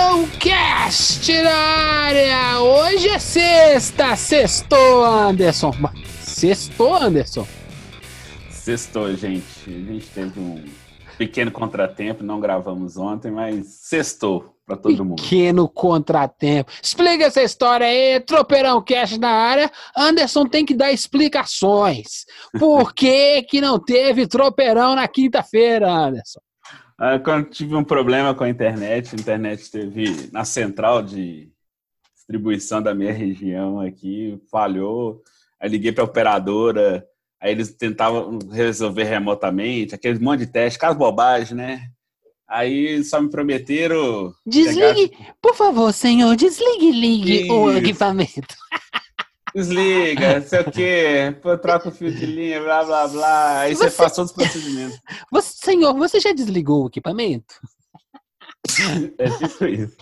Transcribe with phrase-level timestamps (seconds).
[0.00, 2.60] Tropeirão Cast na área!
[2.60, 5.72] Hoje é sexta, sextou, Anderson.
[6.22, 7.46] Sextou, Anderson?
[8.50, 9.44] Sextou, gente.
[9.66, 10.64] A gente teve um
[11.18, 15.22] pequeno contratempo, não gravamos ontem, mas sextou para todo mundo.
[15.22, 16.72] Pequeno contratempo.
[16.82, 19.70] Explica essa história aí, Tropeirão Cast na área.
[19.94, 22.24] Anderson tem que dar explicações.
[22.58, 26.40] Por que, que não teve tropeirão na quinta-feira, Anderson?
[27.02, 31.50] Ah, Quando tive um problema com a internet, a internet teve na central de
[32.14, 35.22] distribuição da minha região aqui, falhou.
[35.58, 37.02] Aí liguei para a operadora,
[37.40, 41.88] aí eles tentavam resolver remotamente, aquele monte de teste, aquelas bobagens, né?
[42.46, 44.34] Aí só me prometeram.
[44.44, 47.78] Desligue, por favor, senhor, desligue ligue o Isso.
[47.78, 48.56] equipamento.
[49.54, 53.60] Desliga, sei o quê, troca o fio de linha, blá blá blá.
[53.60, 55.00] Aí você Você- faz todos os procedimentos.
[55.32, 57.54] Você, senhor, você já desligou o equipamento?
[59.18, 59.96] É tipo isso.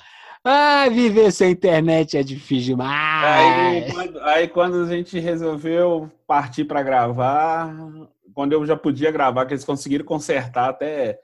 [0.44, 3.86] Ah, viver sem internet é difícil demais.
[3.86, 7.74] Aí quando, aí quando a gente resolveu partir para gravar,
[8.32, 11.18] quando eu já podia gravar, que eles conseguiram consertar até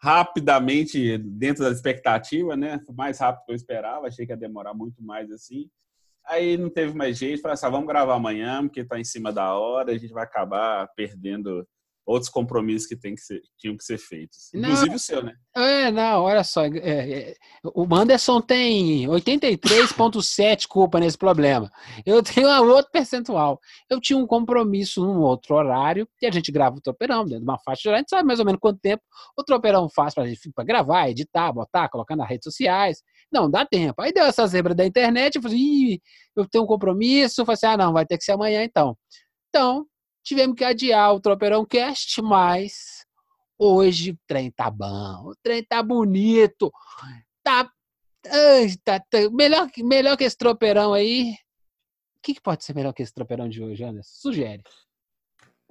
[0.00, 2.80] rapidamente dentro da expectativa, né?
[2.96, 5.68] Mais rápido que eu esperava, achei que ia demorar muito mais assim.
[6.26, 9.32] Aí não teve mais jeito, falei assim, ah, vamos gravar amanhã, porque tá em cima
[9.32, 11.66] da hora, a gente vai acabar perdendo
[12.06, 14.48] outros compromissos que, tem que ser, tinham que ser feitos.
[14.54, 14.60] Não.
[14.60, 15.34] Inclusive o seu, né?
[15.54, 16.64] É, não, olha só.
[16.64, 21.68] é, é, o Anderson tem 83,7 culpa nesse problema.
[22.06, 23.58] Eu tenho um outro percentual.
[23.90, 27.44] Eu tinha um compromisso num outro horário e a gente grava o tropeirão dentro de
[27.44, 28.00] uma faixa de horário.
[28.00, 29.02] A gente sabe mais ou menos quanto tempo
[29.36, 33.02] o tropeirão faz para gravar, editar, botar, colocar nas redes sociais.
[33.32, 34.00] Não, dá tempo.
[34.00, 35.36] Aí deu essa zebra da internet.
[35.36, 36.02] Eu falei, Ih,
[36.34, 37.40] eu tenho um compromisso.
[37.40, 38.96] Eu falei assim: ah, não, vai ter que ser amanhã então.
[39.48, 39.86] Então,
[40.22, 43.06] tivemos que adiar o Tropeirão Cast, mas
[43.58, 46.70] hoje o trem tá bom, o trem tá bonito,
[47.42, 47.70] tá,
[48.26, 51.32] ai, tá- tá- melhor, melhor que esse tropeirão aí.
[52.18, 54.10] O que, que pode ser melhor que esse tropeirão de hoje, Anderson?
[54.12, 54.62] Sugere.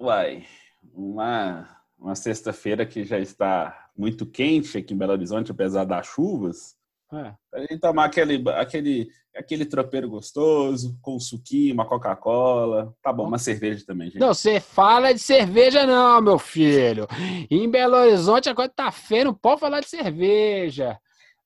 [0.00, 0.46] Uai,
[0.94, 6.76] uma, uma sexta-feira que já está muito quente aqui em Belo Horizonte, apesar das chuvas.
[7.12, 7.32] É.
[7.54, 12.92] A gente tomar aquele, aquele, aquele tropeiro gostoso, com um suquinho, uma Coca-Cola.
[13.00, 14.20] Tá bom, uma cerveja também, gente.
[14.20, 17.06] Não, você fala de cerveja não, meu filho.
[17.50, 20.98] Em Belo Horizonte a coisa tá feia, não pode falar de cerveja.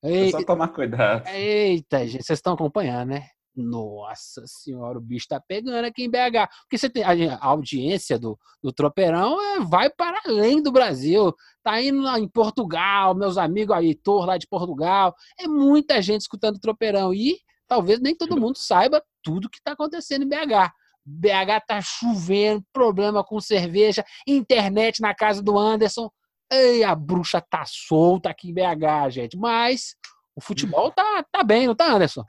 [0.03, 1.27] É só tomar cuidado.
[1.27, 3.27] Eita, gente, vocês estão acompanhando, né?
[3.55, 6.49] Nossa senhora, o bicho tá pegando aqui em BH.
[6.61, 11.33] Porque você tem a audiência do, do Tropeirão é, vai para além do Brasil.
[11.61, 15.13] Tá indo lá em Portugal, meus amigos aí, Heitor lá de Portugal.
[15.37, 17.13] É muita gente escutando o Tropeirão.
[17.13, 20.71] E talvez nem todo mundo saiba tudo que tá acontecendo em BH.
[21.05, 26.09] BH tá chovendo, problema com cerveja, internet na casa do Anderson.
[26.49, 29.37] Ei, a bruxa tá solta aqui em BH, gente.
[29.37, 29.95] Mas
[30.35, 32.23] o futebol tá, tá bem, não tá, Anderson?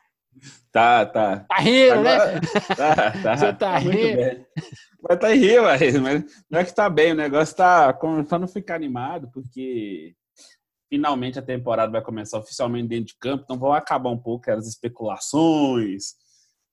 [0.73, 1.41] Tá, tá.
[1.49, 2.15] Tá rindo, né?
[2.15, 2.41] Agora-
[2.77, 3.37] Tá, tá.
[3.37, 4.47] Você tá muito rindo?
[5.09, 8.49] Mas tá rindo, mas mas não é que tá bem, o negócio tá começando a
[8.49, 10.15] ficar animado, porque
[10.89, 14.67] finalmente a temporada vai começar oficialmente dentro de campo, então vão acabar um pouco aquelas
[14.67, 16.15] especulações,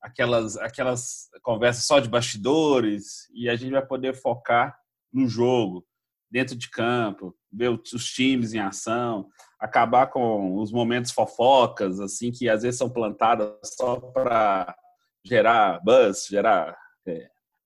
[0.01, 4.77] aquelas, aquelas conversas só de bastidores, e a gente vai poder focar
[5.11, 5.85] no jogo,
[6.29, 9.28] dentro de campo, ver os times em ação,
[9.59, 14.75] acabar com os momentos fofocas, assim, que às vezes são plantadas só para
[15.23, 16.78] gerar buzz, gerar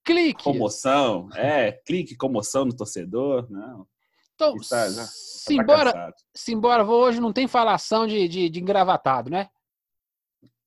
[0.05, 0.43] Clique.
[0.43, 3.87] comoção, é, clique, comoção no torcedor, não.
[4.35, 6.13] Então, Isso tá- já- tá simbora, cansado.
[6.35, 9.49] simbora, hoje não tem falação de, de, de engravatado, né?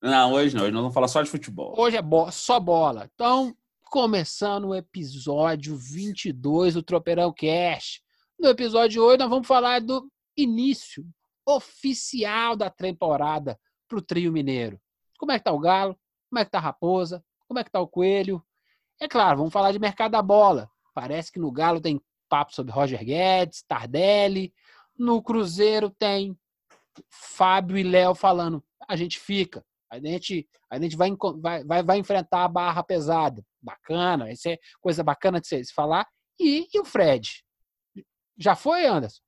[0.02, 1.74] Não, hoje não, hoje nós vamos falar só de futebol.
[1.76, 3.10] Hoje é bo- só bola.
[3.14, 3.54] Então,
[3.86, 8.02] começando o episódio 22 do Tropeirão Cash.
[8.38, 11.06] No episódio de hoje, nós vamos falar do início
[11.46, 14.80] oficial da temporada para o trio mineiro.
[15.18, 15.96] Como é que tá o Galo?
[16.28, 17.24] Como é que tá a Raposa?
[17.46, 18.44] Como é que tá o Coelho?
[19.00, 20.68] É claro, vamos falar de mercado da bola.
[20.92, 24.52] Parece que no Galo tem papo sobre Roger Guedes, Tardelli.
[24.98, 26.36] No Cruzeiro tem
[27.08, 29.64] Fábio e Léo falando, a gente fica.
[29.90, 31.10] A gente, a gente vai,
[31.40, 33.42] vai, vai, vai enfrentar a barra pesada.
[33.62, 36.06] Bacana, isso é coisa bacana de se se falar.
[36.38, 37.44] E, e o Fred?
[38.38, 39.20] Já foi, Anderson?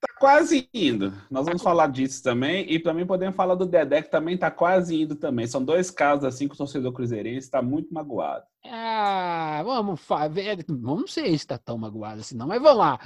[0.00, 1.14] Tá quase indo.
[1.30, 2.70] Nós vamos falar disso também.
[2.70, 5.46] E também podemos falar do Dedé, que também tá quase indo também.
[5.46, 8.44] São dois casos assim que o torcedor cruzeirense está muito magoado.
[8.66, 10.00] Ah, vamos
[10.30, 10.62] ver.
[10.68, 12.98] Vamos sei se está tão magoado assim, não, mas vamos lá.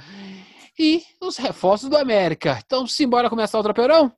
[0.77, 2.59] E os reforços do América.
[2.65, 4.11] Então, simbora começar o tropeirão?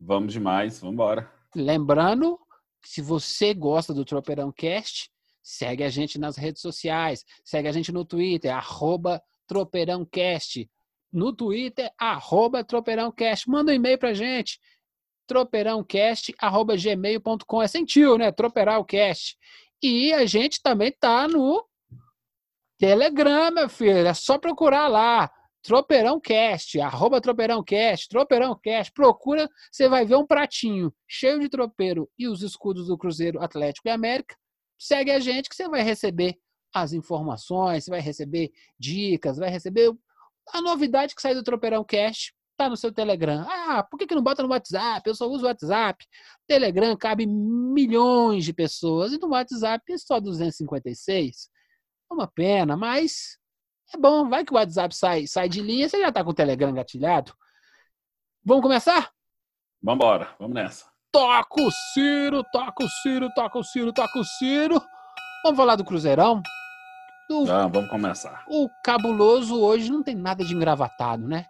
[0.00, 1.30] Vamos demais, vamos embora.
[1.54, 2.40] Lembrando,
[2.82, 5.10] se você gosta do Tropeirão Cast,
[5.42, 10.70] segue a gente nas redes sociais, segue a gente no Twitter, arroba TropeirãoCast.
[11.12, 13.50] No Twitter, arroba TropeirãoCast.
[13.50, 14.60] Manda um e-mail pra gente,
[15.26, 17.62] tropeirãocast.gmail.com.
[17.62, 18.30] É sentiu, né?
[18.30, 19.36] Tropeirãocast.
[19.82, 21.66] E a gente também tá no
[22.78, 24.06] Telegram, meu filho.
[24.06, 25.28] É só procurar lá.
[25.62, 31.48] Tropeirão Cast, arroba Tropeirão Cast, Tropeirão Cast, procura, você vai ver um pratinho cheio de
[31.48, 34.36] tropeiro e os escudos do Cruzeiro Atlético e América.
[34.78, 36.38] Segue a gente que você vai receber
[36.74, 39.92] as informações, você vai receber dicas, vai receber
[40.52, 43.46] a novidade que sai do Tropeirão Cast, tá no seu Telegram.
[43.48, 45.08] Ah, por que, que não bota no WhatsApp?
[45.08, 46.04] Eu só uso o WhatsApp.
[46.46, 51.50] Telegram cabe milhões de pessoas e no WhatsApp é só 256.
[52.10, 53.39] É uma pena, mas
[53.96, 56.34] é bom, vai que o WhatsApp sai, sai de linha, você já está com o
[56.34, 57.32] Telegram gatilhado.
[58.44, 59.10] Vamos começar?
[59.82, 60.86] Vamos embora, vamos nessa.
[61.12, 64.80] Toca o Ciro, toca o Ciro, toca o Ciro, toca o Ciro.
[65.42, 66.42] Vamos falar do Cruzeirão?
[67.28, 67.44] Do...
[67.44, 68.44] Não, vamos começar.
[68.48, 71.46] O cabuloso hoje não tem nada de engravatado, né?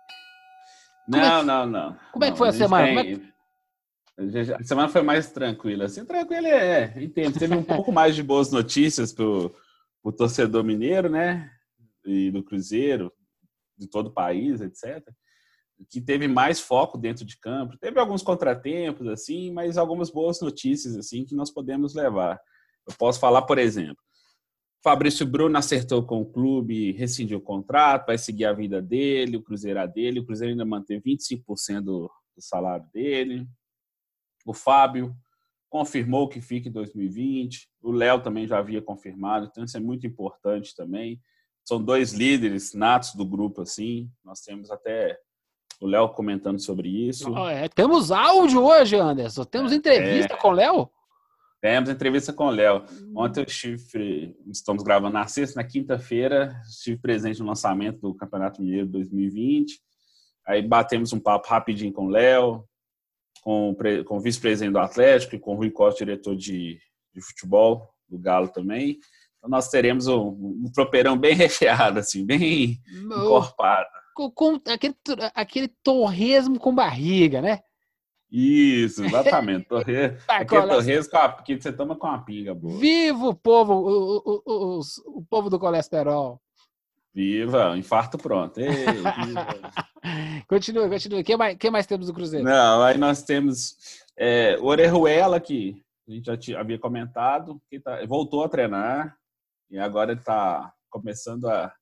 [1.06, 1.46] Como não, é que...
[1.46, 1.96] não, não.
[2.12, 3.02] Como é que foi a, a semana?
[3.02, 3.12] Tem...
[4.19, 4.52] É que...
[4.52, 5.87] A semana foi mais tranquila.
[5.87, 7.38] Assim, tranquila é, entendo.
[7.38, 9.54] Teve um pouco mais de boas notícias pro,
[10.02, 11.50] pro torcedor mineiro, né?
[12.05, 13.12] E do Cruzeiro,
[13.76, 15.02] de todo o país, etc.,
[15.88, 17.79] que teve mais foco dentro de campo.
[17.79, 22.38] Teve alguns contratempos, assim, mas algumas boas notícias, assim, que nós podemos levar.
[22.87, 23.97] Eu posso falar, por exemplo,
[24.82, 29.43] Fabrício Bruno acertou com o clube, rescindiu o contrato, vai seguir a vida dele, o
[29.43, 30.20] Cruzeiro a dele.
[30.20, 33.47] O Cruzeiro ainda mantém 25% do, do salário dele.
[34.47, 35.14] O Fábio
[35.69, 37.69] confirmou que fica em 2020.
[37.82, 41.20] O Léo também já havia confirmado, então isso é muito importante também
[41.64, 44.10] são dois líderes natos do grupo, assim.
[44.24, 45.18] Nós temos até
[45.80, 47.32] o Léo comentando sobre isso.
[47.32, 47.68] Oh, é.
[47.68, 49.44] Temos áudio hoje, Anderson.
[49.44, 50.36] Temos entrevista é.
[50.36, 50.90] com o Léo?
[51.60, 52.84] Temos entrevista com o Léo.
[53.14, 58.62] Ontem eu estive, estamos gravando na sexta, na quinta-feira, estive presente no lançamento do Campeonato
[58.62, 59.78] Mineiro 2020.
[60.46, 62.64] Aí batemos um papo rapidinho com o Léo,
[63.42, 66.78] com, com o vice-presidente do Atlético e com o Rui Costa, diretor de,
[67.14, 68.98] de futebol do Galo também.
[69.40, 70.28] Então nós teremos um,
[70.64, 73.88] um tropeirão bem recheado, assim, bem encorpado.
[74.14, 74.94] Com, com, aquele,
[75.34, 77.60] aquele torresmo com barriga, né?
[78.31, 79.66] Isso, exatamente.
[79.69, 81.12] Torre, aquele torresmo
[81.44, 82.78] que você toma com uma pinga boa.
[82.78, 84.81] Viva o povo, o, o, o,
[85.19, 86.40] o povo do colesterol.
[87.12, 88.60] Viva, infarto pronto.
[88.60, 88.70] Ei,
[90.46, 91.20] continua, continua.
[91.20, 92.44] O que mais, que mais temos do Cruzeiro?
[92.44, 93.76] Não, aí nós temos
[94.16, 99.16] é, o Orejuela, que a gente já havia comentado, que tá, voltou a treinar,
[99.70, 101.72] e agora ele está começando a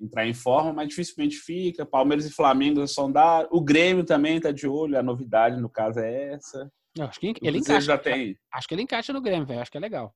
[0.00, 1.84] entrar em forma, mas dificilmente fica.
[1.84, 3.48] Palmeiras e Flamengo sondaram.
[3.52, 6.70] O Grêmio também está de olho, a novidade no caso é essa.
[6.96, 7.80] Eu acho que ele encaixa.
[7.80, 8.36] Já tem...
[8.52, 9.60] Acho que ele encaixa no Grêmio, velho.
[9.60, 10.14] Acho que é legal.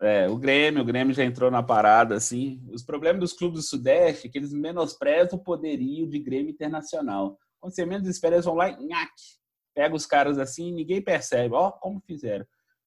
[0.00, 2.60] É, o Grêmio, o Grêmio já entrou na parada, assim.
[2.72, 7.38] Os problemas dos clubes do Sudeste é que eles menosprezam o poderio de Grêmio internacional.
[7.60, 9.38] Quando você menos espera, eles vão lá e nhaque,
[9.72, 11.54] pega os caras assim ninguém percebe.
[11.54, 12.44] Ó, como fizeram.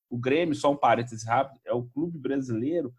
[0.10, 2.94] O Grêmio, só um parênteses rápido, é o clube brasileiro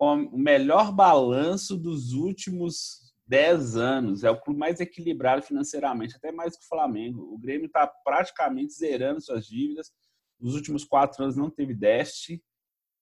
[0.00, 4.24] com o melhor balanço dos últimos 10 anos.
[4.24, 7.34] É o clube mais equilibrado financeiramente, até mais que o Flamengo.
[7.34, 9.92] O Grêmio está praticamente zerando suas dívidas.
[10.40, 12.42] Nos últimos quatro anos não teve déficit.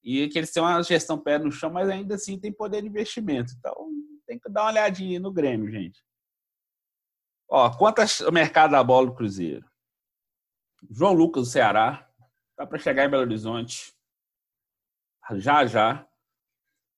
[0.02, 2.88] E que eles têm uma gestão pé no chão, mas ainda assim tem poder de
[2.88, 3.52] investimento.
[3.56, 3.92] Então
[4.26, 6.04] tem que dar uma olhadinha no Grêmio, gente.
[7.48, 9.64] Ó, quanto ao mercado da bola do Cruzeiro?
[10.90, 12.10] João Lucas do Ceará
[12.56, 13.94] tá para chegar em Belo Horizonte
[15.36, 16.07] já já.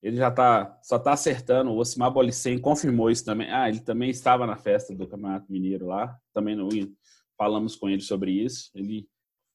[0.01, 1.71] Ele já tá, só está acertando.
[1.71, 3.51] O Osimar Bolicen confirmou isso também.
[3.51, 6.17] Ah, ele também estava na festa do Campeonato Mineiro lá.
[6.33, 6.69] Também não
[7.37, 8.71] falamos com ele sobre isso.
[8.73, 9.07] Ele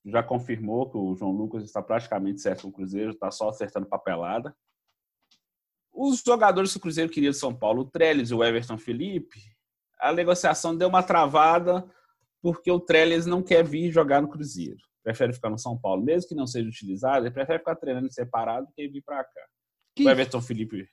[0.05, 3.87] já confirmou que o João Lucas está praticamente certo com o Cruzeiro, está só acertando
[3.87, 4.55] papelada.
[5.93, 9.41] Os jogadores que o Cruzeiro queria de São Paulo, o Trellis e o Everton Felipe,
[9.99, 11.85] a negociação deu uma travada
[12.41, 14.79] porque o Trellis não quer vir jogar no Cruzeiro.
[15.03, 18.67] Prefere ficar no São Paulo, mesmo que não seja utilizado, ele prefere ficar treinando separado
[18.67, 19.47] do que vir para cá.
[19.97, 20.05] Que...
[20.05, 20.89] O Everton Felipe.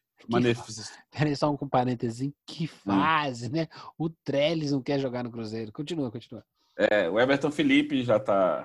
[1.12, 2.31] Peraí, só um parênteses.
[2.48, 2.67] Que hum.
[2.67, 3.51] fase, hum.
[3.51, 3.67] né?
[3.98, 5.72] O Trellis não quer jogar no Cruzeiro.
[5.72, 6.43] Continua, continua.
[6.77, 8.63] É, o Everton Felipe já está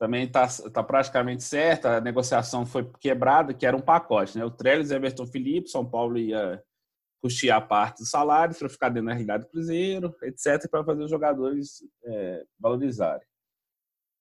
[0.00, 1.98] também está tá praticamente certa.
[1.98, 4.44] A negociação foi quebrada, que era um pacote, né?
[4.44, 6.62] O Trellis, Everton Felipe, São Paulo ia
[7.22, 11.10] custear parte dos salários para ficar dentro da realidade do Cruzeiro, etc., para fazer os
[11.10, 13.26] jogadores é, valorizarem.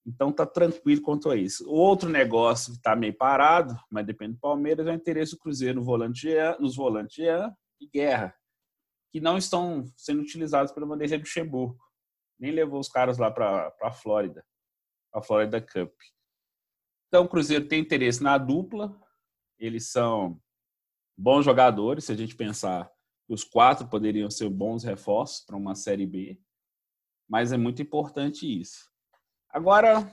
[0.09, 1.69] Então tá tranquilo quanto a isso.
[1.69, 5.37] O outro negócio que está meio parado, mas depende do Palmeiras, é o interesse do
[5.37, 8.35] Cruzeiro no volante Jean, nos volantes Jean e Guerra,
[9.11, 11.79] que não estão sendo utilizados pelo Vanderlei Luxemburgo.
[12.39, 14.43] Nem levou os caras lá para a Flórida,
[15.13, 15.93] a Florida Cup.
[17.07, 18.99] Então o Cruzeiro tem interesse na dupla.
[19.59, 20.41] Eles são
[21.15, 22.91] bons jogadores, se a gente pensar
[23.27, 26.41] que os quatro poderiam ser bons reforços para uma Série B.
[27.29, 28.88] Mas é muito importante isso.
[29.49, 30.09] Agora,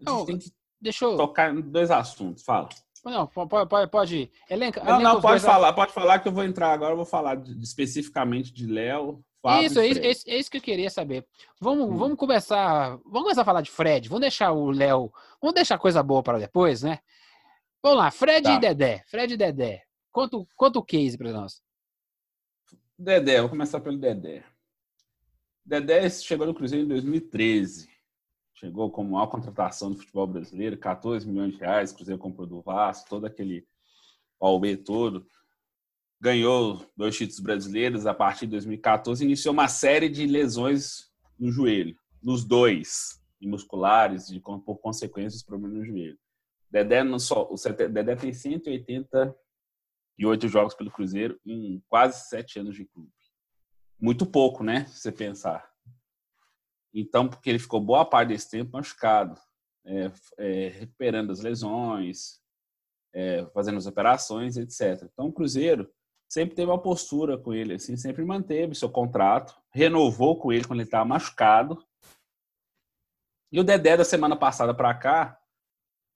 [0.00, 1.16] Não, tem que Deixa eu.
[1.16, 2.42] tocar em dois assuntos.
[2.44, 2.68] Fala.
[3.04, 4.32] Não, pode, pode, pode ir.
[4.50, 6.92] Elenca, Não, elenca não, pode falar, pode falar que eu vou entrar agora.
[6.92, 9.24] Eu vou falar de- especificamente de Léo.
[9.62, 11.24] Isso, é é isso- é isso que eu queria saber.
[11.60, 11.96] Vamos, Hum.
[11.96, 12.96] vamos começar.
[13.04, 14.08] Vamos começar a falar de Fred.
[14.08, 15.12] Vamos deixar o Léo.
[15.40, 16.98] Vamos deixar coisa boa para depois, né?
[17.80, 18.54] Vamos lá, Fred Tá.
[18.54, 19.04] e Dedé.
[19.06, 19.84] Fred e Dedé.
[20.10, 21.62] Conta, o- conta o case para nós.
[22.98, 24.42] Dedé, vou começar pelo Dedé.
[25.64, 27.88] Dedé chegou no Cruzeiro em 2013.
[28.58, 31.92] Chegou como maior contratação do futebol brasileiro, 14 milhões de reais.
[31.92, 33.66] Cruzeiro comprou do Vasco, todo aquele
[34.40, 35.26] Alb todo.
[36.18, 38.06] Ganhou dois títulos brasileiros.
[38.06, 44.30] A partir de 2014, iniciou uma série de lesões no joelho, nos dois, e musculares,
[44.30, 46.18] e com- por consequência, os problemas no joelho.
[46.70, 47.56] Dedé, não só, o
[47.90, 53.10] Dedé tem 188 jogos pelo Cruzeiro em quase sete anos de clube.
[54.00, 54.86] Muito pouco, né?
[54.86, 55.70] Se você pensar.
[56.98, 59.38] Então, porque ele ficou boa parte desse tempo machucado,
[59.84, 62.40] é, é, recuperando as lesões,
[63.14, 65.02] é, fazendo as operações, etc.
[65.12, 65.92] Então, o Cruzeiro
[66.26, 70.80] sempre teve uma postura com ele, assim, sempre manteve seu contrato, renovou com ele quando
[70.80, 71.84] ele estava machucado.
[73.52, 75.38] E o Dedé, da semana passada para cá,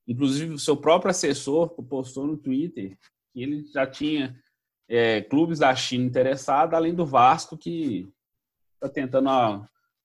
[0.09, 2.99] inclusive o seu próprio assessor postou no Twitter
[3.33, 4.35] que ele já tinha
[4.89, 8.13] é, clubes da China interessados, além do Vasco, que
[8.75, 9.29] está tentando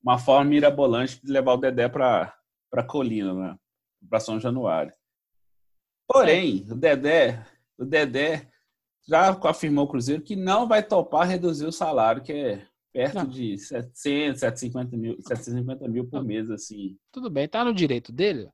[0.05, 2.33] uma, forma mirabolante de levar o Dedé para
[2.73, 3.57] a colina, né?
[4.07, 4.93] para São Januário.
[6.07, 7.43] Porém, o Dedé,
[7.77, 8.47] o Dedé
[9.07, 13.25] já afirmou o Cruzeiro que não vai topar reduzir o salário, que é perto Não.
[13.25, 16.97] de 700, 750 mil, 750 mil por mês, assim.
[17.11, 18.49] Tudo bem, tá no direito dele.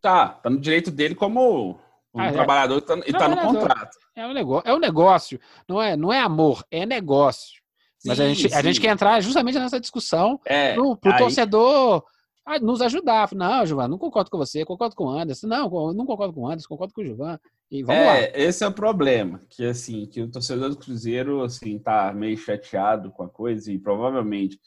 [0.00, 1.78] Tá, tá no direito dele como,
[2.12, 2.32] como Ah, é.
[2.32, 3.60] trabalhador e tá, e tá no Trabalhador.
[3.60, 3.96] contrato.
[4.14, 5.40] É um negócio, é um negócio.
[5.68, 7.63] Não é, não é amor, é negócio.
[8.06, 11.18] Mas a Sim, gente, a gente quer entrar justamente nessa discussão É, pro, pro aí-
[11.18, 12.04] torcedor
[12.46, 13.30] ah, nos ajudar.
[13.34, 15.46] Não, Gilvan, não concordo com você, concordo com o Anderson.
[15.46, 17.38] Não, não concordo com o Anderson, concordo com o Gilvan.
[17.70, 18.18] E vamos lá.
[18.18, 22.36] É, esse é o problema, que assim, que o torcedor do Cruzeiro assim tá meio
[22.36, 24.58] chateado com a coisa e provavelmente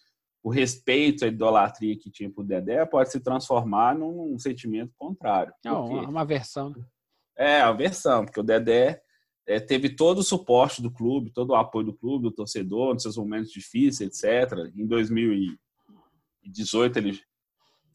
[0.44, 5.54] o respeito, a idolatria que tinha pro Dedé pode se transformar num sentimento contrário.
[5.64, 6.06] É Por uma, quê?
[6.08, 6.74] uma versão.
[7.38, 9.02] É, a versão, porque o Dedé
[9.48, 13.04] é, teve todo o suporte do clube, todo o apoio do clube, do torcedor, nos
[13.04, 14.72] seus momentos difíceis, etc.
[14.76, 17.20] Em 2018 ele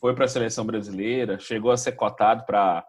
[0.00, 2.84] foi para a seleção brasileira, chegou a ser cotado para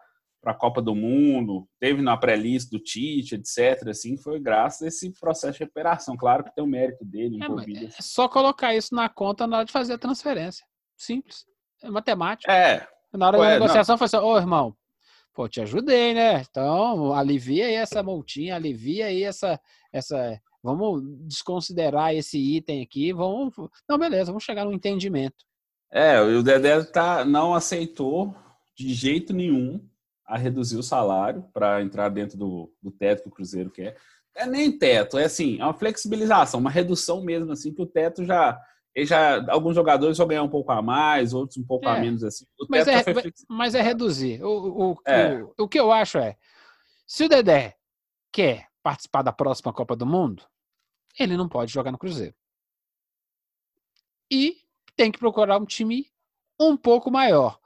[0.46, 3.88] a Copa do Mundo, teve na pré-lista do Tite, etc.
[3.90, 6.18] Assim, foi graças a esse processo de recuperação.
[6.18, 7.86] Claro que tem o mérito dele É, envolvido.
[7.86, 10.66] é só colocar isso na conta na hora de fazer a transferência.
[10.98, 11.46] Simples.
[11.84, 12.52] É matemática.
[12.52, 13.52] É, Na hora da não.
[13.52, 14.76] negociação, foi assim, ô irmão,
[15.34, 16.42] pô, te ajudei, né?
[16.42, 19.60] Então, alivia aí essa multinha, alivia aí essa,
[19.92, 20.40] essa.
[20.62, 23.54] Vamos desconsiderar esse item aqui, vamos.
[23.88, 25.46] Não, beleza, vamos chegar num entendimento.
[25.92, 28.36] É, o Dedé tá, não aceitou
[28.76, 29.80] de jeito nenhum
[30.26, 33.96] a reduzir o salário para entrar dentro do, do teto que o Cruzeiro quer.
[34.36, 38.26] É nem teto, é assim, é uma flexibilização, uma redução mesmo, assim, que o teto
[38.26, 38.60] já.
[38.96, 42.02] Ele já alguns jogadores vão ganhar um pouco a mais, outros um pouco a É,
[42.02, 42.46] menos, assim.
[42.70, 43.04] Mas é,
[43.50, 44.44] mas é reduzir.
[44.44, 45.42] O, o, É.
[45.42, 46.38] o, o que eu acho é:
[47.08, 47.76] se o Dedé
[48.32, 50.44] quer participar da próxima Copa do Mundo,
[51.20, 52.36] ele não pode jogar no Cruzeiro.
[54.32, 54.58] E
[54.96, 56.12] tem que procurar um time
[56.60, 57.60] um pouco maior.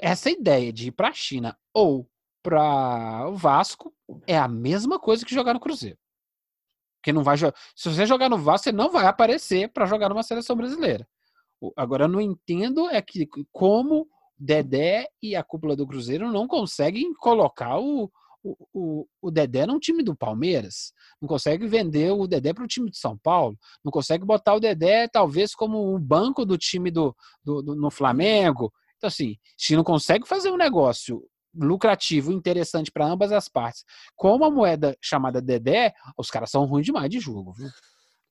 [0.00, 2.08] Essa ideia de ir para a China ou
[2.42, 3.94] para o Vasco
[4.26, 5.98] é a mesma coisa que jogar no Cruzeiro.
[7.08, 10.22] Porque não vai Se você jogar no Vasco, você não vai aparecer para jogar numa
[10.22, 11.08] seleção brasileira.
[11.74, 14.06] Agora, eu não entendo é que como
[14.38, 18.10] Dedé e a cúpula do Cruzeiro não conseguem colocar o,
[18.44, 20.92] o, o, o Dedé num time do Palmeiras.
[21.18, 23.56] Não consegue vender o Dedé para o time de São Paulo.
[23.82, 27.90] Não consegue botar o Dedé, talvez, como um banco do time do, do, do- no
[27.90, 28.70] Flamengo.
[28.98, 31.24] Então, assim, se não consegue fazer um negócio
[31.58, 33.84] lucrativo, interessante para ambas as partes,
[34.16, 37.68] com uma moeda chamada Dedé, os caras são ruins demais de jogo, viu?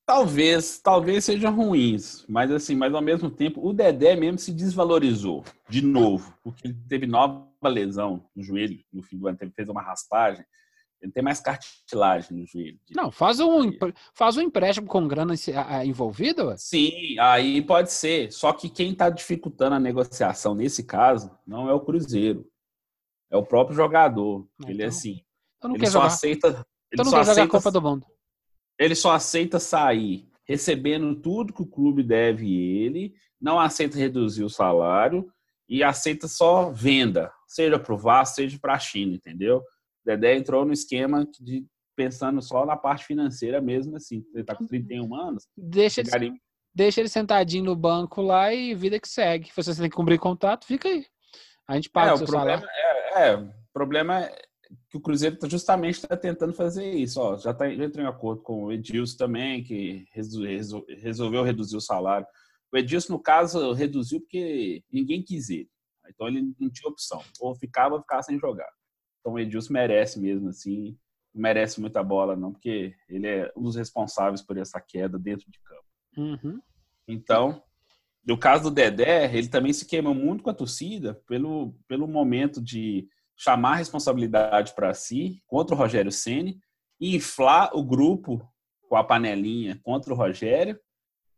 [0.05, 5.43] Talvez, talvez sejam ruins, mas assim, mas ao mesmo tempo, o Dedé mesmo se desvalorizou
[5.67, 9.67] de novo, porque ele teve nova lesão no joelho no fim do ano, ele fez
[9.67, 10.45] uma raspagem.
[11.01, 12.79] Ele tem mais cartilagem no joelho.
[12.95, 13.71] Não, faz um,
[14.13, 15.35] faz um empréstimo com grana
[15.85, 16.55] envolvida?
[16.57, 18.31] Sim, aí pode ser.
[18.31, 22.47] Só que quem está dificultando a negociação nesse caso não é o Cruzeiro.
[23.29, 24.47] É o próprio jogador.
[24.59, 25.21] Então, ele é assim.
[25.57, 26.05] Então ele só jogar.
[26.07, 26.47] aceita.
[26.47, 26.57] Ele
[26.93, 28.05] então não só aceita, a Copa do Mundo.
[28.79, 34.49] Ele só aceita sair recebendo tudo que o clube deve ele, não aceita reduzir o
[34.49, 35.29] salário
[35.67, 39.61] e aceita só venda, seja para o Vasco, seja para a China, entendeu?
[40.05, 41.65] Dedé entrou no esquema de
[41.95, 44.23] pensando só na parte financeira mesmo, assim.
[44.33, 45.47] Ele tá com 31 anos.
[45.57, 46.39] Deixa ele,
[46.73, 49.49] deixa ele sentadinho no banco lá e vida que segue.
[49.49, 51.05] Se você tem que cumprir contato, fica aí.
[51.67, 52.79] A gente paga é, o seu problema salário.
[52.79, 52.86] É,
[53.19, 54.35] é, o problema é
[54.89, 57.19] que o Cruzeiro tá justamente está tentando fazer isso.
[57.19, 60.05] Ó, já, tá, já entrou em acordo com o Edilson também, que
[61.01, 62.27] resolveu reduzir o salário.
[62.71, 65.69] O Edilson, no caso, reduziu porque ninguém quis ele.
[66.09, 67.21] Então ele não tinha opção.
[67.39, 68.69] Ou ficava ou ficava sem jogar.
[69.19, 70.97] Então o Edilson merece mesmo, assim,
[71.33, 75.49] não merece muita bola, não, porque ele é um dos responsáveis por essa queda dentro
[75.49, 75.85] de campo.
[76.17, 76.61] Uhum.
[77.07, 77.63] Então,
[78.27, 82.61] no caso do Dedé, ele também se queimou muito com a torcida pelo, pelo momento
[82.61, 83.07] de
[83.37, 86.59] chamar a responsabilidade para si contra o Rogério Ceni
[86.99, 88.45] e inflar o grupo
[88.89, 90.77] com a panelinha contra o Rogério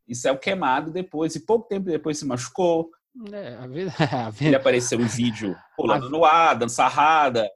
[0.08, 1.36] e saiu queimado depois.
[1.36, 2.89] E pouco tempo depois se machucou.
[3.31, 4.46] É, a vida, a vida...
[4.48, 6.10] Ele apareceu em vídeo pulando a...
[6.10, 7.48] no ar, dando sarrada.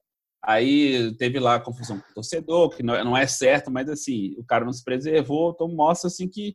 [0.43, 4.43] Aí teve lá a confusão com o torcedor, que não é certo, mas assim, o
[4.43, 6.53] cara não se preservou, então mostra assim que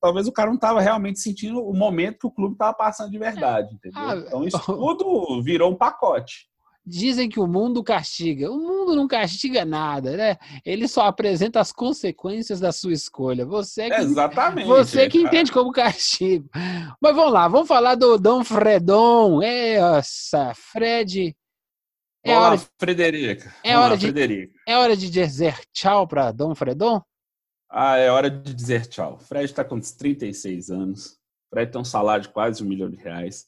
[0.00, 3.18] talvez o cara não estava realmente sentindo o momento que o clube estava passando de
[3.18, 4.00] verdade, entendeu?
[4.00, 6.48] Ah, então isso tudo virou um pacote.
[6.84, 8.50] Dizem que o mundo castiga.
[8.50, 10.36] O mundo não castiga nada, né?
[10.64, 13.44] Ele só apresenta as consequências da sua escolha.
[13.44, 14.66] Você que, Exatamente.
[14.66, 16.48] Você que entende como castigo.
[17.00, 19.42] Mas vamos lá, vamos falar do Dom Fredon.
[19.42, 21.36] Essa, Fred
[22.24, 22.66] é Olá, hora de...
[22.78, 23.54] Frederica.
[23.64, 24.50] É hora, de...
[24.66, 27.00] é hora de dizer tchau para Dom Fredon?
[27.70, 29.18] Ah, é hora de dizer tchau.
[29.18, 31.18] Fred está com 36 anos.
[31.48, 33.46] Fred tem um salário de quase um milhão de reais.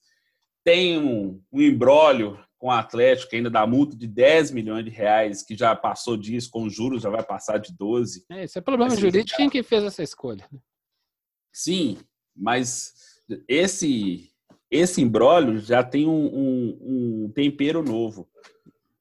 [0.64, 5.42] Tem um, um embrólio com o Atlético, ainda dá multa de 10 milhões de reais,
[5.42, 8.24] que já passou disso, com juros já vai passar de 12.
[8.30, 9.36] É, esse é problema jurídico.
[9.36, 10.48] Quem que fez essa escolha?
[11.52, 11.98] Sim,
[12.34, 12.92] mas
[13.48, 14.30] esse
[14.70, 18.26] esse embrólio já tem um, um, um tempero novo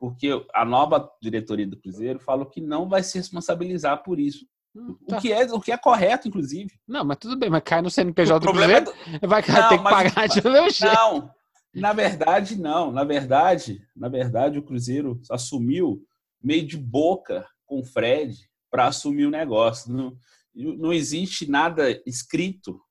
[0.01, 4.47] porque a nova diretoria do Cruzeiro falou que não vai se responsabilizar por isso.
[4.75, 5.17] Hum, tá.
[5.17, 6.71] O, que é, o que é correto, inclusive.
[6.87, 9.27] Não, mas tudo bem, mas cai no CNPJ do Cruzeiro, é do...
[9.27, 10.95] vai não, ter que pagar de meu jeito.
[10.95, 11.29] Não,
[11.73, 12.91] na verdade, não.
[12.91, 16.01] Na verdade, na verdade, o Cruzeiro assumiu
[16.41, 18.35] meio de boca com o Fred
[18.69, 19.91] para assumir o negócio.
[19.91, 20.15] Não,
[20.53, 22.81] não existe nada escrito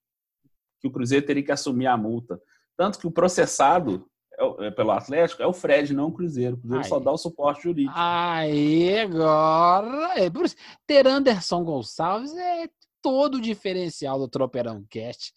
[0.80, 2.40] que o Cruzeiro teria que assumir a multa.
[2.76, 4.09] Tanto que o processado
[4.40, 6.54] é, é, pelo Atlético é o Fred, não o Cruzeiro.
[6.54, 6.88] O Cruzeiro Aí.
[6.88, 7.94] só dá o suporte jurídico.
[7.96, 10.18] Aí, agora.
[10.18, 12.68] É, por isso, ter Anderson Gonçalves é
[13.02, 15.32] todo o diferencial do Tropeirão Cast.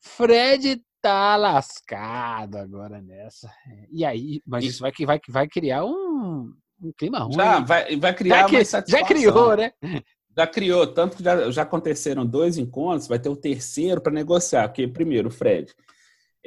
[0.00, 3.50] Fred tá lascado agora nessa.
[3.90, 7.34] E aí, mas isso vai, vai, vai criar um, um clima ruim.
[7.34, 9.72] Já vai, vai criar já, que, já criou, né?
[10.36, 14.68] Já criou, tanto que já, já aconteceram dois encontros, vai ter o terceiro para negociar.
[14.68, 15.74] Porque, primeiro, o Fred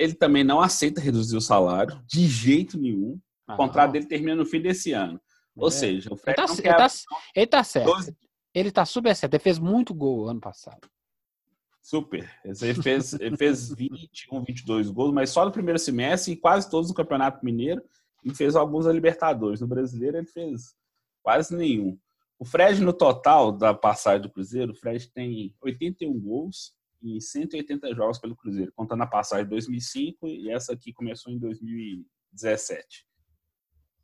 [0.02, 3.20] ele também não aceita reduzir o salário de jeito nenhum.
[3.48, 3.94] O ah, contrato não.
[3.94, 5.22] dele termina no fim desse ano.
[5.56, 5.72] Ou é.
[5.72, 6.88] seja, o Fred ele tá, ele tá,
[7.36, 7.86] ele tá certo.
[7.86, 8.18] 12...
[8.54, 9.34] Ele tá super certo.
[9.34, 10.90] Ele fez muito gol ano passado.
[11.82, 12.30] Super.
[12.44, 16.90] Ele fez, ele fez 21, 22 gols, mas só no primeiro semestre e quase todos
[16.90, 17.82] no Campeonato Mineiro.
[18.24, 19.62] E fez alguns na Libertadores.
[19.62, 20.76] No Brasileiro ele fez
[21.24, 21.98] quase nenhum.
[22.40, 27.94] O Fred, no total da passagem do Cruzeiro, o Fred tem 81 gols, em 180
[27.96, 33.06] jogos pelo Cruzeiro, contando a passagem de 2005 e essa aqui começou em 2017.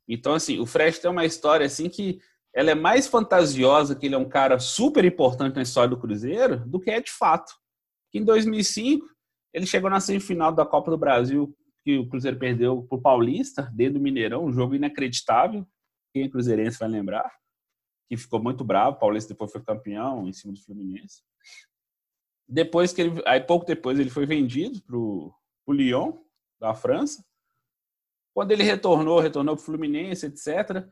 [0.08, 2.20] Então, assim, o Fred tem uma história assim que
[2.54, 6.68] ela é mais fantasiosa, que ele é um cara super importante na história do Cruzeiro,
[6.68, 7.54] do que é de fato.
[8.14, 9.06] Em 2005
[9.54, 13.72] ele chegou na semifinal da Copa do Brasil, que o Cruzeiro perdeu para o Paulista,
[13.74, 15.66] dentro do Mineirão, um jogo inacreditável.
[16.14, 17.32] Quem é cruzeirense vai lembrar,
[18.10, 18.98] que ficou muito bravo.
[18.98, 21.22] O Paulista depois foi campeão em cima do Fluminense.
[22.48, 25.34] Depois que ele, aí pouco depois ele foi vendido para o
[25.70, 26.14] Lyon
[26.60, 27.24] da França.
[28.34, 30.88] Quando ele retornou, retornou para o Fluminense, etc.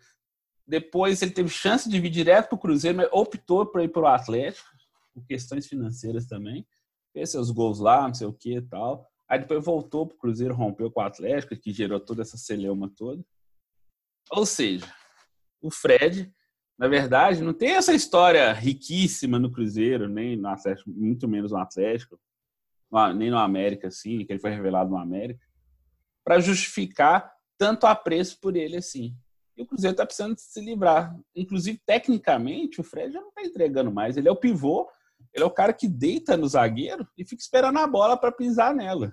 [0.68, 4.02] Depois ele teve chance de vir direto para o Cruzeiro, mas optou para ir para
[4.02, 4.68] o Atlético,
[5.14, 6.68] por questões financeiras também.
[7.14, 9.08] Fez seus gols lá, não sei o que e tal.
[9.30, 12.92] Aí depois voltou para o Cruzeiro, rompeu com o Atlético, que gerou toda essa celeuma
[12.96, 13.24] toda.
[14.32, 14.92] Ou seja,
[15.62, 16.34] o Fred
[16.78, 21.58] na verdade, não tem essa história riquíssima no Cruzeiro, nem no Atlético, muito menos no
[21.58, 22.20] Atlético,
[23.16, 25.46] nem no América, assim, que ele foi revelado no América,
[26.24, 29.16] para justificar tanto apreço por ele assim.
[29.58, 31.18] E o Cruzeiro está precisando se livrar.
[31.34, 34.18] Inclusive, tecnicamente, o Fred já não está entregando mais.
[34.18, 34.90] Ele é o pivô,
[35.34, 38.74] ele é o cara que deita no zagueiro e fica esperando a bola para pisar
[38.74, 39.12] nela.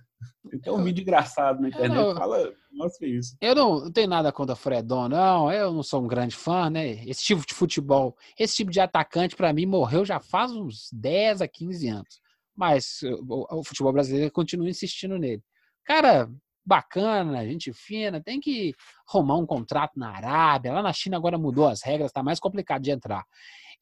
[0.63, 3.37] Tem um vídeo engraçado na internet que fala, mostra isso.
[3.41, 5.51] Eu não, tenho nada contra o Fredon, não.
[5.51, 7.05] Eu não sou um grande fã, né?
[7.07, 11.43] Esse tipo de futebol, esse tipo de atacante, para mim, morreu já faz uns 10
[11.43, 12.21] a 15 anos.
[12.57, 15.43] Mas o, o futebol brasileiro continua insistindo nele.
[15.85, 16.31] Cara,
[16.65, 18.75] bacana, gente fina, tem que
[19.09, 20.73] arrumar um contrato na Arábia.
[20.73, 23.25] Lá na China agora mudou as regras, está mais complicado de entrar.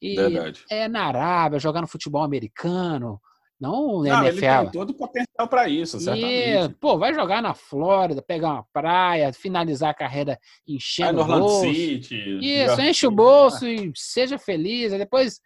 [0.01, 0.65] E Verdade.
[0.69, 3.21] é na Arábia, jogar no futebol americano,
[3.59, 4.45] não na NFL.
[4.45, 6.71] Ele tem todo o potencial para isso, certamente.
[6.71, 11.21] E, pô, vai jogar na Flórida, pegar uma praia, finalizar a carreira enchendo vai no
[11.21, 11.73] Orlando bolso.
[11.73, 12.39] City.
[12.41, 14.91] Isso, enche o bolso e seja feliz.
[14.91, 15.39] Aí depois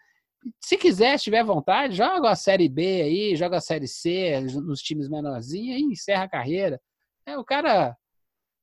[0.62, 4.80] se quiser, se tiver vontade, joga a Série B aí, joga a Série C nos
[4.80, 6.80] times menorzinhos e encerra a carreira.
[7.26, 7.98] É, o cara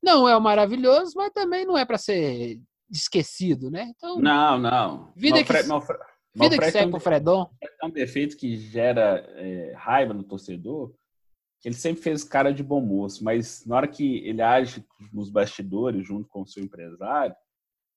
[0.01, 2.59] não é o maravilhoso, mas também não é para ser
[2.93, 3.91] esquecido, né?
[3.95, 5.13] Então, não, não.
[5.15, 5.63] Vida que, Fre
[6.35, 7.49] vida que segue pro Fredon.
[7.61, 10.93] É um defeito que gera é, raiva no torcedor,
[11.59, 15.29] que ele sempre fez cara de bom moço, mas na hora que ele age nos
[15.29, 17.35] bastidores junto com o seu empresário,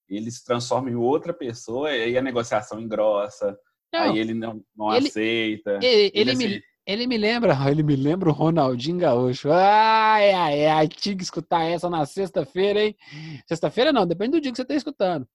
[0.09, 3.59] ele se transforma em outra pessoa e aí a negociação engrossa,
[3.92, 5.78] não, aí ele não, não ele, aceita.
[5.82, 9.51] Ele, ele, ele me, ele me lembra, ele me lembra o Ronaldinho Gaúcho.
[9.51, 12.96] Ai, ai, ai, tinha que escutar essa na sexta-feira, hein?
[13.46, 15.27] Sexta-feira não, depende do dia que você está escutando.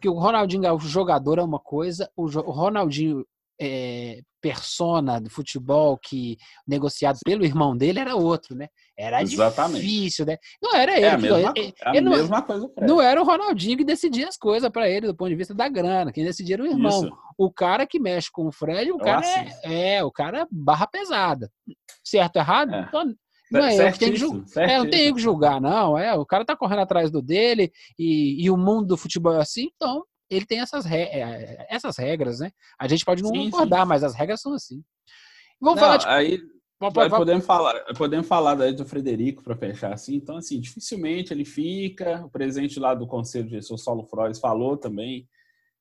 [0.00, 3.26] Que o Ronaldinho Gaúcho, jogador, é uma coisa, o, Ronaldinho
[3.60, 6.36] é, persona do futebol que
[6.66, 8.68] negociado pelo irmão dele era outro, né?
[8.96, 9.80] Era Exatamente.
[9.80, 10.36] difícil, né?
[10.62, 11.06] Não era ele.
[11.06, 12.72] É a mesma, ele, é a ele mesma não, coisa.
[12.82, 15.68] Não era o Ronaldinho que decidia as coisas para ele do ponto de vista da
[15.68, 16.12] grana.
[16.12, 17.04] Quem decidia era o irmão.
[17.04, 17.16] Isso.
[17.38, 21.50] O cara que mexe com o Fred, o cara é, é, o cara barra pesada.
[22.04, 22.74] Certo, errado?
[22.74, 22.80] É.
[22.88, 23.14] Então,
[23.50, 24.68] não é eu que tenho que julgar.
[24.68, 25.96] É, não tenho que julgar, não.
[25.96, 29.40] É, o cara tá correndo atrás do dele e, e o mundo do futebol é
[29.40, 31.02] assim, então ele tem essas, re...
[31.02, 32.50] É, essas regras, né?
[32.78, 33.88] A gente pode não sim, concordar, sim.
[33.88, 34.82] mas as regras são assim.
[35.60, 36.06] Vamos não, falar de...
[36.06, 36.38] Aí,
[37.10, 40.16] podemos falar, podemos falar daí do Frederico para fechar assim.
[40.16, 42.24] Então, assim, dificilmente ele fica.
[42.24, 45.28] O presidente lá do Conselho de Gestor, Saulo Frois, falou também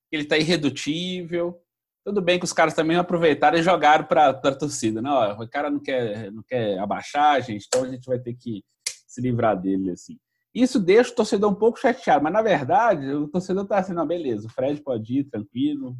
[0.09, 1.59] que ele está irredutível.
[2.05, 5.01] Tudo bem que os caras também aproveitaram e jogaram para a torcida.
[5.01, 5.33] Não, né?
[5.39, 8.63] o cara não quer, não quer abaixar, gente, então a gente vai ter que
[9.07, 10.17] se livrar dele, assim.
[10.53, 14.05] Isso deixa o torcedor um pouco chateado, mas na verdade o torcedor está assim, não,
[14.05, 15.97] beleza, o Fred pode ir tranquilo,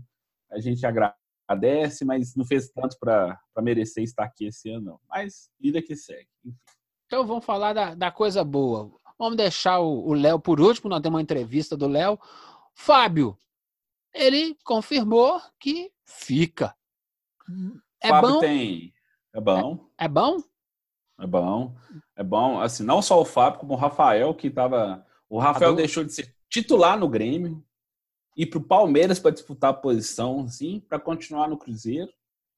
[0.51, 4.99] a gente agradece, mas não fez tanto para merecer estar aqui esse ano, não.
[5.09, 6.29] Mas vida que segue.
[7.07, 8.91] Então vamos falar da, da coisa boa.
[9.17, 12.19] Vamos deixar o Léo por último, nós temos uma entrevista do Léo.
[12.75, 13.37] Fábio,
[14.13, 16.75] ele confirmou que fica.
[18.01, 18.39] É Fábio bom?
[18.39, 18.93] tem.
[19.33, 19.89] É bom.
[19.97, 20.37] É, é bom?
[21.19, 21.75] É bom.
[22.15, 22.59] É bom.
[22.59, 25.05] Assim, não só o Fábio, como o Rafael, que estava.
[25.29, 27.65] O Rafael deixou de ser titular no Grêmio,
[28.37, 32.11] ir para o Palmeiras para disputar a posição, assim, para continuar no Cruzeiro,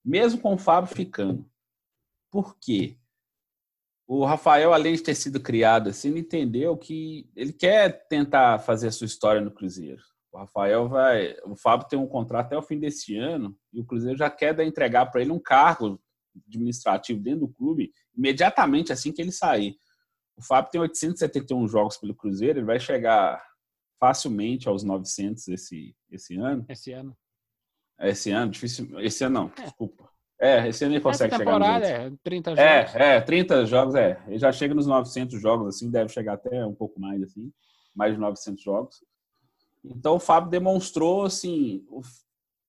[0.03, 1.49] mesmo com o Fábio ficando.
[2.29, 2.97] Por quê?
[4.07, 8.89] O Rafael, além de ter sido criado assim, ele entendeu que ele quer tentar fazer
[8.89, 10.01] a sua história no Cruzeiro.
[10.31, 11.35] O Rafael vai.
[11.45, 14.59] O Fábio tem um contrato até o fim desse ano e o Cruzeiro já quer
[14.59, 15.99] entregar para ele um cargo
[16.47, 19.77] administrativo dentro do clube imediatamente assim que ele sair.
[20.37, 23.41] O Fábio tem 871 jogos pelo Cruzeiro, ele vai chegar
[23.99, 26.65] facilmente aos 900 esse, esse ano.
[26.67, 27.17] Esse ano.
[27.99, 28.99] Esse ano, difícil.
[28.99, 29.63] Esse ano não, é.
[29.63, 30.09] desculpa.
[30.39, 32.11] É, esse ano ele consegue Essa temporada chegar.
[32.11, 32.95] Temporada é 30 é, jogos.
[32.95, 34.23] É, é, 30 jogos, é.
[34.27, 37.51] Ele já chega nos 900 jogos, assim, deve chegar até um pouco mais, assim,
[37.95, 38.97] mais de 900 jogos.
[39.83, 41.85] Então o Fábio demonstrou, assim,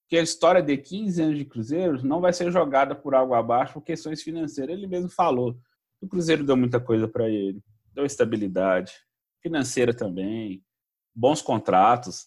[0.08, 3.74] que a história de 15 anos de Cruzeiro não vai ser jogada por algo abaixo
[3.74, 4.76] por questões financeiras.
[4.76, 5.58] Ele mesmo falou.
[6.00, 7.60] O Cruzeiro deu muita coisa para ele,
[7.92, 8.92] deu estabilidade
[9.42, 10.62] financeira também,
[11.14, 12.26] bons contratos.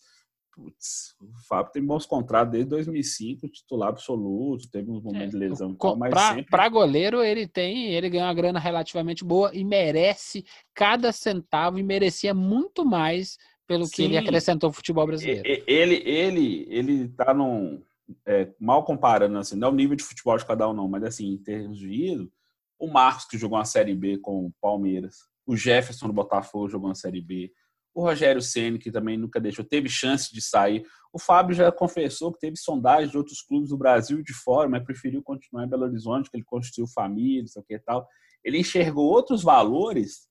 [0.55, 5.37] Putz, o Fábio tem bons contratos desde 2005, titular absoluto, teve uns momentos é, de
[5.37, 5.73] lesão.
[5.75, 6.69] Para sempre...
[6.69, 12.33] goleiro, ele tem, ele ganha uma grana relativamente boa e merece cada centavo e merecia
[12.33, 13.37] muito mais
[13.69, 13.91] pelo Sim.
[13.91, 15.43] que ele acrescentou ao futebol brasileiro.
[15.45, 17.83] Ele, ele, ele tá num.
[18.25, 21.03] É, mal comparando, assim, não é o nível de futebol de cada um, não, mas
[21.03, 22.31] assim, em termos de ídolo,
[22.79, 26.89] o Marcos, que jogou uma Série B com o Palmeiras, o Jefferson do Botafogo jogou
[26.89, 27.53] uma Série B,
[27.93, 30.83] o Rogério Ceni que também nunca deixou, teve chance de sair.
[31.13, 34.67] O Fábio já confessou que teve sondagem de outros clubes do Brasil e de fora,
[34.67, 38.07] mas preferiu continuar em Belo Horizonte, que ele construiu família, sei o que e tal.
[38.43, 40.27] Ele enxergou outros valores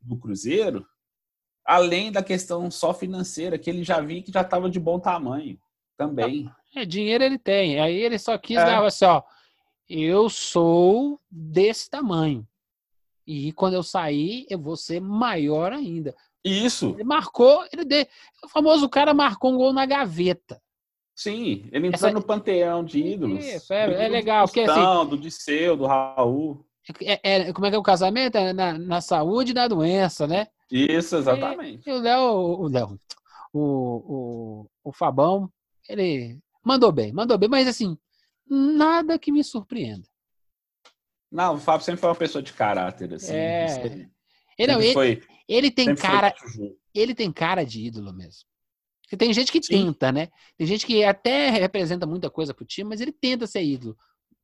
[0.00, 0.86] do Cruzeiro
[1.68, 5.60] além da questão só financeira, que ele já viu que já estava de bom tamanho
[5.98, 6.50] também.
[6.74, 7.78] É, dinheiro ele tem.
[7.78, 8.64] Aí ele só quis é.
[8.64, 9.22] dar assim, ó,
[9.86, 12.48] eu sou desse tamanho.
[13.26, 16.16] E quando eu sair, eu vou ser maior ainda.
[16.42, 16.94] Isso.
[16.94, 18.08] Ele marcou, ele de...
[18.42, 20.62] o famoso cara marcou um gol na gaveta.
[21.14, 22.12] Sim, ele entrou Essa...
[22.12, 23.44] no panteão de ídolos.
[23.44, 24.46] Isso, é, é legal.
[24.46, 26.64] Do porque, assim, do Disseu, do Raul.
[27.02, 28.38] É, é, como é que é o casamento?
[28.38, 30.46] É na, na saúde e na doença, né?
[30.70, 31.88] Isso, exatamente.
[31.88, 33.00] E, e o Léo, o Léo,
[33.52, 35.50] o, o, o Fabão,
[35.88, 37.96] ele mandou bem, mandou bem, mas assim,
[38.48, 40.06] nada que me surpreenda.
[41.30, 43.34] Não, o Fábio sempre foi uma pessoa de caráter, assim.
[43.34, 44.08] É.
[44.58, 46.34] Ele, não, ele, foi, ele tem cara.
[46.94, 48.48] Ele tem cara de ídolo mesmo.
[49.02, 49.86] Porque tem gente que Sim.
[49.86, 50.28] tenta, né?
[50.56, 53.96] Tem gente que até representa muita coisa pro time, mas ele tenta ser ídolo.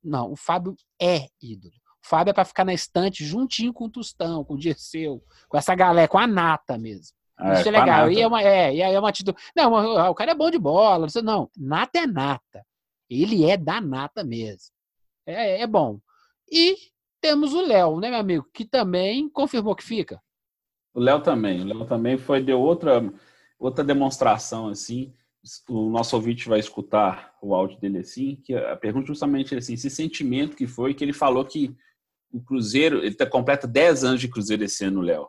[0.03, 1.73] Não, o Fábio é ídolo.
[2.05, 5.73] Fábio é para ficar na estante juntinho com o Tostão, com o Dirceu, com essa
[5.73, 7.15] galera, com a nata mesmo.
[7.39, 8.11] É, Isso é legal.
[8.11, 9.37] E é uma, é, e é uma atitude.
[9.55, 11.07] Não, o cara é bom de bola.
[11.23, 12.63] Não, nata é nata.
[13.09, 14.71] Ele é da nata mesmo.
[15.25, 15.99] É, é bom.
[16.49, 16.77] E
[17.19, 18.47] temos o Léo, né, meu amigo?
[18.53, 20.21] Que também confirmou que fica.
[20.93, 21.61] O Léo também.
[21.61, 23.03] O Léo também foi de outra,
[23.59, 25.11] outra demonstração, assim.
[25.67, 29.91] O nosso ouvinte vai escutar o áudio dele assim, que a pergunta justamente assim, esse
[29.91, 31.75] sentimento que foi, que ele falou que
[32.35, 35.27] o Cruzeiro, ele tá, completa 10 anos de Cruzeiro esse ano, Léo.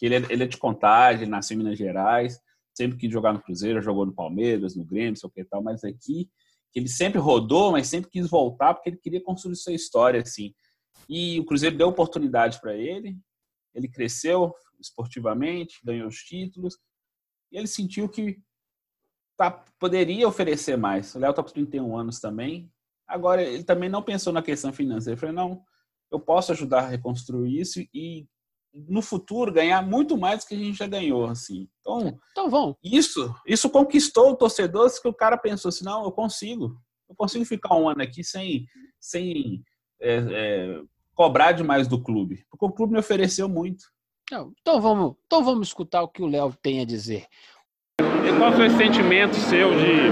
[0.00, 2.38] Ele é, ele é de contagem, nasceu em Minas Gerais,
[2.74, 5.82] sempre quis jogar no Cruzeiro, jogou no Palmeiras, no Grêmio, sei o que tal, mas
[5.82, 6.28] aqui
[6.74, 10.52] ele sempre rodou, mas sempre quis voltar porque ele queria construir sua história assim.
[11.08, 13.16] E o Cruzeiro deu oportunidade para ele,
[13.74, 16.76] ele cresceu esportivamente, ganhou os títulos,
[17.50, 18.38] e ele sentiu que
[19.36, 21.14] tá, poderia oferecer mais.
[21.14, 22.70] O Léo está com 31 anos também.
[23.06, 25.14] Agora, ele também não pensou na questão financeira.
[25.14, 25.64] Ele falou, não,
[26.14, 28.26] eu posso ajudar a reconstruir isso e
[28.72, 31.68] no futuro ganhar muito mais do que a gente já ganhou, assim.
[31.80, 32.76] Então, então vamos.
[32.82, 36.76] Isso, isso conquistou o torcedor, que o cara pensou assim, não, eu consigo,
[37.08, 38.66] eu consigo ficar um ano aqui sem,
[39.00, 39.62] sem
[40.00, 40.82] é, é,
[41.14, 43.84] cobrar demais do clube, porque o clube me ofereceu muito.
[44.60, 47.26] então vamos, então vamos escutar o que o Léo tem a dizer.
[48.00, 50.10] E qual foi o sentimento seu de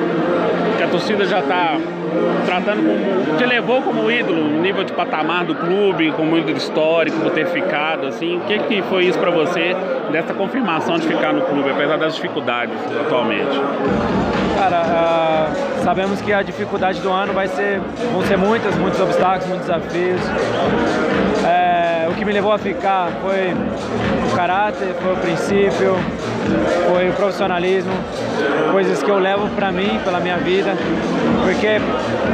[0.76, 1.76] que a torcida já está
[2.46, 3.36] tratando como.
[3.36, 7.46] te levou como ídolo, no nível de patamar do clube, como ídolo histórico, por ter
[7.46, 8.36] ficado, assim?
[8.36, 9.74] O que, que foi isso para você,
[10.12, 13.60] dessa confirmação de ficar no clube, apesar das dificuldades atualmente?
[14.56, 17.80] Cara, uh, sabemos que a dificuldade do ano vai ser,
[18.12, 20.20] vão ser muitas, muitos obstáculos, muitos desafios.
[21.44, 23.52] É, o que me levou a ficar foi
[24.32, 25.96] o caráter, foi o princípio,
[26.90, 27.92] foi o profissionalismo,
[28.72, 30.74] coisas que eu levo para mim, pela minha vida,
[31.44, 31.80] porque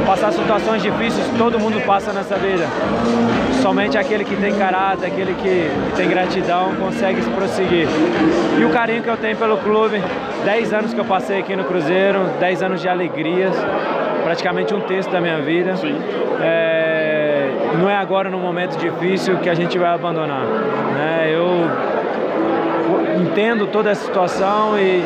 [0.05, 2.65] passar situações difíceis todo mundo passa nessa vida.
[3.61, 7.87] Somente aquele que tem caráter, aquele que, que tem gratidão consegue se prosseguir.
[8.57, 10.01] E o carinho que eu tenho pelo clube,
[10.45, 13.53] 10 anos que eu passei aqui no Cruzeiro, 10 anos de alegrias,
[14.23, 15.73] praticamente um terço da minha vida.
[16.41, 20.45] É, não é agora no momento difícil que a gente vai abandonar.
[20.45, 21.31] Né?
[21.33, 21.88] Eu
[23.29, 25.03] entendo toda a situação e,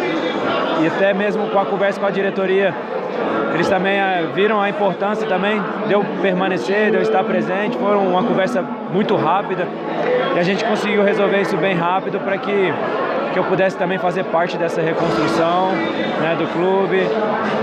[0.81, 2.73] e até mesmo com a conversa com a diretoria,
[3.53, 7.77] eles também eh, viram a importância também de eu permanecer, de eu estar presente.
[7.77, 9.67] Foi uma conversa muito rápida
[10.35, 12.73] e a gente conseguiu resolver isso bem rápido para que,
[13.33, 15.71] que eu pudesse também fazer parte dessa reconstrução
[16.21, 17.01] né, do clube.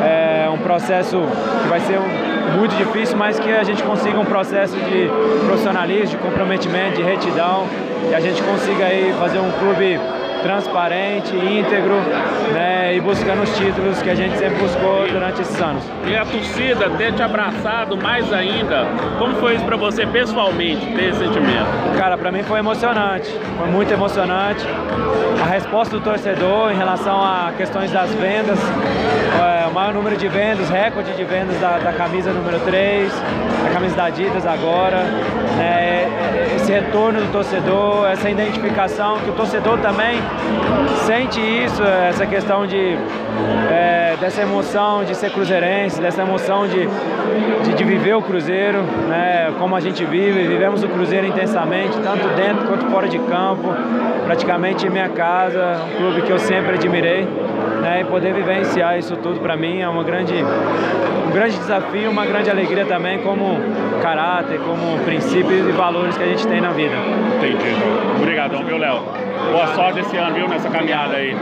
[0.05, 1.20] É um processo
[1.62, 5.11] que vai ser um, muito difícil, mas que a gente consiga um processo de
[5.46, 7.66] profissionalismo, de comprometimento, de retidão
[8.09, 10.01] e a gente consiga aí fazer um clube
[10.42, 11.96] transparente, íntegro
[12.53, 15.83] né, e buscando os títulos que a gente sempre buscou durante esses anos.
[16.07, 18.87] E a torcida ter te abraçado mais ainda,
[19.18, 21.98] como foi isso para você pessoalmente, ter esse sentimento?
[21.98, 24.64] Cara, para mim foi emocionante, foi muito emocionante.
[25.42, 28.59] A resposta do torcedor em relação a questões das vendas,
[29.40, 33.12] é, o maior número de vendas, recorde de vendas da, da camisa número 3,
[33.66, 35.03] a camisa da Adidas agora,
[35.57, 36.09] né,
[36.57, 40.18] esse retorno do torcedor, essa identificação que o torcedor também
[41.07, 42.96] sente isso, essa questão de
[43.70, 46.88] é, dessa emoção de ser cruzeirense, dessa emoção de,
[47.64, 52.26] de, de, viver o Cruzeiro, né, como a gente vive, vivemos o Cruzeiro intensamente, tanto
[52.35, 53.68] dentro quanto fora de campo,
[54.24, 57.26] praticamente em minha casa, um clube que eu sempre admirei,
[57.80, 62.26] né, e poder vivenciar isso tudo para mim é uma grande, um grande desafio, uma
[62.26, 63.59] grande alegria também como
[64.02, 66.94] caráter, como princípios e valores que a gente tem na vida.
[67.37, 67.74] Entendi.
[68.16, 69.02] Obrigadão, viu, Léo?
[69.50, 71.35] Boa sorte esse ano, viu, nessa caminhada aí.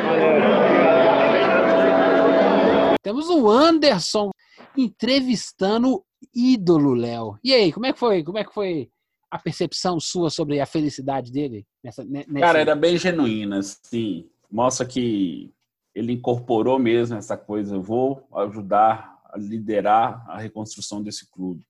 [3.02, 4.30] Temos o Anderson
[4.78, 7.36] entrevistando ídolo, Léo.
[7.42, 8.22] E aí, como é que foi?
[8.22, 8.88] Como é que foi
[9.28, 11.66] a percepção sua sobre a felicidade dele?
[11.82, 12.32] Nessa, nessa...
[12.32, 14.30] Cara, era bem genuína, assim.
[14.50, 15.52] Mostra que
[15.94, 17.74] ele incorporou mesmo essa coisa.
[17.74, 21.66] Eu vou ajudar a liderar a reconstrução desse clube.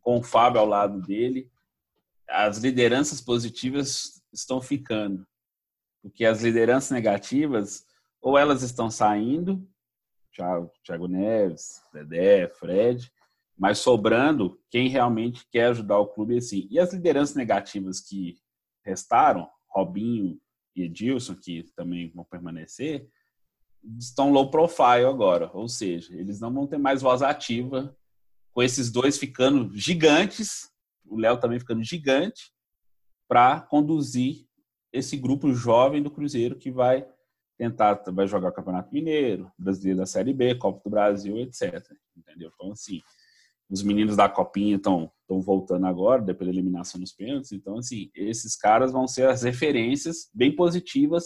[0.00, 1.50] Com o Fábio ao lado dele,
[2.28, 5.26] as lideranças positivas estão ficando.
[6.02, 7.84] Porque as lideranças negativas,
[8.22, 9.62] ou elas estão saindo,
[10.84, 13.10] Thiago Neves, Dedé, Fred,
[13.56, 16.68] mas sobrando quem realmente quer ajudar o clube assim.
[16.70, 18.38] E as lideranças negativas que
[18.84, 20.40] restaram, Robinho
[20.74, 23.08] e Edilson, que também vão permanecer,
[23.98, 27.96] estão low profile agora, ou seja, eles não vão ter mais voz ativa,
[28.52, 30.70] com esses dois ficando gigantes,
[31.04, 32.52] o Léo também ficando gigante,
[33.28, 34.46] para conduzir
[34.92, 37.06] esse grupo jovem do Cruzeiro que vai
[37.58, 41.84] tentar, vai jogar o Campeonato Mineiro, Brasileiro da Série B, Copa do Brasil, etc.
[42.16, 42.50] Entendeu?
[42.54, 43.02] Então, assim,
[43.68, 47.52] os meninos da Copinha estão voltando agora, depois da eliminação nos pênaltis.
[47.52, 51.24] Então, assim, esses caras vão ser as referências bem positivas,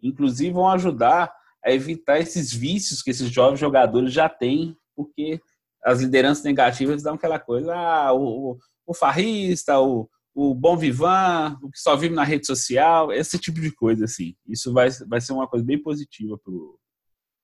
[0.00, 5.40] inclusive vão ajudar a evitar esses vícios que esses jovens jogadores já têm, porque
[5.84, 11.70] as lideranças negativas dão aquela coisa, ah, o, o farrista, o, o bom vivan, o
[11.70, 14.34] que só vive na rede social, esse tipo de coisa, assim.
[14.46, 16.38] Isso vai, vai ser uma coisa bem positiva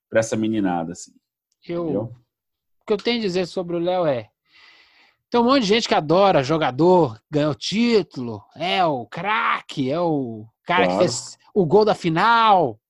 [0.09, 1.13] para essa meninada, assim.
[1.67, 4.31] Eu, o que eu tenho a dizer sobre o Léo é,
[5.31, 10.47] tem um monte de gente que adora jogador, ganhou título, é o craque, é o
[10.65, 10.93] cara claro.
[10.93, 12.81] que fez o gol da final.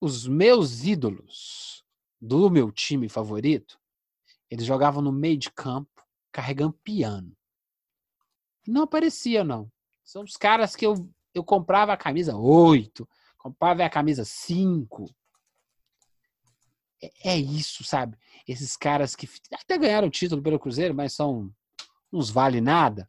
[0.00, 1.84] Os meus ídolos
[2.18, 3.78] do meu time favorito,
[4.50, 7.36] eles jogavam no meio de campo, carregando piano.
[8.66, 9.70] Não aparecia, não.
[10.04, 15.12] São os caras que eu, eu comprava a camisa 8, comprava a camisa 5.
[17.02, 18.16] É, é isso, sabe?
[18.46, 21.52] Esses caras que até ganharam o título pelo Cruzeiro, mas são
[22.12, 23.08] uns vale nada.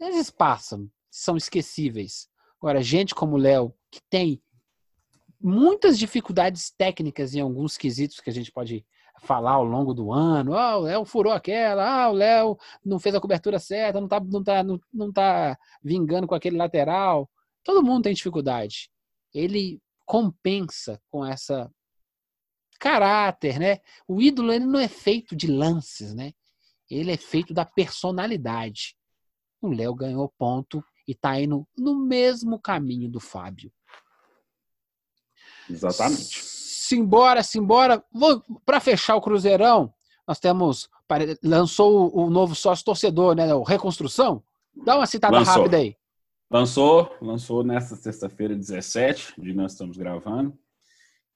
[0.00, 2.28] Eles passam, são esquecíveis.
[2.58, 4.42] Agora, gente como o Léo, que tem
[5.40, 8.84] muitas dificuldades técnicas em alguns quesitos que a gente pode
[9.20, 10.56] falar ao longo do ano.
[10.56, 14.20] Ah, o Léo furou aquela, ah, o Léo não fez a cobertura certa, não tá,
[14.20, 17.30] não, tá, não, não tá vingando com aquele lateral.
[17.62, 18.90] Todo mundo tem dificuldade.
[19.32, 21.70] Ele compensa com essa
[22.78, 23.78] caráter, né?
[24.06, 26.32] O ídolo ele não é feito de lances, né?
[26.90, 28.94] Ele é feito da personalidade.
[29.60, 33.72] O Léo ganhou ponto e está indo no mesmo caminho do Fábio.
[35.68, 36.53] Exatamente.
[36.86, 38.04] Simbora, simbora.
[38.66, 39.92] Para fechar o Cruzeirão,
[40.28, 40.90] nós temos.
[41.42, 43.54] Lançou o novo sócio torcedor, né?
[43.54, 44.42] O Reconstrução.
[44.84, 45.54] Dá uma citada lançou.
[45.54, 45.96] rápida aí.
[46.50, 50.56] Lançou, lançou nesta sexta-feira, 17, de nós estamos gravando.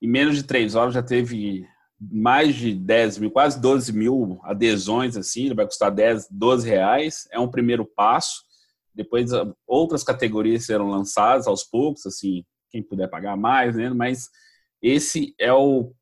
[0.02, 1.66] Em menos de três horas já teve
[1.98, 7.26] mais de 10 mil, quase 12 mil adesões, assim, vai custar 10, 12 reais.
[7.32, 8.42] É um primeiro passo.
[8.94, 9.30] Depois
[9.66, 13.88] outras categorias serão lançadas aos poucos, assim, quem puder pagar mais, né?
[13.90, 14.28] Mas
[14.82, 15.92] esse é o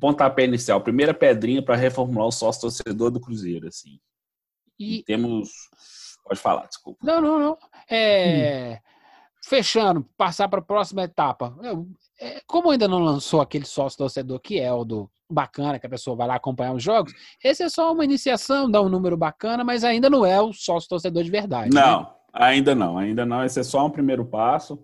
[0.00, 3.98] pontapé inicial, a primeira pedrinha para reformular o sócio torcedor do Cruzeiro, assim.
[4.78, 4.98] E...
[4.98, 5.50] e temos.
[6.24, 6.98] Pode falar, desculpa.
[7.02, 7.58] Não, não, não.
[7.88, 8.74] É...
[8.74, 8.94] Hum.
[9.46, 11.54] Fechando, passar para a próxima etapa.
[11.62, 11.86] Eu,
[12.18, 15.90] é, como ainda não lançou aquele sócio torcedor que é o do bacana, que a
[15.90, 17.12] pessoa vai lá acompanhar os jogos,
[17.42, 20.88] esse é só uma iniciação, dá um número bacana, mas ainda não é o sócio
[20.88, 21.74] torcedor de verdade.
[21.74, 21.80] Né?
[21.80, 22.08] Não, né?
[22.32, 23.44] ainda não, ainda não.
[23.44, 24.82] Esse é só um primeiro passo.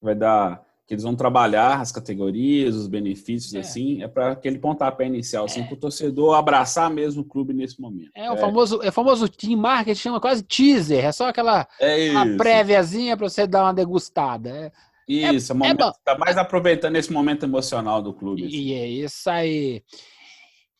[0.00, 3.58] Vai dar que eles vão trabalhar as categorias, os benefícios, é.
[3.58, 5.64] assim, é para aquele pontapé inicial, assim, é.
[5.64, 8.10] para o torcedor abraçar mesmo o clube nesse momento.
[8.14, 8.36] É, o é.
[8.36, 13.16] famoso, é o famoso team marketing, chama quase teaser, é só aquela é uma préviazinha
[13.16, 14.72] para você dar uma degustada.
[15.08, 18.46] É, isso, é, é tá mais aproveitando esse momento emocional do clube.
[18.46, 18.56] Assim.
[18.56, 19.82] E é isso aí.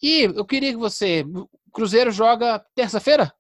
[0.02, 1.24] E eu queria que você.
[1.34, 3.32] O Cruzeiro joga terça-feira?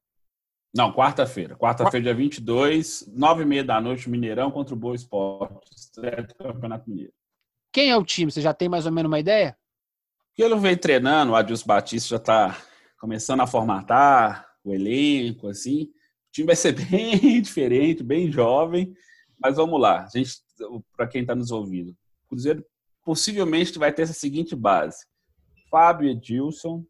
[0.76, 1.56] Não, quarta-feira.
[1.56, 6.34] Quarta-feira, dia 22, nove e meia da noite, Mineirão contra o Boa Esporte, estreia do
[6.34, 7.14] Campeonato Mineiro.
[7.72, 8.30] Quem é o time?
[8.30, 9.56] Você já tem mais ou menos uma ideia?
[10.36, 12.58] Ele veio treinando, o Adilson Batista já está
[13.00, 15.84] começando a formatar o elenco, assim.
[15.84, 18.94] O time vai ser bem diferente, bem jovem,
[19.40, 20.04] mas vamos lá.
[20.04, 20.32] A gente,
[20.94, 22.62] para quem está nos ouvindo, o Cruzeiro
[23.02, 25.06] possivelmente vai ter essa seguinte base:
[25.70, 26.84] Fábio Edilson,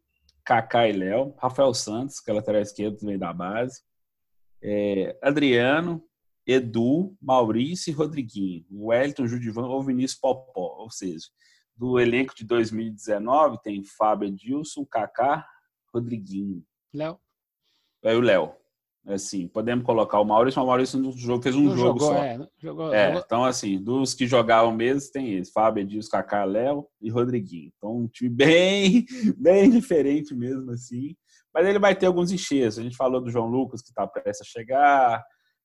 [0.47, 3.81] Kaká e Léo, Rafael Santos, que é lateral esquerdo veio da base,
[4.63, 6.01] é, Adriano,
[6.45, 11.27] Edu, Maurício e Rodriguinho, Wellington, Judivan ou Vinícius Popó, ou seja,
[11.75, 15.45] do elenco de 2019 tem Fábio Edilson, Kaká,
[15.93, 16.65] Rodriguinho.
[16.93, 17.19] Léo.
[18.05, 18.55] Aí o Léo.
[19.07, 22.13] Assim, podemos colocar o Maurício, mas o Maurício no jogo, fez um não jogo jogou,
[22.13, 22.21] só.
[22.21, 23.23] É, jogou, é jogou.
[23.25, 27.71] Então, assim, dos que jogavam mesmo, tem eles: Fábio, Edilson, Kaká, Léo e Rodriguinho.
[27.77, 29.05] Então, um time bem,
[29.37, 31.15] bem diferente mesmo, assim.
[31.53, 32.77] Mas ele vai ter alguns encheios.
[32.77, 35.23] A gente falou do João Lucas, que está prestes a chegar.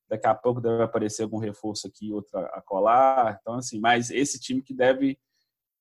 [0.09, 3.37] Daqui a pouco deve aparecer algum reforço aqui, outro a colar.
[3.41, 5.17] Então, assim, mas esse time que deve.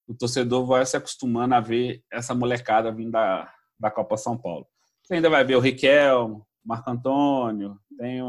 [0.08, 3.48] O torcedor vai se acostumando a ver essa molecada vindo da,
[3.78, 4.66] da Copa São Paulo.
[5.04, 8.20] Você ainda vai ver o Riquelme, Marco Antônio, tem,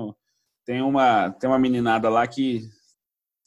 [0.66, 2.62] tem, uma, tem uma meninada lá que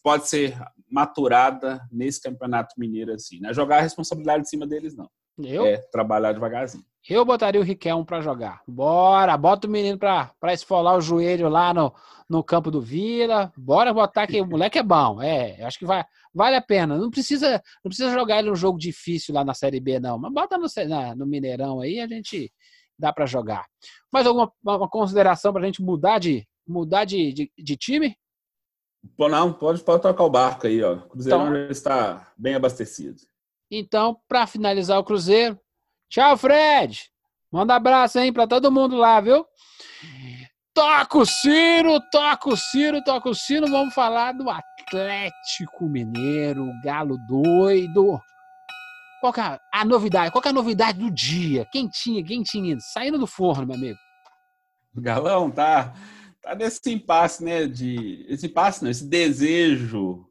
[0.03, 0.57] pode ser
[0.91, 3.41] maturada nesse campeonato mineiro assim.
[3.41, 5.11] Não é jogar a responsabilidade em cima deles, não.
[5.39, 5.67] Eu?
[5.67, 6.85] É trabalhar devagarzinho.
[7.09, 8.63] Eu botaria o Riquelme para jogar.
[8.67, 11.93] Bora, bota o menino para esfolar o joelho lá no,
[12.29, 13.53] no campo do Vila.
[13.57, 15.23] Bora botar que o moleque é bom.
[15.23, 16.97] É, acho que vai, vale a pena.
[16.97, 20.19] Não precisa, não precisa jogar ele um jogo difícil lá na Série B, não.
[20.19, 22.53] Mas bota no, na, no Mineirão aí, a gente
[22.99, 23.67] dá para jogar.
[24.13, 28.17] Mais alguma uma consideração para a gente mudar de mudar de, de, de time?
[29.17, 30.95] Pô, não, pode, pode tocar o barco aí, ó.
[30.95, 33.17] O Cruzeiro então, está bem abastecido.
[33.71, 35.59] Então, para finalizar o Cruzeiro,
[36.09, 37.11] tchau, Fred.
[37.51, 39.47] Manda abraço aí para todo mundo lá, viu?
[40.75, 43.67] Toca o Ciro, toca o Ciro, toca o Ciro.
[43.69, 48.21] Vamos falar do Atlético Mineiro, Galo doido.
[49.21, 50.31] Qual que é a novidade?
[50.31, 51.67] Qual que é a novidade do dia?
[51.73, 52.77] Quem tinha, quem tinha?
[52.81, 53.99] Saindo do forno, meu amigo.
[54.95, 55.95] Galão tá,
[56.41, 57.67] tá nesse impasse, né?
[57.67, 60.27] De, esse impasse, não, esse desejo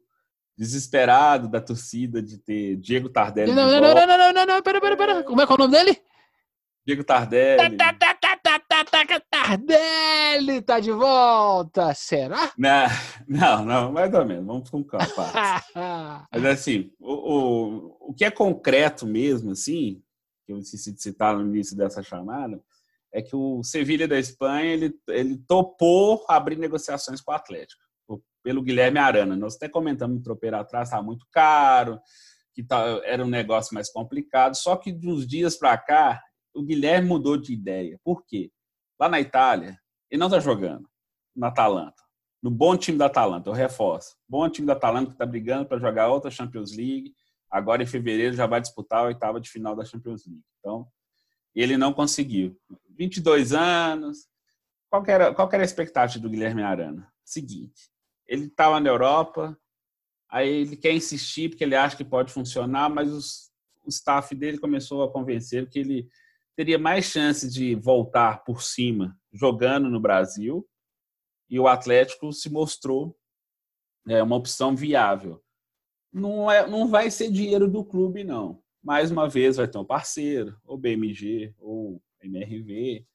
[0.56, 3.52] desesperado da torcida de ter Diego Tardelli.
[3.52, 5.22] Não, não, não, não, não, não, não, pera, pera, pera.
[5.22, 6.00] Como é que é o nome dele?
[6.86, 7.76] Diego Tardelli.
[7.76, 7.98] Tá,
[10.46, 12.52] tá, tá, tá, tá, tá, tá, tá de volta, será?
[12.58, 12.86] Não,
[13.28, 15.06] não, não mais ou menos, vamos com calma.
[16.32, 20.02] Mas assim, o, o, o que é concreto mesmo, assim,
[20.44, 22.60] que eu esqueci de citar no início dessa chamada,
[23.12, 27.86] é que o Sevilha da Espanha, ele, ele topou abrir negociações com o Atlético
[28.46, 29.34] pelo Guilherme Arana.
[29.34, 31.98] Nós até comentamos no tropeiro atrás, estava muito caro,
[32.54, 34.54] que tá, era um negócio mais complicado.
[34.54, 36.22] Só que de uns dias para cá,
[36.54, 37.98] o Guilherme mudou de ideia.
[38.04, 38.52] Por quê?
[39.00, 39.76] Lá na Itália,
[40.10, 40.88] ele não está jogando
[41.34, 42.02] na Atalanta.
[42.42, 44.16] No bom time da Atalanta, eu reforço.
[44.28, 47.14] Bom time da Atalanta que está brigando para jogar outra Champions League.
[47.50, 50.44] Agora, em fevereiro, já vai disputar a oitava de final da Champions League.
[50.58, 50.86] Então,
[51.54, 52.56] ele não conseguiu.
[52.90, 54.28] 22 anos.
[54.88, 57.10] Qual era, qual era a expectativa do Guilherme Arana?
[57.24, 57.90] Seguinte,
[58.26, 59.58] ele estava na Europa,
[60.30, 63.50] aí ele quer insistir porque ele acha que pode funcionar, mas os,
[63.84, 66.08] o staff dele começou a convencer que ele
[66.56, 70.66] teria mais chance de voltar por cima jogando no Brasil
[71.48, 73.16] e o Atlético se mostrou
[74.08, 75.42] é, uma opção viável.
[76.12, 78.62] Não, é, não vai ser dinheiro do clube, não.
[78.82, 83.06] Mais uma vez vai ter um parceiro, ou BMG, ou MRV,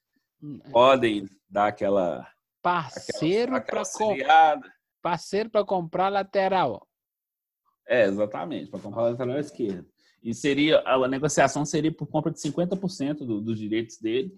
[0.42, 0.70] hum, é.
[0.70, 2.30] podem dar aquela
[2.62, 3.84] parceiro para
[5.02, 6.88] Parceiro para comprar lateral.
[7.88, 9.90] É, exatamente, para comprar lateral esquerda.
[10.24, 14.38] E seria a negociação seria por compra de 50% do, dos direitos dele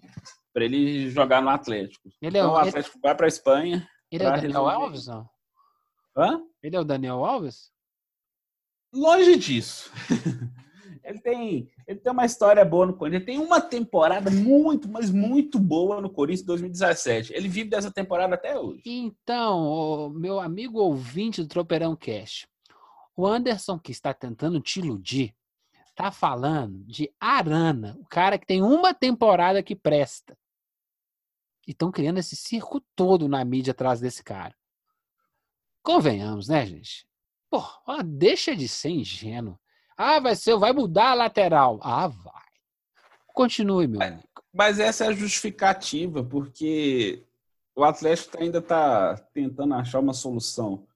[0.54, 2.10] para ele jogar no Atlético.
[2.22, 3.02] Ele é então, o Atlético ele...
[3.02, 3.88] vai para a Espanha.
[4.12, 5.30] Ele é o Daniel Alves, não?
[6.16, 6.42] Hã?
[6.62, 7.72] Ele é o Daniel Alves?
[8.94, 9.92] Longe disso.
[11.04, 13.24] ele tem, ele tem uma história boa no Corinthians.
[13.24, 17.34] Ele tem uma temporada muito, mas muito boa no Corinthians 2017.
[17.34, 18.84] Ele vive dessa temporada até hoje.
[18.86, 22.48] Então, meu amigo ouvinte do Tropeirão Cash,
[23.18, 25.36] o Anderson que está tentando te iludir,
[25.96, 30.38] tá falando de Arana, o cara que tem uma temporada que presta.
[31.68, 34.56] E estão criando esse circo todo na mídia atrás desse cara.
[35.82, 37.08] Convenhamos, né, gente?
[37.50, 37.64] Pô,
[38.04, 39.60] deixa de ser ingênuo.
[39.96, 41.80] Ah, vai ser, vai mudar a lateral.
[41.84, 42.44] Ah, vai.
[43.28, 44.24] Continue, meu amigo.
[44.52, 47.24] Mas essa é a justificativa, porque
[47.76, 50.88] o Atlético ainda está tentando achar uma solução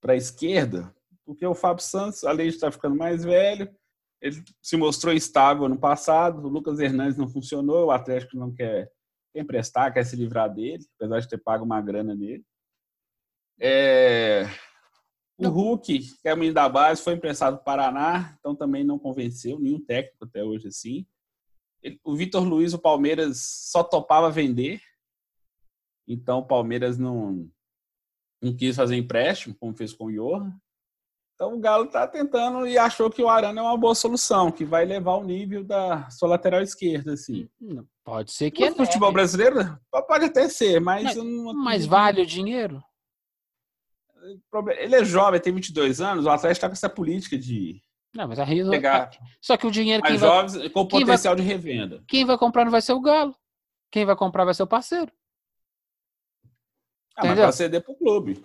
[0.00, 3.74] para a esquerda, porque o Fábio Santos, além de estar ficando mais velho,
[4.20, 8.90] ele se mostrou instável no passado, o Lucas Hernandes não funcionou, o Atlético não quer
[9.34, 12.44] emprestar, quer se livrar dele, apesar de ter pago uma grana nele.
[13.58, 14.44] É...
[15.38, 18.84] O Hulk, que é o menino da base, foi emprestado para o Paraná, então também
[18.84, 21.06] não convenceu nenhum técnico até hoje assim.
[21.82, 23.40] Ele, o Vitor Luiz, o Palmeiras
[23.70, 24.82] só topava vender,
[26.06, 27.50] então o Palmeiras não,
[28.42, 30.52] não quis fazer empréstimo, como fez com o Johan.
[31.40, 34.62] Então o Galo está tentando e achou que o Arana é uma boa solução, que
[34.62, 37.48] vai levar o nível da sua lateral esquerda, assim.
[37.58, 38.68] Hum, pode ser que.
[38.68, 41.02] No futebol brasileiro pode até ser, mas.
[41.02, 41.54] Mas, não...
[41.54, 42.84] mas vale o dinheiro?
[44.76, 47.82] Ele é jovem, tem 22 anos, o Atlético está com essa política de.
[48.14, 49.10] Não, mas a Rio pegar
[49.40, 50.68] Só que o dinheiro jovens vai...
[50.68, 51.42] com potencial vai...
[51.42, 52.04] de revenda.
[52.06, 53.34] Quem vai comprar não vai ser o Galo.
[53.90, 55.10] Quem vai comprar vai ser o parceiro.
[57.16, 58.44] Ah, mas vai ceder para o clube.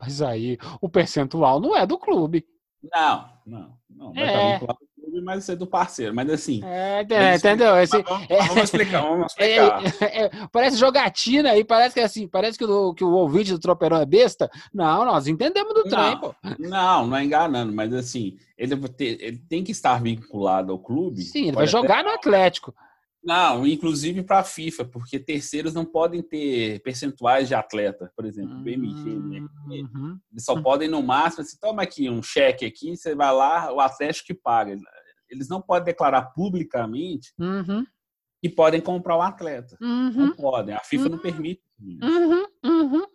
[0.00, 2.46] Mas aí o percentual não é do clube.
[2.92, 4.12] Não, não, não.
[4.12, 4.54] Vai é.
[4.56, 4.76] estar
[5.14, 6.14] clube, mas ser do parceiro.
[6.14, 6.60] Mas assim.
[6.64, 7.76] É, é entendeu?
[7.76, 10.02] Esse, vamos, é, vamos, explicar, vamos é, explicar.
[10.02, 14.00] É, parece jogatina aí, parece que assim, parece que o, que o ouvinte do Tropeirão
[14.00, 14.50] é besta.
[14.72, 16.34] Não, nós entendemos do trem, pô.
[16.58, 21.22] Não, não é enganando, mas assim, ele, ele tem que estar vinculado ao clube.
[21.22, 22.74] Sim, ele vai jogar no Atlético.
[23.24, 28.54] Não, inclusive para a FIFA, porque terceiros não podem ter percentuais de atleta, por exemplo,
[28.56, 29.40] o BMG, né?
[29.66, 30.18] Uhum.
[30.30, 33.80] Eles só podem no máximo, assim, toma aqui um cheque aqui, você vai lá, o
[33.80, 34.78] Atlético que paga.
[35.28, 37.84] Eles não podem declarar publicamente Uhum.
[38.42, 39.76] que podem comprar o atleta.
[39.80, 40.10] Uhum.
[40.26, 41.62] Não podem, a FIFA não permite.
[41.80, 43.06] Uhum.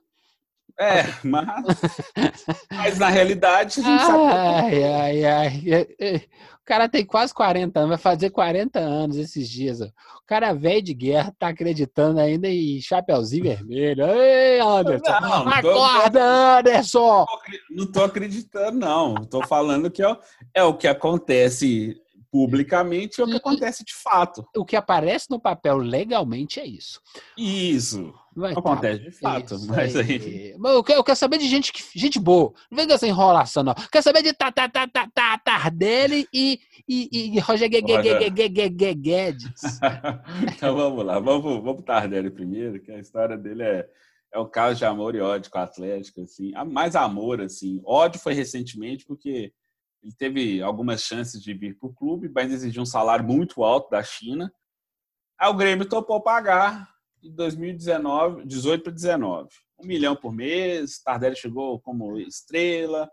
[0.79, 0.85] Uhum.
[0.85, 1.81] É, mas,
[2.71, 4.23] mas na realidade a gente sabe.
[4.23, 5.63] Ai, ai, ai.
[5.67, 9.81] É, é, O cara tem quase 40 anos, vai fazer 40 anos esses dias.
[9.81, 9.85] ó.
[9.85, 14.05] O cara velho de guerra tá acreditando ainda em Chapeuzinho Vermelho.
[14.05, 15.19] Ei, Anderson!
[15.21, 16.23] Não, não tô- Acorda,
[16.59, 17.25] Anderson!
[17.71, 19.15] Não tô acreditando, não.
[19.15, 20.17] Tô falando que é, o-
[20.53, 21.95] é o que acontece
[22.31, 24.45] publicamente e é o que acontece de fato.
[24.55, 27.01] O que aparece no papel legalmente é isso.
[27.35, 28.13] Isso.
[28.39, 28.59] Vai tá.
[28.59, 30.55] Acontece de fato, Isso mas aí.
[30.57, 32.53] Mas eu, quero, eu quero saber de gente, que, gente boa.
[32.71, 33.73] Não vem dessa enrolação, não.
[33.91, 37.95] Quero saber de tá, tá, tá, tá, tá, Tardelli e, e, e Roger Gue- Gue-
[37.97, 38.19] Roger.
[38.19, 39.79] Gue- Gue- Gue- Gue- Guedes.
[40.55, 43.85] então vamos lá, vamos, vamos pro Tardelli primeiro, que a história dele é,
[44.33, 46.51] é um caso de amor e ódio com o Atlético, assim.
[46.55, 47.81] Ah, Mais amor, assim.
[47.85, 49.51] Ódio foi recentemente porque
[50.01, 54.01] ele teve algumas chances de vir pro clube, mas exigiu um salário muito alto da
[54.01, 54.49] China.
[55.37, 56.87] Aí o Grêmio topou pagar
[57.23, 59.49] em 2019, 18 para 19.
[59.81, 63.09] Um milhão por mês, Tardelli chegou como estrela,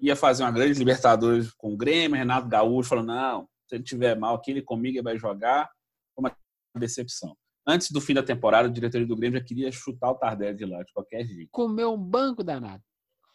[0.00, 4.16] ia fazer uma grande Libertadores com o Grêmio, Renato Gaúcho falou, não, se ele tiver
[4.16, 5.68] mal aqui, ele comigo ele vai jogar.
[6.14, 6.36] Foi uma
[6.76, 7.36] decepção.
[7.66, 10.66] Antes do fim da temporada, o diretor do Grêmio já queria chutar o Tardelli de
[10.66, 11.48] lá, de qualquer jeito.
[11.50, 12.82] Comeu um banco danado.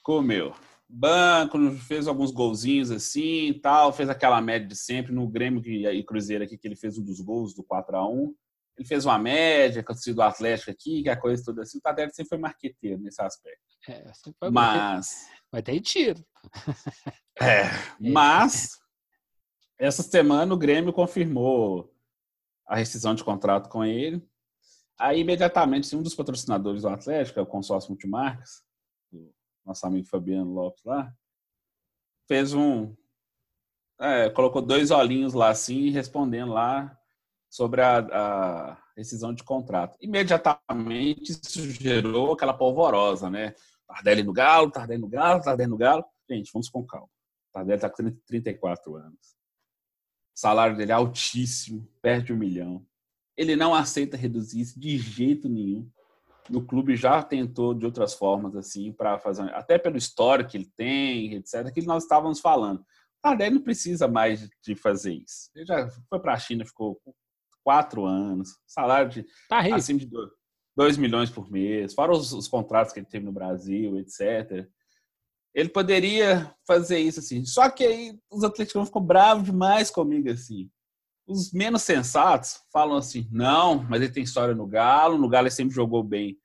[0.03, 0.53] Comeu.
[0.87, 6.03] Banco, fez alguns golzinhos assim e tal, fez aquela média de sempre no Grêmio e
[6.03, 8.33] Cruzeiro aqui, que ele fez um dos gols do 4 a 1
[8.79, 11.79] Ele fez uma média torcida do Atlético aqui, que a coisa toda assim.
[11.79, 13.59] O Tardelli sempre foi marqueteiro nesse aspecto.
[13.89, 14.09] É,
[14.39, 14.49] foi.
[14.49, 16.25] Mas, Mas tem tiro.
[17.41, 17.63] é,
[17.99, 18.79] mas
[19.77, 21.93] essa semana o Grêmio confirmou
[22.65, 24.25] a rescisão de contrato com ele.
[24.97, 28.63] Aí, imediatamente, assim, um dos patrocinadores do Atlético, é o consórcio Multimarcas,
[29.11, 29.29] o
[29.65, 31.13] nosso amigo Fabiano Lopes lá,
[32.29, 32.95] fez um.
[33.99, 36.97] é, colocou dois olhinhos lá assim, respondendo lá
[37.49, 39.97] sobre a, a rescisão de contrato.
[39.99, 43.55] Imediatamente isso gerou aquela polvorosa, né?
[43.87, 46.05] Tardelli no Galo, Tardelli no Galo, Tardelli no Galo.
[46.29, 47.09] Gente, vamos com calma.
[47.51, 49.39] Tardelli está com 30 34 anos.
[50.35, 52.85] O salário dele é altíssimo, perto de um milhão.
[53.35, 55.89] Ele não aceita reduzir isso de jeito nenhum.
[56.51, 59.53] O clube já tentou de outras formas, assim, para fazer.
[59.53, 62.85] Até pelo histórico que ele tem, etc., que nós estávamos falando.
[63.21, 65.49] Tardelli não precisa mais de fazer isso.
[65.55, 66.99] Ele já foi para a China, ficou
[67.69, 69.75] quatro anos, salário de Tá rico.
[69.75, 70.09] acima de
[70.75, 74.67] 2 milhões por mês, fora os, os contratos que ele teve no Brasil, etc.
[75.53, 77.45] Ele poderia fazer isso assim.
[77.45, 80.67] Só que aí os atleticanos ficam bravos demais comigo assim.
[81.27, 85.51] Os menos sensatos falam assim: não, mas ele tem história no Galo, no Galo ele
[85.53, 86.39] sempre jogou bem.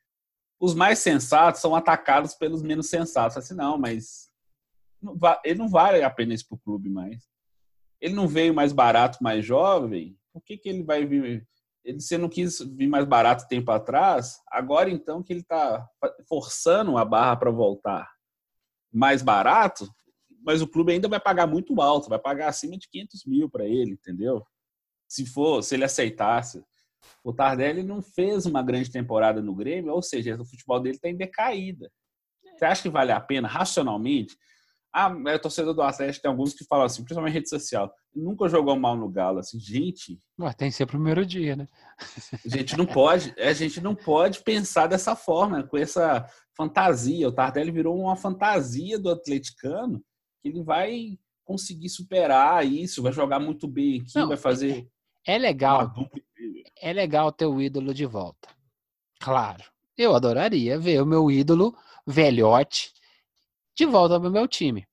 [0.61, 3.39] Os mais sensatos são atacados pelos menos sensatos.
[3.39, 4.29] Assim, não, mas
[5.43, 7.25] ele não vale a pena isso pro clube mais.
[7.99, 10.19] Ele não veio mais barato, mais jovem.
[10.35, 11.47] Por que, que ele vai vir?
[11.85, 15.89] Ele, você não quis vir mais barato tempo atrás, agora então que ele está
[16.29, 18.11] forçando a barra para voltar
[18.93, 19.89] mais barato,
[20.45, 23.65] mas o clube ainda vai pagar muito alto, vai pagar acima de 500 mil para
[23.65, 24.45] ele, entendeu?
[25.09, 26.65] Se for, se ele aceitasse.
[27.23, 31.09] O Tardelli não fez uma grande temporada no Grêmio, ou seja, o futebol dele está
[31.09, 31.91] em decaída.
[32.57, 34.37] Você acha que vale a pena, racionalmente?
[34.97, 38.49] Ah, é torcedor do Atlético, tem alguns que falam assim, principalmente em rede social, nunca
[38.49, 39.41] jogou mal no Galo.
[39.41, 41.67] Assim, gente, Ué, tem que ser o primeiro dia, né?
[41.99, 46.25] a gente não pode, a gente não pode pensar dessa forma, com essa
[46.57, 47.29] fantasia.
[47.29, 50.01] O Tardelli virou uma fantasia do atleticano
[50.41, 54.89] que ele vai conseguir superar isso, vai jogar muito bem aqui, Não, vai fazer
[55.27, 56.63] É uma legal, dupla incrível.
[56.81, 58.49] é legal ter o ídolo de volta.
[59.21, 59.65] Claro.
[59.99, 61.75] Eu adoraria ver o meu ídolo
[62.07, 62.93] velhote
[63.77, 64.87] de volta para o meu time.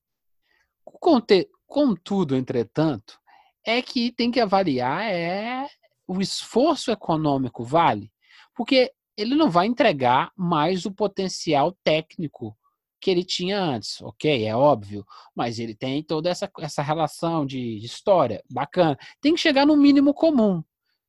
[1.68, 3.20] Contudo, entretanto,
[3.66, 5.68] é que tem que avaliar é
[6.08, 8.12] o esforço econômico vale,
[8.56, 12.58] porque ele não vai entregar mais o potencial técnico
[13.00, 14.46] que ele tinha antes, ok?
[14.46, 15.06] É óbvio,
[15.36, 18.98] mas ele tem toda essa, essa relação de, de história bacana.
[19.20, 20.64] Tem que chegar no mínimo comum.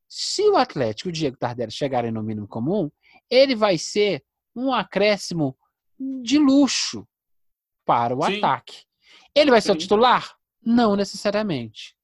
[0.09, 2.91] Se o Atlético e o Diego Tardelli chegarem no mínimo comum,
[3.29, 5.57] ele vai ser um acréscimo
[6.23, 7.07] de luxo
[7.93, 8.39] para o Sim.
[8.39, 8.85] ataque.
[9.35, 9.81] Ele vai ser o Sim.
[9.81, 10.35] titular?
[10.65, 11.95] Não necessariamente.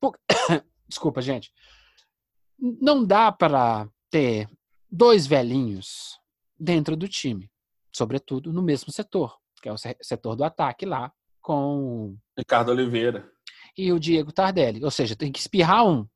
[0.00, 0.16] Por-
[0.88, 1.52] Desculpa, gente.
[2.58, 4.48] Não dá para ter
[4.90, 6.18] dois velhinhos
[6.58, 7.50] dentro do time,
[7.92, 13.28] sobretudo no mesmo setor, que é o se- setor do ataque lá, com Ricardo Oliveira.
[13.76, 14.84] e o Diego Tardelli.
[14.84, 16.06] Ou seja, tem que espirrar um.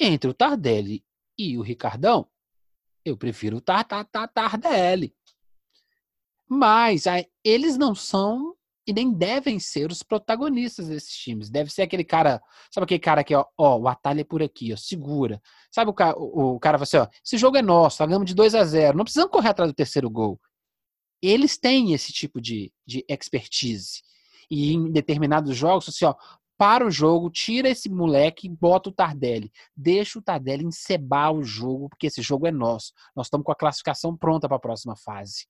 [0.00, 1.04] Entre o Tardelli
[1.38, 2.28] e o Ricardão,
[3.04, 5.14] eu prefiro o Tardelli.
[6.48, 8.54] Mas aí, eles não são
[8.86, 11.50] e nem devem ser os protagonistas desses times.
[11.50, 12.40] Deve ser aquele cara,
[12.70, 15.42] sabe aquele cara que, ó, ó o atalho é por aqui, ó, segura.
[15.70, 18.34] Sabe o cara, o, o cara fala assim, ó, esse jogo é nosso, ganhamos de
[18.34, 20.40] 2 a 0 não precisamos correr atrás do terceiro gol.
[21.20, 24.02] Eles têm esse tipo de, de expertise.
[24.50, 26.14] E em determinados jogos, assim, ó,
[26.56, 29.52] para o jogo, tira esse moleque e bota o Tardelli.
[29.76, 32.92] Deixa o Tardelli encebar o jogo, porque esse jogo é nosso.
[33.14, 35.46] Nós estamos com a classificação pronta para a próxima fase.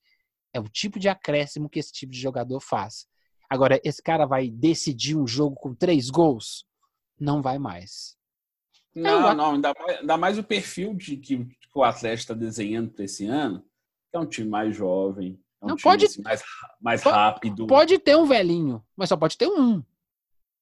[0.53, 3.07] É o tipo de acréscimo que esse tipo de jogador faz.
[3.49, 6.65] Agora, esse cara vai decidir um jogo com três gols?
[7.19, 8.15] Não vai mais.
[8.95, 12.91] Não, não, ainda mais, ainda mais o perfil de que, que o Atlético está desenhando
[12.91, 13.63] para esse ano,
[14.09, 16.41] que é um time mais jovem, é um não pode assim, mais,
[16.81, 17.67] mais pode, rápido.
[17.67, 19.83] Pode ter um velhinho, mas só pode ter um.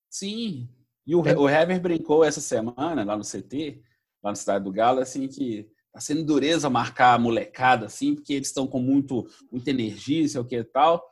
[0.10, 0.70] Sim.
[1.06, 1.38] E o, é.
[1.38, 3.82] o Hever brincou essa semana lá no CT,
[4.24, 8.34] lá no Cidade do Galo, assim, que tá sendo dureza marcar a molecada, assim, porque
[8.34, 11.04] eles estão com muito, muita energia, sei o que e tal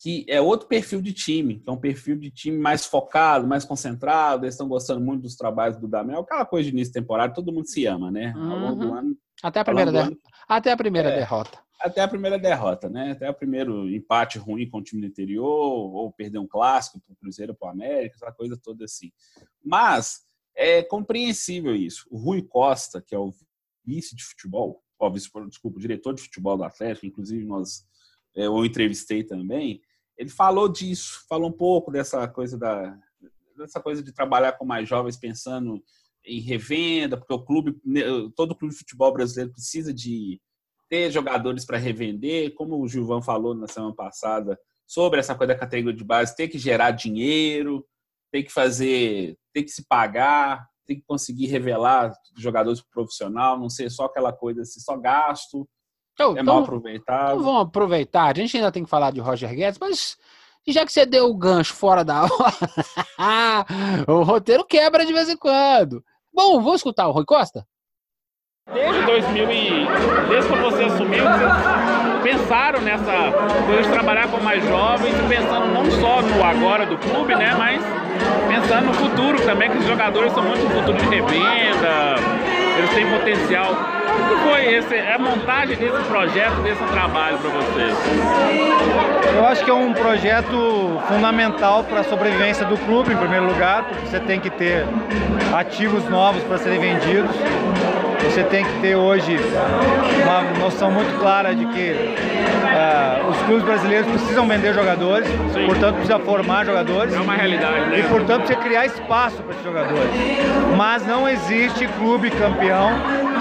[0.00, 3.66] que é outro perfil de time, que é um perfil de time mais focado, mais
[3.66, 7.34] concentrado, eles estão gostando muito dos trabalhos do Damel, aquela coisa de início de temporada,
[7.34, 8.32] todo mundo se ama, né?
[8.34, 8.94] Ao longo do uhum.
[8.94, 9.16] ano.
[9.42, 10.10] Até a primeira, derrota.
[10.10, 11.58] Ano, até a primeira é, derrota.
[11.78, 13.10] Até a primeira derrota, né?
[13.10, 17.12] Até o primeiro empate ruim com o time do interior, ou perder um clássico para
[17.12, 19.12] o Cruzeiro, para o América, essa coisa toda assim.
[19.62, 20.22] Mas
[20.56, 22.06] é compreensível isso.
[22.10, 23.34] O Rui Costa, que é o
[23.84, 27.86] vice de futebol, ó, vice, desculpa, o diretor de futebol do Atlético, inclusive nós
[28.36, 29.80] é, entrevistei também,
[30.16, 32.96] ele falou disso, falou um pouco dessa coisa da
[33.56, 35.82] dessa coisa de trabalhar com mais jovens pensando
[36.24, 38.02] em revenda, porque o clube, né,
[38.34, 40.40] todo clube de futebol brasileiro precisa de
[40.88, 45.58] ter jogadores para revender, como o Gilvan falou na semana passada, sobre essa coisa da
[45.58, 47.86] categoria de base, ter que gerar dinheiro,
[48.32, 53.88] tem que fazer, tem que se pagar, tem que conseguir revelar jogadores profissional, não ser
[53.90, 55.68] só aquela coisa assim, só gasto,
[56.14, 57.30] então, é mal então, aproveitado.
[57.30, 58.24] Então vamos aproveitar.
[58.24, 60.16] A gente ainda tem que falar de Roger Guedes, mas
[60.66, 62.24] já que você deu o gancho fora da
[63.18, 63.66] hora,
[64.08, 66.04] o roteiro quebra de vez em quando.
[66.34, 67.64] Bom, vamos escutar o Rui Costa?
[68.72, 69.86] Desde 2000 e
[70.28, 73.32] desde que você assumiu, vocês pensaram nessa
[73.66, 77.99] coisa de trabalhar com mais jovens, pensando não só no agora do clube, né, mas
[78.48, 82.16] pensando no futuro também, que os jogadores são muito futuro de revenda,
[82.78, 83.74] eles têm potencial.
[84.16, 87.94] Como foi esse, a montagem desse projeto, desse trabalho para vocês?
[89.36, 93.84] Eu acho que é um projeto fundamental para a sobrevivência do clube, em primeiro lugar,
[93.84, 94.84] porque você tem que ter
[95.56, 97.30] ativos novos para serem vendidos.
[98.24, 99.36] Você tem que ter hoje
[100.22, 105.66] uma noção muito clara de que uh, os clubes brasileiros precisam vender jogadores, Sim.
[105.66, 107.14] portanto precisa formar jogadores.
[107.14, 108.00] É uma realidade, né?
[108.00, 110.10] E portanto precisa criar espaço para esses jogadores.
[110.76, 112.90] Mas não existe clube campeão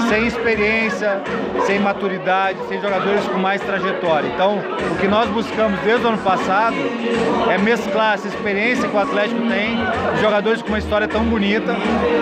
[0.07, 1.21] sem experiência,
[1.65, 4.27] sem maturidade, sem jogadores com mais trajetória.
[4.27, 4.59] Então,
[4.91, 6.75] o que nós buscamos desde o ano passado
[7.49, 9.77] é mesclar essa experiência que o Atlético tem,
[10.21, 11.75] jogadores com uma história tão bonita,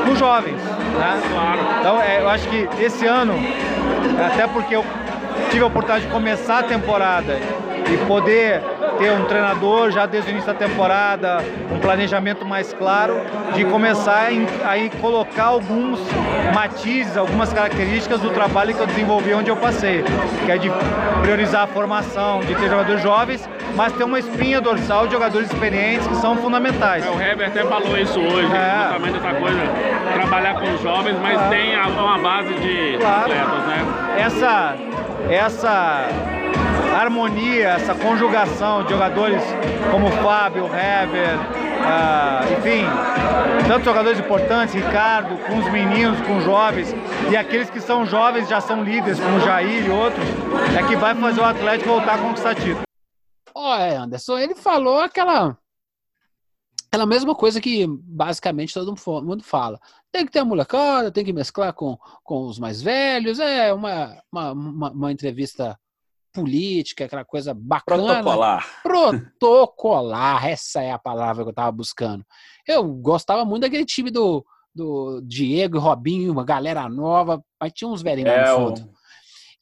[0.05, 0.61] com jovens.
[0.61, 1.21] Né?
[1.31, 1.59] Claro.
[1.79, 3.35] Então, é, eu acho que esse ano,
[4.25, 4.85] até porque eu
[5.49, 7.39] tive a oportunidade de começar a temporada
[7.91, 8.61] e poder
[8.97, 11.37] ter um treinador já desde o início da temporada,
[11.71, 13.21] um planejamento mais claro,
[13.53, 15.99] de começar a, colocar alguns
[16.53, 20.03] matizes, algumas características do trabalho que eu desenvolvi onde eu passei,
[20.45, 20.71] que é de
[21.21, 23.47] priorizar a formação, de ter jogadores jovens,
[23.77, 27.05] mas ter uma espinha dorsal de jogadores experientes que são fundamentais.
[27.05, 28.87] É, o Heber até falou isso hoje, é.
[28.89, 29.61] justamente essa coisa,
[30.13, 31.49] trabalhar com os jovens, mas é.
[31.49, 33.21] tem uma base de claro.
[33.21, 33.85] atletas, né?
[34.17, 34.75] Essa,
[35.29, 36.07] essa
[36.99, 39.43] harmonia, essa conjugação de jogadores
[39.91, 42.83] como o Fábio, o Hever, uh, enfim,
[43.67, 46.95] tantos jogadores importantes, Ricardo, com os meninos, com os jovens,
[47.29, 50.25] e aqueles que são jovens já são líderes, como o Jair e outros,
[50.75, 52.86] é que vai fazer o Atlético voltar a conquistar título.
[53.59, 55.57] Olha, Anderson, ele falou aquela
[56.87, 59.79] aquela mesma coisa que basicamente todo mundo fala.
[60.11, 63.39] Tem que ter a molecada, tem que mesclar com, com os mais velhos.
[63.39, 65.77] É uma, uma, uma, uma entrevista
[66.31, 68.03] política, aquela coisa bacana.
[68.03, 68.81] Protocolar.
[68.83, 72.23] Protocolar, essa é a palavra que eu estava buscando.
[72.65, 77.89] Eu gostava muito daquele time do, do Diego e Robinho, uma galera nova, mas tinha
[77.89, 78.96] uns velhinhos é, no fundo.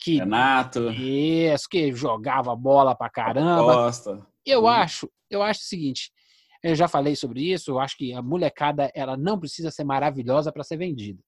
[0.05, 0.91] Que, Renato.
[0.91, 3.73] Isso, que jogava bola pra caramba.
[3.73, 4.23] Gosta.
[4.45, 4.67] Eu hum.
[4.67, 6.11] acho, eu acho o seguinte,
[6.61, 10.51] eu já falei sobre isso, eu acho que a molecada ela não precisa ser maravilhosa
[10.51, 11.19] para ser vendida.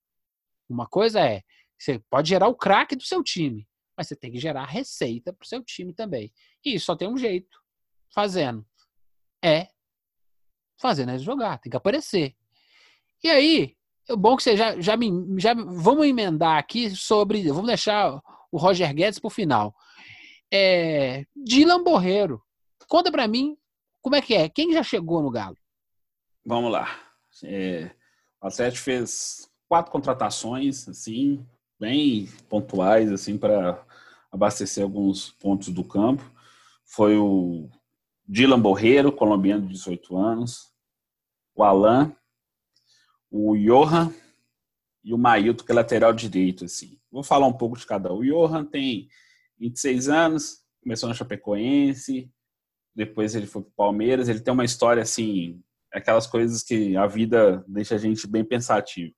[0.69, 1.41] Uma coisa é,
[1.75, 3.67] você pode gerar o craque do seu time,
[3.97, 6.31] mas você tem que gerar receita para o seu time também.
[6.63, 7.57] E só tem um jeito,
[8.13, 8.63] fazendo.
[9.43, 9.69] É
[10.79, 12.35] fazendo eles jogar, tem que aparecer.
[13.23, 13.75] E aí,
[14.07, 15.09] é bom que você já, já, me,
[15.39, 17.41] já vamos emendar aqui sobre.
[17.47, 18.21] Vamos deixar
[18.57, 19.73] o Roger Guedes para o final.
[20.51, 22.41] É, Dylan Borreiro.
[22.87, 23.55] Conta para mim
[24.01, 24.49] como é que é.
[24.49, 25.57] Quem já chegou no Galo?
[26.43, 26.89] Vamos lá.
[27.43, 27.91] É,
[28.41, 31.45] o Atlético fez quatro contratações, assim,
[31.79, 33.85] bem pontuais, assim, para
[34.31, 36.23] abastecer alguns pontos do campo.
[36.83, 37.69] Foi o
[38.25, 40.73] Dylan Borreiro, colombiano de 18 anos,
[41.53, 42.15] o Alan,
[43.29, 44.11] o Johan
[45.03, 46.96] e o Mailton, que é lateral direito, assim.
[47.17, 48.17] Vou falar um pouco de cada um.
[48.17, 49.07] O Johan tem
[49.57, 52.31] 26 anos, começou na Chapecoense,
[52.95, 54.29] depois ele foi para o Palmeiras.
[54.29, 55.59] Ele tem uma história, assim,
[55.91, 59.15] aquelas coisas que a vida deixa a gente bem pensativo.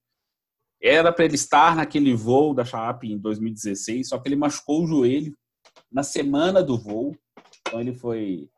[0.82, 4.88] Era para ele estar naquele voo da Chape em 2016, só que ele machucou o
[4.88, 5.38] joelho
[5.91, 7.14] na semana do voo.
[7.68, 8.50] Então ele foi,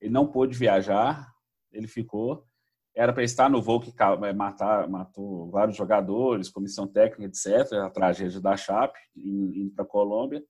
[0.00, 1.34] ele não pôde viajar,
[1.72, 2.46] ele ficou
[2.94, 3.92] era para estar no voo que
[4.22, 9.88] é, matar, matou vários jogadores, comissão técnica, etc., a tragédia da Chape, indo para a
[9.88, 10.44] Colômbia.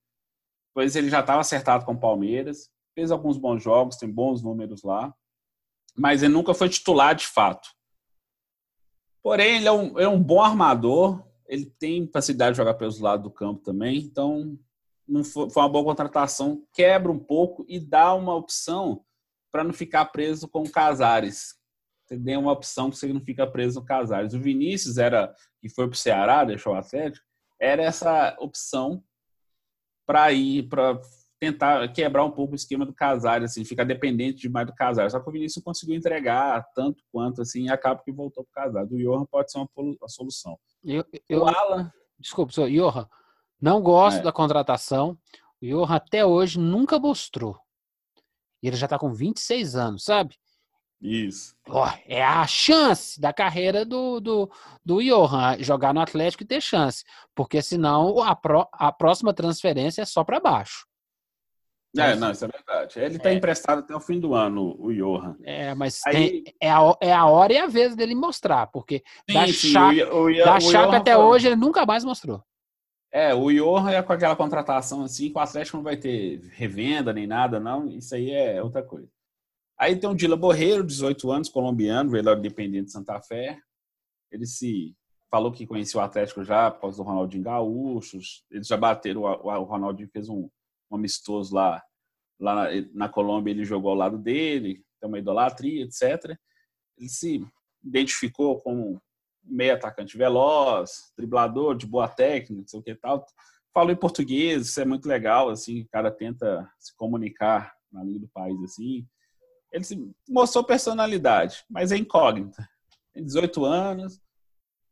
[0.69, 4.83] Depois ele já estava acertado com o Palmeiras, fez alguns bons jogos, tem bons números
[4.83, 5.15] lá,
[5.97, 7.69] mas ele nunca foi titular de fato.
[9.23, 13.25] Porém, ele é um, é um bom armador, ele tem facilidade de jogar pelos lados
[13.25, 14.59] do campo também, então
[15.09, 19.03] não foi, foi uma boa contratação, quebra um pouco e dá uma opção
[19.51, 21.55] para não ficar preso com o Casares,
[22.15, 24.35] você tem uma opção que você não fica preso no Casares.
[24.35, 27.25] O Vinícius era que foi para o Ceará, deixou o Atlético,
[27.61, 29.03] era essa opção
[30.07, 31.01] para ir para
[31.41, 35.13] tentar quebrar um pouco o esquema do Casares, assim, ficar dependente demais do Casares.
[35.13, 38.65] Só que o Vinícius conseguiu entregar tanto quanto assim, e acaba que voltou para o
[38.65, 38.93] Casares.
[38.93, 40.59] O Johan pode ser uma, uma solução.
[40.83, 43.09] Eu, eu, o Alan, desculpa, senhor, Johan,
[43.61, 44.23] não gosto é.
[44.23, 45.19] da contratação.
[45.61, 47.59] O Johan até hoje nunca mostrou.
[48.63, 50.37] E ele já está com 26 anos, sabe?
[51.01, 51.55] Isso.
[51.69, 54.51] Oh, é a chance da carreira do, do,
[54.85, 57.05] do Johan jogar no Atlético e ter chance.
[57.35, 60.87] Porque senão a, pro, a próxima transferência é só para baixo.
[61.97, 62.99] É, não, isso é verdade.
[62.99, 63.35] Ele está é.
[63.35, 65.37] emprestado até o fim do ano, o Johan.
[65.45, 66.43] É, mas Aí...
[66.43, 69.53] tem, é, a, é a hora e a vez dele mostrar, porque sim, da sim,
[69.53, 71.25] Chape, o, o, da o Chape até foi...
[71.25, 72.43] hoje ele nunca mais mostrou.
[73.13, 77.13] É, o Johan é com aquela contratação assim, que o Atlético não vai ter revenda
[77.13, 77.87] nem nada, não.
[77.87, 79.09] Isso aí é outra coisa.
[79.85, 83.61] Aí tem o Dila Borreiro, 18 anos, colombiano, veio do Independente de Santa Fé.
[84.33, 84.97] Ele se
[85.31, 88.19] falou que conhecia o Atlético já após o Ronaldinho Gaúcho.
[88.51, 90.49] Eles já bateram, o Ronaldinho fez um,
[90.91, 91.83] um amistoso lá,
[92.41, 96.35] lá na, na, Colômbia, ele jogou ao lado dele, tem uma idolatria, etc.
[96.97, 97.47] Ele se
[97.85, 98.99] identificou como
[99.43, 103.27] meio atacante veloz, driblador, de boa técnica, não sei o que tal.
[103.75, 108.21] Falou em português, isso é muito legal, assim, o cara tenta se comunicar na língua
[108.21, 109.07] do país, assim
[109.75, 112.69] ele mostrou personalidade, mas é incógnita.
[113.13, 114.21] Tem 18 anos,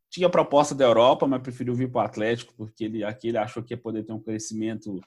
[0.09, 3.63] tinha proposta da Europa, mas preferiu vir para o Atlético porque ele, aqui ele achou
[3.63, 4.99] que ia poder ter um crescimento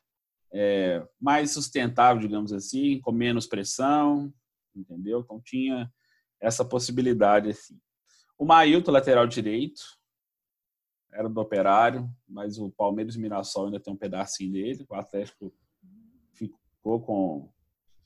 [0.52, 4.32] é, mais sustentável, digamos assim, com menos pressão,
[4.74, 5.20] entendeu?
[5.20, 5.90] Então tinha
[6.40, 7.78] essa possibilidade assim.
[8.38, 9.82] O Mailton, lateral direito,
[11.12, 14.84] era do Operário, mas o Palmeiras e Mirassol ainda tem um pedacinho dele.
[14.88, 15.54] O Atlético
[16.34, 17.50] ficou com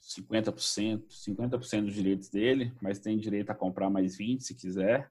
[0.01, 5.11] 50%, 50% dos direitos dele, mas tem direito a comprar mais 20 se quiser.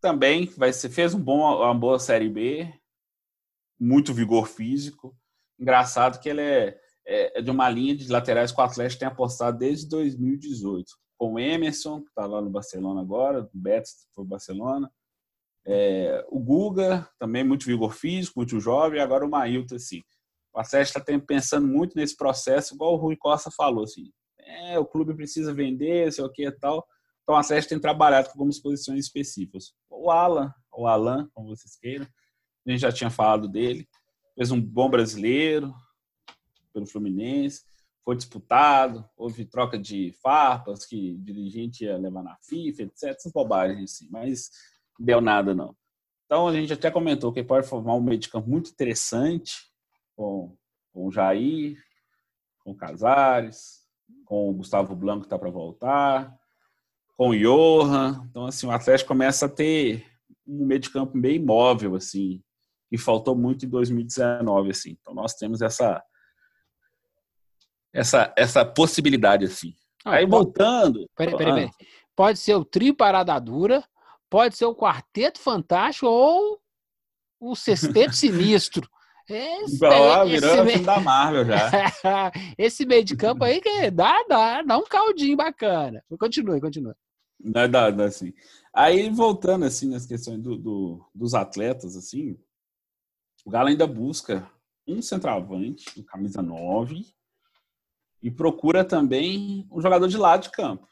[0.00, 2.72] Também vai ser, fez um bom, uma boa série B,
[3.78, 5.16] muito vigor físico.
[5.58, 9.08] Engraçado que ele é, é, é de uma linha de laterais que o Atlético tem
[9.08, 10.92] apostado desde 2018.
[11.16, 14.90] Com o Emerson, que está lá no Barcelona agora, o Betis foi Barcelona.
[15.64, 20.02] É, o Guga, também muito vigor físico, muito jovem, e agora o Mailton, assim
[20.54, 24.84] o Atlético está pensando muito nesse processo, igual o Rui Costa falou, assim, é, o
[24.84, 26.86] clube precisa vender, sei o que e tal.
[27.22, 29.72] Então o Atlético tem trabalhado com algumas posições específicas.
[29.88, 32.06] O Alan, o Alan, como vocês queiram,
[32.66, 33.88] a gente já tinha falado dele,
[34.34, 35.72] fez um bom brasileiro
[36.72, 37.62] pelo Fluminense,
[38.04, 43.02] foi disputado, houve troca de farpas que dirigente ia levar na FIFA, etc.
[43.04, 44.50] Essas bobagens, assim, mas
[44.98, 45.76] não deu nada não.
[46.26, 49.71] Então a gente até comentou que pode formar um meio de campo muito interessante,
[50.22, 50.56] com,
[50.92, 51.76] com o Jair,
[52.60, 53.80] com o Casares,
[54.24, 56.32] com o Gustavo Blanco que está para voltar,
[57.16, 58.24] com o Johan.
[58.30, 60.06] Então, assim, o Atlético começa a ter
[60.46, 62.40] um meio de campo bem imóvel, assim,
[62.88, 64.96] que faltou muito em 2019, assim.
[65.00, 66.00] Então, nós temos essa
[67.92, 69.74] essa essa possibilidade, assim.
[70.04, 71.10] Ah, Aí, voltando...
[71.16, 71.70] Peraí, peraí, peraí.
[72.14, 73.84] Pode ser o trio parada dura,
[74.30, 76.60] pode ser o quarteto fantástico ou
[77.40, 78.88] o sexteto sinistro.
[79.28, 81.70] Esse, Igual, virou esse filme da Marvel já.
[82.58, 86.02] esse meio de campo aí que dá, dá, dá um caldinho bacana.
[86.18, 86.94] Continue, continue.
[87.40, 88.32] Não é dado assim.
[88.74, 92.38] Aí, voltando assim nas questões do, do, dos atletas, assim,
[93.44, 94.48] o Galo ainda busca
[94.86, 97.04] um centroavante, um camisa 9,
[98.22, 100.86] e procura também um jogador de lado de campo.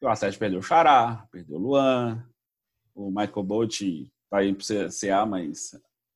[0.00, 2.24] O Atlético perdeu o Xará, perdeu o Luan,
[2.94, 3.80] o Michael Bolt
[4.30, 5.72] tá aí para CA, mas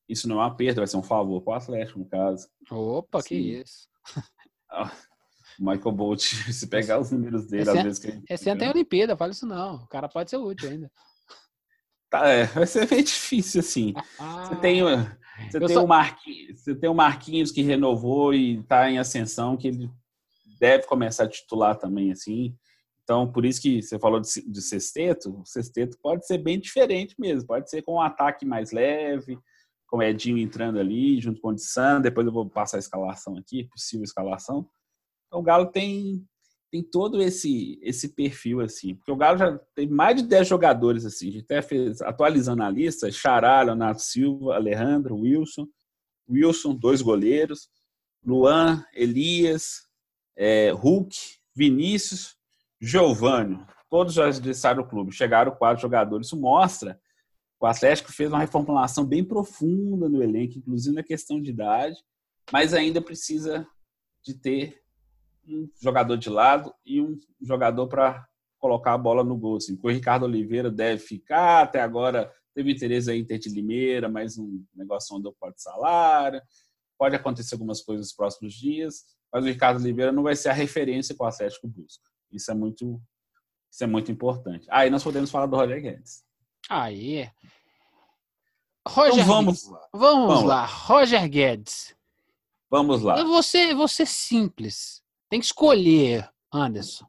[0.07, 2.47] isso não é uma perda, vai ser um favor para o Atlético, no caso.
[2.69, 3.87] Opa, que isso.
[5.59, 6.21] O Michael Bolt,
[6.51, 7.99] se pegar os números dele, esse às vezes.
[7.99, 9.75] Que esse ano tem Olimpíada, fala isso não.
[9.75, 10.91] O cara pode ser útil ainda.
[12.09, 13.93] Tá, é, vai ser bem difícil, assim.
[14.19, 14.81] Ah, você tem,
[15.49, 15.83] você tem, só...
[15.83, 19.89] o Marquinhos, você tem o Marquinhos que renovou e está em ascensão, que ele
[20.59, 22.55] deve começar a titular também, assim.
[23.03, 27.15] Então, por isso que você falou de, de sexteto, o sexteto pode ser bem diferente
[27.17, 27.47] mesmo.
[27.47, 29.37] Pode ser com um ataque mais leve,
[29.91, 32.01] com o Edinho entrando ali, junto com o de.
[32.01, 34.67] Depois eu vou passar a escalação aqui, possível escalação.
[35.27, 36.25] Então, o Galo tem
[36.71, 41.05] tem todo esse esse perfil assim, porque o Galo já tem mais de 10 jogadores
[41.05, 45.67] assim, a gente até fez atualizando a lista, Xará, Leonardo Silva, Alejandro, Wilson,
[46.29, 47.67] Wilson, dois goleiros,
[48.25, 49.81] Luan, Elias,
[50.37, 51.13] é, Hulk,
[51.53, 52.37] Vinícius,
[52.79, 56.97] Giovanni, todos já deixaram o clube, chegaram quatro jogadores, isso mostra
[57.61, 61.95] o Atlético fez uma reformulação bem profunda no elenco, inclusive na questão de idade,
[62.51, 63.67] mas ainda precisa
[64.25, 64.81] de ter
[65.47, 69.57] um jogador de lado e um jogador para colocar a bola no gol.
[69.57, 69.77] Assim.
[69.81, 74.39] O Ricardo Oliveira deve ficar, até agora teve interesse aí em ter de Limeira, mas
[74.39, 76.41] um negócio andou pode salário.
[76.97, 80.53] Pode acontecer algumas coisas nos próximos dias, mas o Ricardo Oliveira não vai ser a
[80.53, 82.09] referência que o Atlético busca.
[82.31, 82.99] Isso é muito,
[83.71, 84.67] isso é muito importante.
[84.71, 86.23] Aí ah, nós podemos falar do Roger Guedes.
[86.69, 87.29] Aí.
[88.87, 89.87] Roger então vamos lá.
[89.93, 90.55] Vamos, vamos lá.
[90.61, 90.65] lá.
[90.65, 91.95] Roger Guedes.
[92.69, 93.19] Vamos lá.
[93.19, 95.03] Eu vou ser, vou ser simples.
[95.29, 97.05] Tem que escolher, Anderson.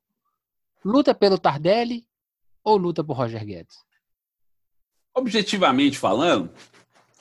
[0.85, 2.07] Luta pelo Tardelli
[2.65, 3.85] ou luta por Roger Guedes?
[5.15, 6.53] Objetivamente falando,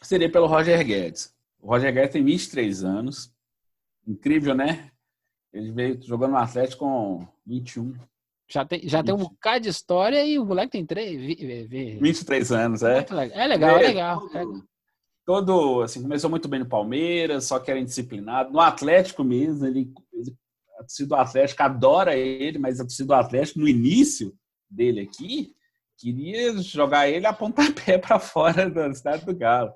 [0.01, 1.33] seria pelo Roger Guedes.
[1.59, 3.31] O Roger Guedes tem 23 anos.
[4.07, 4.91] Incrível, né?
[5.53, 7.93] Ele veio jogando no Atlético com 21.
[8.51, 11.21] Já tem, já tem um bocado de história e o moleque tem 3,
[12.01, 13.05] 23 anos, é.
[13.33, 14.29] É legal, é, é legal.
[14.29, 14.65] Todo,
[15.25, 18.51] todo, assim, começou muito bem no Palmeiras, só que era indisciplinado.
[18.51, 20.35] No Atlético mesmo, ele, ele
[20.77, 24.35] a torcida do Atlético adora ele, mas a torcida do Atlético, no início
[24.69, 25.55] dele aqui,
[25.97, 29.71] queria jogar ele a pontapé para fora da cidade do Galo.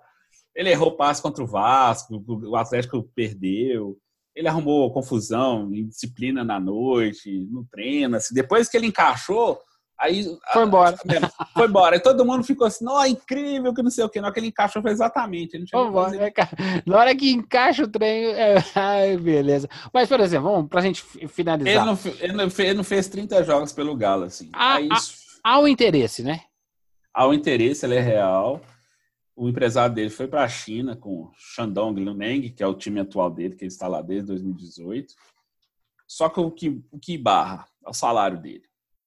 [0.53, 3.97] Ele errou passe contra o Vasco, o Atlético perdeu.
[4.35, 8.17] Ele arrumou confusão, indisciplina na noite, no treino.
[8.17, 8.33] Assim.
[8.33, 9.59] Depois que ele encaixou,
[9.97, 10.97] Aí foi embora.
[11.53, 11.95] Foi embora.
[11.95, 14.19] E todo mundo ficou assim, não, incrível, que não sei o que.
[14.19, 15.55] Na hora que ele encaixou foi exatamente.
[15.55, 16.31] Ele foi embora, né,
[16.85, 18.55] Na hora que encaixa o trem, é...
[18.75, 19.69] ai, beleza.
[19.93, 21.73] Mas, por exemplo, vamos pra gente finalizar.
[21.73, 24.49] Ele não, ele não, fez, ele não fez 30 jogos pelo Galo, assim.
[24.51, 24.97] Há, Aí, há,
[25.51, 26.41] há o interesse, né?
[27.13, 28.61] Há o interesse, ele é real.
[29.35, 33.29] O empresário dele foi para a China com Shandong Luneng, que é o time atual
[33.29, 35.13] dele, que ele está lá desde 2018.
[36.07, 38.63] Só que o que, o que barra é o salário dele.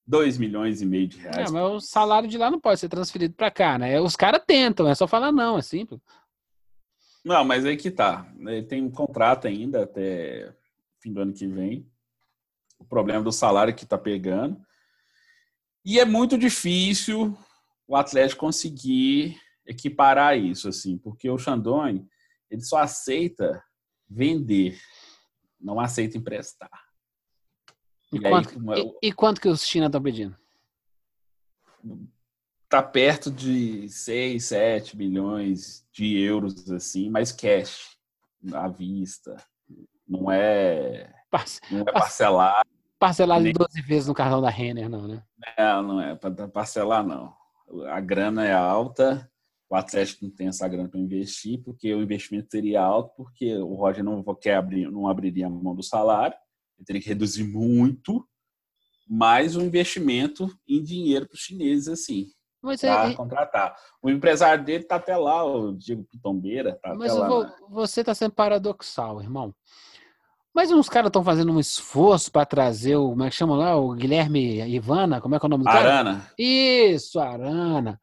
[0.07, 1.51] 2 milhões e meio de reais.
[1.51, 4.01] É, mas o salário de lá não pode ser transferido para cá, né?
[4.01, 6.01] Os caras tentam, é só falar não, é simples.
[7.25, 8.31] Não, mas aí que tá.
[8.39, 10.55] Ele tem um contrato ainda até
[11.01, 11.87] fim do ano que vem.
[12.79, 14.59] O problema do salário que tá pegando.
[15.85, 17.37] E é muito difícil
[17.87, 19.39] o Atlético conseguir
[19.69, 22.09] equiparar isso, assim, porque o Xandone,
[22.51, 23.63] ele só aceita
[24.09, 24.81] vender,
[25.61, 26.71] não aceita emprestar.
[28.11, 30.35] E, e, quanto, aí, e, e, quanto que os China estão pedindo?
[32.67, 37.99] Tá perto de 6, 7 milhões de euros, assim, mas cash,
[38.55, 39.37] à vista.
[40.07, 41.61] Não é, Parce...
[41.71, 42.67] não é parcelar.
[42.99, 43.53] Parcelar nem...
[43.53, 45.23] 12 vezes no cartão da Renner, não, né?
[45.59, 47.37] Não, não é para parcelar, não.
[47.91, 49.31] A grana é alta,
[49.71, 53.75] o Atlético não tem essa grana para investir, porque o investimento seria alto, porque o
[53.75, 56.35] Roger não quer abrir, não abriria a mão do salário
[56.79, 58.27] ele teria que reduzir muito,
[59.09, 62.29] mais o um investimento em dinheiro para os chineses, assim,
[62.81, 63.15] para é...
[63.15, 63.77] contratar.
[64.03, 66.79] O empresário dele está até lá, o Diego Pitombeira.
[66.83, 69.55] Tá Mas lá, vou, você está sendo paradoxal, irmão.
[70.55, 73.77] Mas uns caras estão fazendo um esforço para trazer o, como é que chama lá,
[73.77, 75.99] o Guilherme Ivana, como é que é o nome do cara?
[76.01, 76.27] Arana.
[76.37, 78.01] Isso, Arana.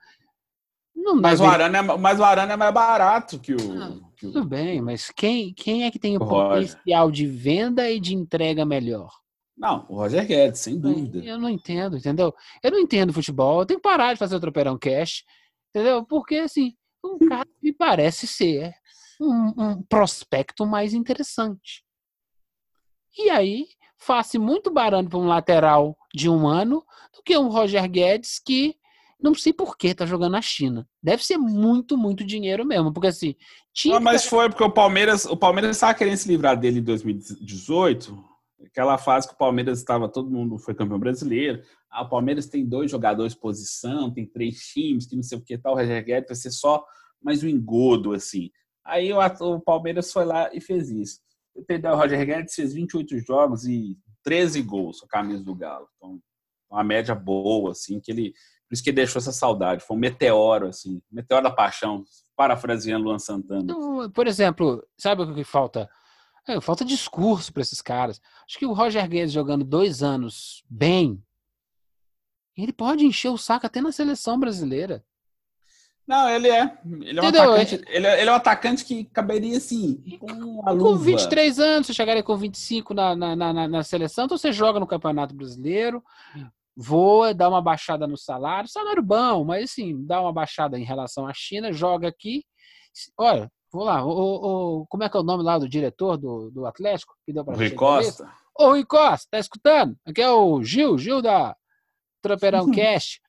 [1.05, 3.57] Não mas, o Arana é, mas o Arana é mais barato que o.
[3.79, 4.31] Ah, que o...
[4.31, 8.15] Tudo bem, mas quem, quem é que tem o, o potencial de venda e de
[8.15, 9.11] entrega melhor?
[9.55, 11.19] Não, o Roger Guedes, sem dúvida.
[11.19, 12.33] Eu não entendo, entendeu?
[12.63, 15.23] Eu não entendo futebol, eu tenho que parar de fazer o tropeirão cash,
[15.69, 16.03] entendeu?
[16.03, 18.73] Porque, assim, um cara me parece ser
[19.21, 21.85] um, um prospecto mais interessante.
[23.15, 26.83] E aí, faz muito barato para um lateral de um ano
[27.15, 28.75] do que um Roger Guedes que
[29.22, 30.88] não sei por que tá jogando na China.
[31.01, 33.36] Deve ser muito, muito dinheiro mesmo, porque assim.
[33.74, 36.84] Tinha não, mas foi porque o Palmeiras, o Palmeiras estava querendo se livrar dele em
[36.84, 38.24] 2018,
[38.66, 41.61] aquela fase que o Palmeiras estava, todo mundo foi campeão brasileiro.
[41.89, 45.41] Ah, o Palmeiras tem dois jogadores de posição, tem três times, que não sei o
[45.41, 45.74] que tal.
[45.74, 46.86] O Roger Guedes vai ser só
[47.22, 48.51] mais um engodo, assim.
[48.84, 51.20] Aí o, o Palmeiras foi lá e fez isso.
[51.55, 51.93] Entendeu?
[51.93, 55.88] O Roger Guedes fez 28 jogos e 13 gols com a camisa do Galo.
[55.95, 56.20] Então,
[56.70, 58.34] uma média boa, assim, que ele.
[58.68, 59.84] Por isso que deixou essa saudade.
[59.84, 62.03] Foi um meteoro, assim, meteoro da paixão,
[62.36, 63.63] parafraseando Luan Santana.
[63.63, 65.89] Então, por exemplo, sabe o que falta?
[66.47, 68.22] É, falta discurso para esses caras.
[68.47, 71.24] Acho que o Roger Guedes jogando dois anos bem,
[72.57, 75.03] ele pode encher o saco até na seleção brasileira.
[76.07, 76.78] Não, ele é.
[77.01, 80.03] Ele é, um atacante, ele, é, ele é um atacante que caberia assim.
[80.20, 84.53] Com, com 23 anos, você chegaria com 25 na, na, na, na seleção, então você
[84.53, 86.03] joga no Campeonato Brasileiro,
[86.76, 91.26] voa, dá uma baixada no salário, salário bom, mas assim, dá uma baixada em relação
[91.26, 92.43] à China, joga aqui.
[93.17, 94.09] Olha, vou lá, o,
[94.82, 97.15] o, como é que é o nome lá do diretor do, do Atlético?
[97.26, 98.30] Que deu pra Rui Costa.
[98.57, 99.97] Ô, Rui Costa, tá escutando?
[100.05, 101.55] Aqui é o Gil, Gil da
[102.21, 103.21] Tropeirão Cast.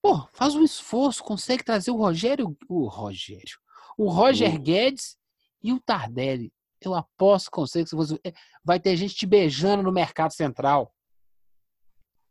[0.00, 3.58] Pô, faz um esforço, consegue trazer o Rogério, o Rogério,
[3.96, 4.58] o Roger uh.
[4.58, 5.16] Guedes
[5.62, 6.52] e o Tardelli.
[6.80, 7.90] Eu aposto que consegue.
[8.24, 8.32] É,
[8.64, 10.94] vai ter gente te beijando no mercado central.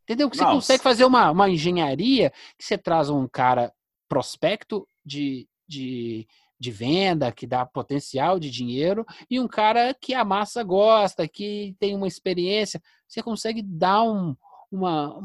[0.08, 0.30] Entendeu?
[0.30, 0.56] Que você Nossa.
[0.56, 3.74] consegue fazer uma, uma engenharia que você traz um cara
[4.08, 6.26] prospecto de, de,
[6.58, 11.76] de venda, que dá potencial de dinheiro, e um cara que a massa gosta, que
[11.78, 12.82] tem uma experiência.
[13.06, 14.34] Você consegue dar um,
[14.72, 15.20] uma.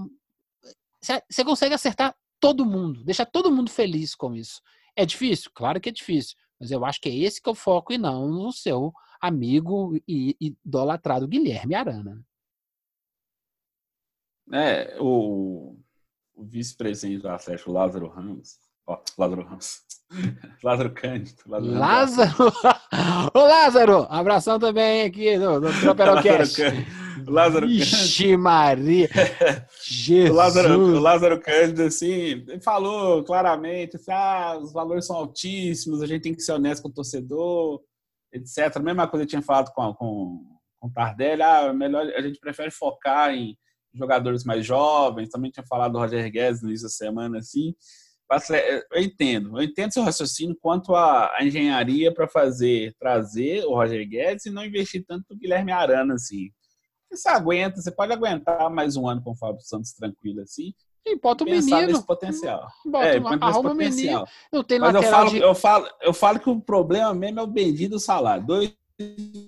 [1.01, 4.61] Você consegue acertar todo mundo, deixar todo mundo feliz com isso.
[4.97, 5.49] É difícil?
[5.55, 8.28] Claro que é difícil, mas eu acho que é esse que eu foco e não
[8.28, 12.20] no seu amigo e idolatrado Guilherme Arana.
[14.53, 15.76] É, o,
[16.34, 19.80] o vice-presidente do Atlético, Lázaro Ramos, ó, Lázaro Ramos,
[20.62, 21.43] Lázaro Cândido.
[21.47, 22.53] Lázaro, Lázaro.
[23.34, 26.61] Ô Lázaro, abração também aqui do, do Troperocast.
[27.26, 29.09] Lázaro Ixi, Maria!
[29.84, 30.30] Jesus!
[30.30, 36.07] O Lázaro, o Lázaro Cândido, assim, falou claramente, assim, ah, os valores são altíssimos, a
[36.07, 37.80] gente tem que ser honesto com o torcedor,
[38.32, 38.76] etc.
[38.76, 40.45] A mesma coisa eu tinha falado com, com,
[40.80, 43.57] com o Tardelli, ah, melhor, a gente prefere focar em
[43.95, 47.74] jogadores mais jovens, também tinha falado do Roger Guedes no início da semana, assim,
[48.90, 54.47] eu entendo, eu entendo seu raciocínio quanto à engenharia para fazer, trazer o Roger Guedes
[54.47, 56.51] e não investir tanto no Guilherme Arana, assim.
[57.11, 60.72] Você aguenta, você pode aguentar mais um ano com o Fábio Santos tranquilo assim.
[61.05, 61.86] E bota o menino.
[61.86, 62.66] nesse potencial.
[62.86, 64.24] Bota, é, arruma o menino.
[64.53, 65.38] Não tem Mas eu falo, de...
[65.38, 68.47] eu, falo, eu falo que o problema mesmo é o bendito salário.
[68.47, 68.74] 2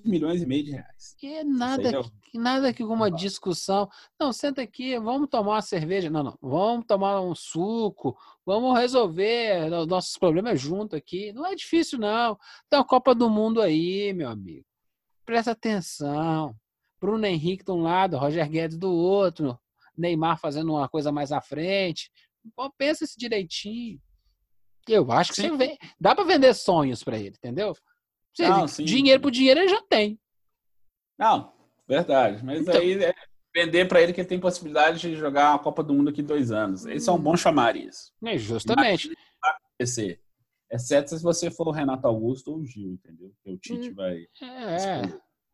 [0.05, 1.17] milhões e meio de reais.
[1.23, 3.89] É nada, que, nada que uma discussão.
[4.19, 6.11] Não, senta aqui, vamos tomar uma cerveja.
[6.11, 6.39] Não, não.
[6.41, 8.17] Vamos tomar um suco.
[8.45, 11.33] Vamos resolver nossos problemas junto aqui.
[11.33, 12.39] Não é difícil, não.
[12.69, 14.65] Tem a Copa do Mundo aí, meu amigo.
[15.25, 16.55] Presta atenção.
[17.01, 19.59] Bruno Henrique de um lado, Roger Guedes do outro,
[19.97, 22.11] Neymar fazendo uma coisa mais à frente.
[22.57, 24.01] Bom, pensa isso direitinho.
[24.89, 25.51] Eu acho que sim.
[25.51, 25.79] você vê.
[25.99, 27.75] Dá para vender sonhos para ele, entendeu?
[28.39, 30.19] Não, dinheiro por dinheiro ele já tem.
[31.19, 31.53] Não,
[31.87, 32.45] verdade.
[32.45, 33.15] Mas então, aí é
[33.55, 36.51] vender para ele que ele tem possibilidade de jogar a Copa do Mundo aqui dois
[36.51, 36.85] anos.
[36.87, 38.13] Esse é um bom chamar isso.
[38.25, 39.09] É, justamente.
[39.41, 40.21] Vai acontecer.
[40.71, 43.33] Exceto se você for o Renato Augusto ou o Gil, entendeu?
[43.37, 44.27] Porque o Tite hum, vai.
[44.43, 45.03] É.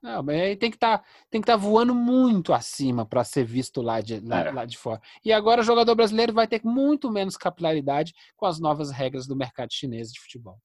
[0.03, 4.01] Não, mas aí tem que tá, estar tá voando muito acima para ser visto lá
[4.01, 4.51] de, lá, é.
[4.51, 4.99] lá, de fora.
[5.23, 9.37] E agora o jogador brasileiro vai ter muito menos capilaridade com as novas regras do
[9.37, 10.59] mercado chinês de futebol.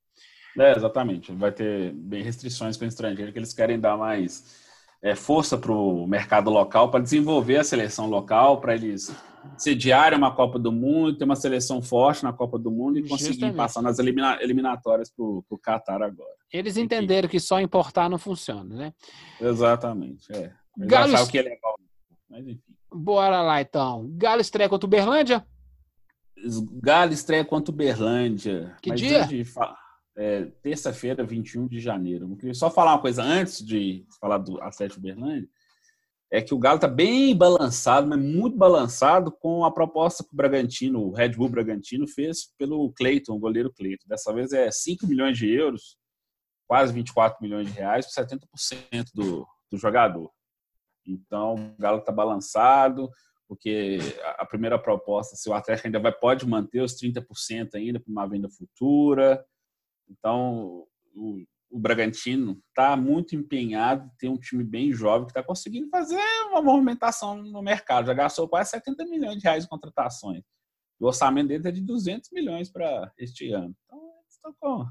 [0.58, 1.32] É, exatamente.
[1.32, 4.64] Vai ter bem restrições com o estrangeiro, que eles querem dar mais
[5.02, 9.14] é, força para o mercado local, para desenvolver a seleção local, para eles
[9.58, 13.34] sediarem uma Copa do Mundo, ter uma seleção forte na Copa do Mundo e conseguir
[13.34, 13.58] Justamente.
[13.58, 16.34] passar nas elimina eliminatórias para o Qatar agora.
[16.52, 18.94] Eles entenderam que só importar não funciona, né?
[19.40, 20.32] Exatamente.
[20.32, 20.52] É.
[20.78, 21.28] Galo...
[21.28, 21.76] Que é legal.
[22.30, 22.62] Mas enfim.
[22.92, 24.10] Bora lá então.
[24.16, 25.46] Galo estreia contra o Berlândia?
[26.82, 28.76] Galo estreia contra o Berlândia.
[28.82, 29.28] Que Mas dia?
[30.18, 32.30] É, terça-feira, 21 de janeiro.
[32.30, 35.50] Eu queria só falar uma coisa antes de falar do Atlético Berlândia
[36.32, 40.36] é que o Galo está bem balançado, mas muito balançado com a proposta que o
[40.36, 44.08] Bragantino, o Red Bull Bragantino, fez pelo Cleiton, o goleiro Cleiton.
[44.08, 45.98] Dessa vez é 5 milhões de euros,
[46.68, 50.32] quase 24 milhões de reais, por 70% do, do jogador.
[51.06, 53.10] Então, o Galo está balançado,
[53.48, 54.00] porque
[54.38, 58.28] a primeira proposta, se o Atlético ainda vai, pode manter os 30% ainda para uma
[58.28, 59.46] venda futura.
[60.10, 61.44] Então, o
[61.76, 66.62] o Bragantino está muito empenhado, tem um time bem jovem que está conseguindo fazer uma
[66.62, 68.08] movimentação no mercado.
[68.08, 70.42] Já gastou quase 70 milhões de reais em contratações.
[70.98, 73.76] O orçamento dele é de 200 milhões para este ano.
[74.40, 74.86] Então, com...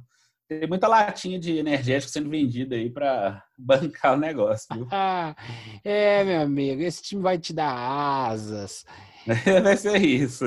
[0.47, 4.67] tem muita latinha de energético sendo vendida aí para bancar o negócio.
[4.75, 4.87] Viu?
[5.83, 8.85] É, meu amigo, esse time vai te dar asas.
[9.63, 10.45] vai ser isso.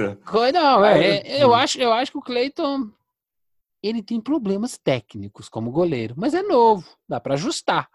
[0.54, 2.92] Não, é, eu, acho, eu acho que o Cleiton
[3.88, 7.90] ele tem problemas técnicos como goleiro, mas é novo, dá para ajustar.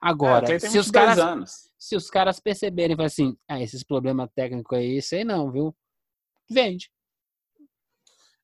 [0.00, 1.70] Agora, é, se, os caras, anos.
[1.78, 5.76] se os caras perceberem assim, ah, esses problemas técnicos aí, isso aí não, viu?
[6.48, 6.90] Vende.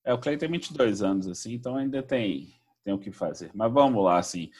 [0.05, 3.51] É, o Clay tem 22 anos, assim, então ainda tem, tem o que fazer.
[3.55, 4.51] Mas vamos lá, assim.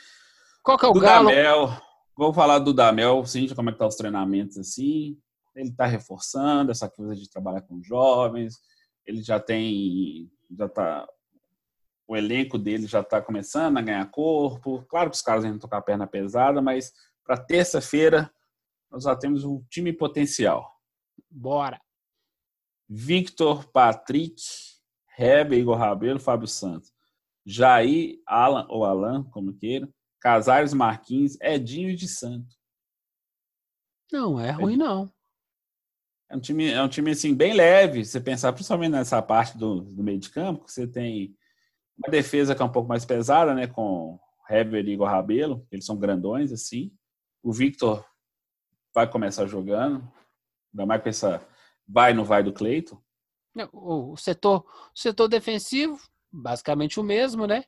[0.63, 1.29] Qual que é o Galo?
[1.29, 1.71] Damel,
[2.17, 5.19] vou falar do Damel, sim, de como é que tá os treinamentos, assim.
[5.55, 8.59] Ele tá reforçando essa coisa de trabalhar com jovens.
[9.07, 11.07] Ele já tem, já tá
[12.07, 14.85] o elenco dele já está começando a ganhar corpo.
[14.89, 16.93] Claro que os caras ainda estão com a perna pesada, mas
[17.25, 18.33] para terça-feira
[18.91, 20.73] nós já temos um time potencial.
[21.31, 21.81] Bora!
[22.89, 24.41] Victor, Patrick,
[25.19, 26.93] Heber, Igor Rabelo, Fábio Santos.
[27.45, 29.89] Jair, Alan ou Alan, como queira.
[30.21, 32.55] Casares, Marquinhos, Edinho de Santo.
[34.13, 35.13] Não é ruim, não.
[36.29, 38.05] É um time, é um time assim, bem leve.
[38.05, 41.37] Você pensar principalmente nessa parte do, do meio de campo, que você tem
[41.99, 43.67] uma defesa que é um pouco mais pesada, né?
[43.67, 44.19] Com
[44.49, 46.93] Hever e Igor Rabelo, eles são grandões, assim.
[47.43, 48.05] O Victor
[48.95, 50.11] vai começar jogando,
[50.73, 51.47] ainda mais com essa
[51.87, 53.01] vai no vai do Cleito.
[53.73, 55.99] O setor, o setor defensivo,
[56.31, 57.65] basicamente o mesmo, né?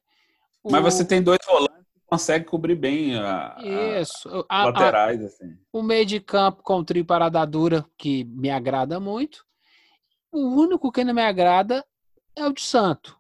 [0.63, 0.71] O...
[0.71, 3.57] Mas você tem dois volantes que conseguem cobrir bem a,
[4.01, 4.29] Isso.
[4.49, 5.23] A, a, laterais.
[5.23, 5.57] Assim.
[5.73, 9.47] O meio de campo com o trio parada dura, que me agrada muito.
[10.31, 11.85] O único que não me agrada
[12.37, 13.18] é o de Santo.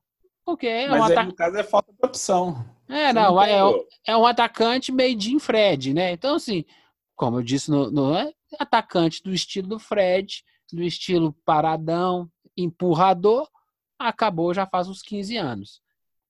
[0.49, 2.65] Porque é Mas um aí, no caso é falta de opção.
[2.89, 6.13] É, não, não é, é, um atacante made in Fred, né?
[6.13, 6.65] Então, assim,
[7.15, 10.43] como eu disse, no, no é atacante do estilo do Fred,
[10.73, 13.47] do estilo paradão, empurrador,
[13.99, 15.83] acabou já faz uns 15 anos.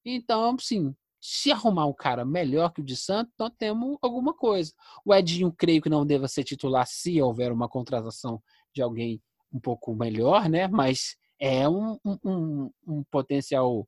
[0.04, 4.72] Então, assim, se arrumar um cara melhor que o de Santos, nós temos alguma coisa.
[5.04, 8.42] O Edinho, creio que não deva ser titular se houver uma contratação
[8.74, 10.66] de alguém um pouco melhor, né?
[10.66, 13.86] Mas é um, um, um potencial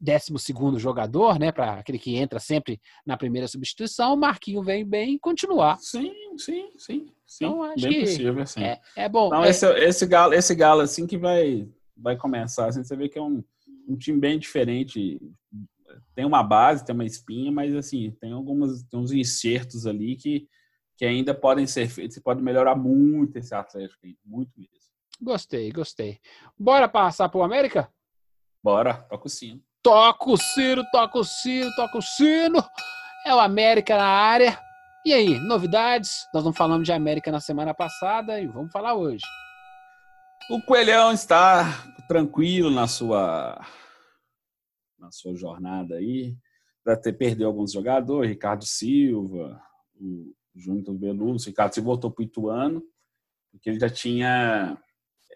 [0.00, 4.84] décimo segundo jogador, né, para aquele que entra sempre na primeira substituição, o Marquinho vem
[4.84, 5.78] bem e continuar.
[5.80, 7.06] Sim, sim, sim.
[7.26, 8.62] sim então, acho bem que possível, assim.
[8.62, 9.26] É, é bom.
[9.26, 9.50] Então, é...
[9.50, 13.22] Esse, esse, galo, esse galo, assim, que vai, vai começar, assim, você vê que é
[13.22, 13.42] um,
[13.88, 15.20] um time bem diferente.
[16.14, 20.48] Tem uma base, tem uma espinha, mas, assim, tem algumas, tem uns insertos ali que,
[20.96, 24.78] que ainda podem ser feitos, você pode melhorar muito esse Atlético, muito mesmo.
[25.20, 26.20] Gostei, gostei.
[26.56, 27.92] Bora passar para o América?
[28.62, 29.60] Bora, toca o sino.
[29.82, 32.62] Toca o sino, toca o sino, toca o sino.
[33.24, 34.58] É o América na área.
[35.04, 36.26] E aí, novidades?
[36.34, 39.24] Nós não falamos de América na semana passada e vamos falar hoje.
[40.50, 41.64] O Coelhão está
[42.08, 43.64] tranquilo na sua
[44.98, 46.36] na sua jornada aí.
[46.86, 49.60] Já ter perdeu alguns jogadores, Ricardo Silva,
[49.94, 52.82] o Júnior Beluso, Ricardo Silva voltou para o Ituano,
[53.52, 54.76] porque ele já tinha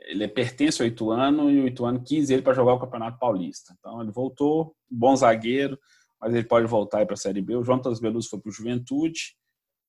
[0.07, 3.74] ele pertence ao Ituano e o Ituano quis ele para jogar o Campeonato Paulista.
[3.78, 5.78] Então ele voltou, bom zagueiro,
[6.20, 7.57] mas ele pode voltar para a Série B.
[7.57, 9.36] O Tantos Veloso foi para o Juventude,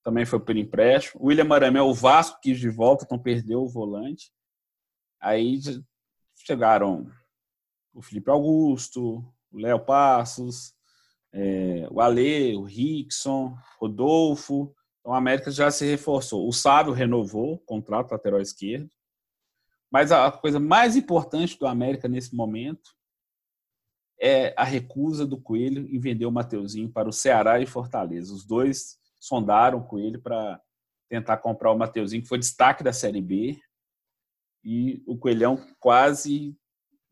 [0.03, 1.21] também foi por empréstimo.
[1.21, 4.31] O William Maramel, o Vasco quis de volta, então perdeu o volante.
[5.19, 5.59] Aí
[6.35, 7.07] chegaram
[7.93, 10.73] o Felipe Augusto, o Léo Passos,
[11.31, 14.73] é, o Ale, o Rickson, Rodolfo.
[14.99, 16.47] Então o América já se reforçou.
[16.47, 18.89] O Sábio renovou o contrato lateral esquerdo.
[19.93, 22.95] Mas a coisa mais importante do América nesse momento
[24.19, 28.33] é a recusa do Coelho em vender o Mateuzinho para o Ceará e Fortaleza.
[28.33, 30.59] Os dois sondaram o Coelho para
[31.07, 33.61] tentar comprar o Mateuzinho, que foi destaque da Série B.
[34.63, 36.57] E o Coelhão quase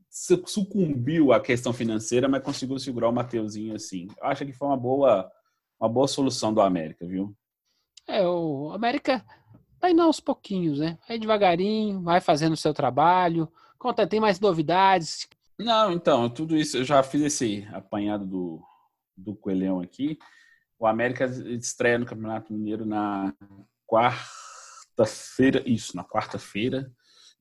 [0.10, 4.08] sucumbiu à questão financeira, mas conseguiu segurar o Mateuzinho assim.
[4.22, 5.32] Acho que foi uma boa,
[5.80, 7.38] uma boa solução do América, viu?
[8.08, 9.24] É, o América
[9.82, 10.98] vai indo aos pouquinhos, né?
[11.08, 13.52] Vai devagarinho, vai fazendo o seu trabalho.
[13.80, 15.28] Conta, tem mais novidades?
[15.60, 18.64] Não, então, tudo isso, eu já fiz esse apanhado do,
[19.18, 20.18] do Coelhão aqui.
[20.78, 23.34] O América estreia no Campeonato Mineiro na
[23.88, 26.92] quarta-feira, isso, na quarta-feira,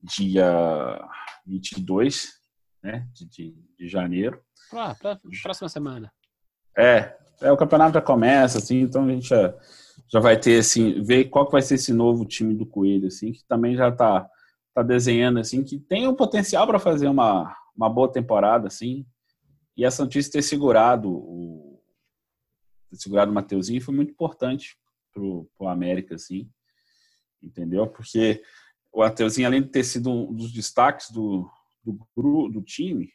[0.01, 0.99] dia
[1.45, 2.41] 22
[2.83, 4.41] né, de, de, de janeiro.
[4.73, 6.11] Ah, pra, próxima semana.
[6.77, 9.53] É, é, o campeonato já começa, assim, então a gente já,
[10.07, 13.31] já vai ter, assim, ver qual que vai ser esse novo time do Coelho, assim,
[13.31, 14.27] que também já está
[14.73, 19.05] tá desenhando, assim, que tem o um potencial para fazer uma, uma boa temporada, assim,
[19.75, 21.81] e a Santista ter segurado o,
[22.89, 24.77] ter segurado o Mateuzinho foi muito importante
[25.13, 26.49] pro, pro América, assim,
[27.41, 27.87] entendeu?
[27.87, 28.41] Porque
[28.91, 31.49] o Mateuzinho, além de ter sido um dos destaques do,
[31.83, 33.11] do, do time,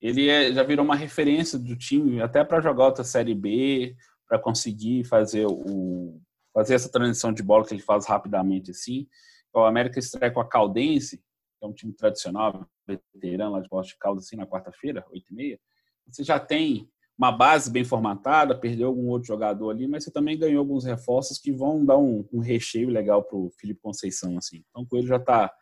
[0.00, 3.96] ele é, já virou uma referência do time até para jogar outra Série B,
[4.28, 6.20] para conseguir fazer o
[6.52, 9.08] fazer essa transição de bola que ele faz rapidamente assim.
[9.52, 13.94] O América estreia com a Caldense, que é um time tradicional, veterano lá de Poste
[13.94, 15.60] de Caldas, assim, na quarta-feira, 8 e meia.
[16.06, 16.88] Você já tem
[17.18, 21.38] uma base bem formatada, perdeu algum outro jogador ali, mas você também ganhou alguns reforços
[21.38, 24.36] que vão dar um, um recheio legal para o Felipe Conceição.
[24.36, 24.64] assim.
[24.68, 25.52] Então, o ele já está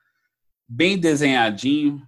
[0.68, 2.02] bem desenhadinho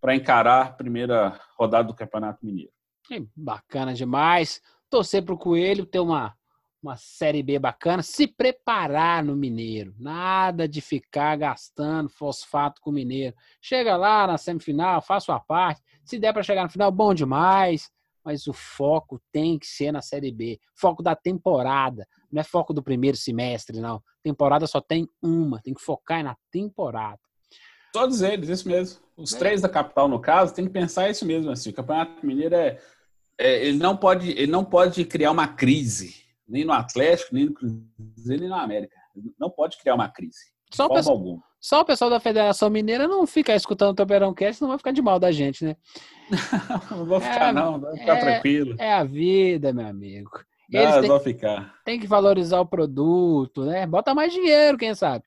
[0.00, 2.72] para encarar a primeira rodada do Campeonato Mineiro.
[3.10, 4.60] É bacana demais.
[4.90, 6.34] Torcer para o Coelho ter uma,
[6.82, 9.94] uma Série B bacana, se preparar no Mineiro.
[9.98, 13.34] Nada de ficar gastando fosfato com o Mineiro.
[13.60, 15.82] Chega lá na semifinal, faça a parte.
[16.04, 17.90] Se der para chegar no final, bom demais
[18.28, 20.60] mas o foco tem que ser na Série B.
[20.74, 24.02] Foco da temporada, não é foco do primeiro semestre, não.
[24.22, 27.18] Temporada só tem uma, tem que focar na temporada.
[27.90, 29.00] Todos eles, isso mesmo.
[29.16, 29.38] Os é.
[29.38, 31.50] três da capital, no caso, tem que pensar isso mesmo.
[31.50, 31.70] Assim.
[31.70, 32.78] O Campeonato Mineiro é,
[33.38, 37.54] é, ele, não pode, ele não pode criar uma crise, nem no Atlético, nem no
[37.54, 38.96] Cruzeiro, nem no América.
[39.38, 40.38] Não pode criar uma crise.
[40.72, 44.60] Só o, pessoal, só o pessoal da Federação Mineira não fica escutando o Toperão Cast,
[44.60, 45.76] não vai ficar de mal da gente, né?
[46.90, 48.76] não vou ficar, é, não, vai ficar é, tranquilo.
[48.78, 50.30] É a vida, meu amigo.
[50.70, 51.74] Eles não, vou ficar.
[51.84, 53.86] Tem que valorizar o produto, né?
[53.86, 55.24] Bota mais dinheiro, quem sabe.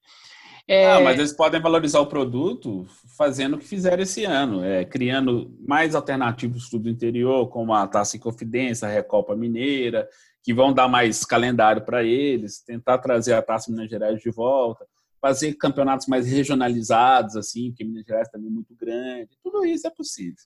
[0.67, 0.91] É...
[0.91, 2.85] Ah, mas eles podem valorizar o produto
[3.17, 8.17] fazendo o que fizeram esse ano, é, criando mais alternativos do interior, como a Taça
[8.17, 10.07] em Confidência, a Recopa Mineira,
[10.43, 14.85] que vão dar mais calendário para eles, tentar trazer a Taça Minas Gerais de volta
[15.21, 19.29] fazer campeonatos mais regionalizados, assim, porque Minas Gerais também é muito grande.
[19.43, 20.43] Tudo isso é possível.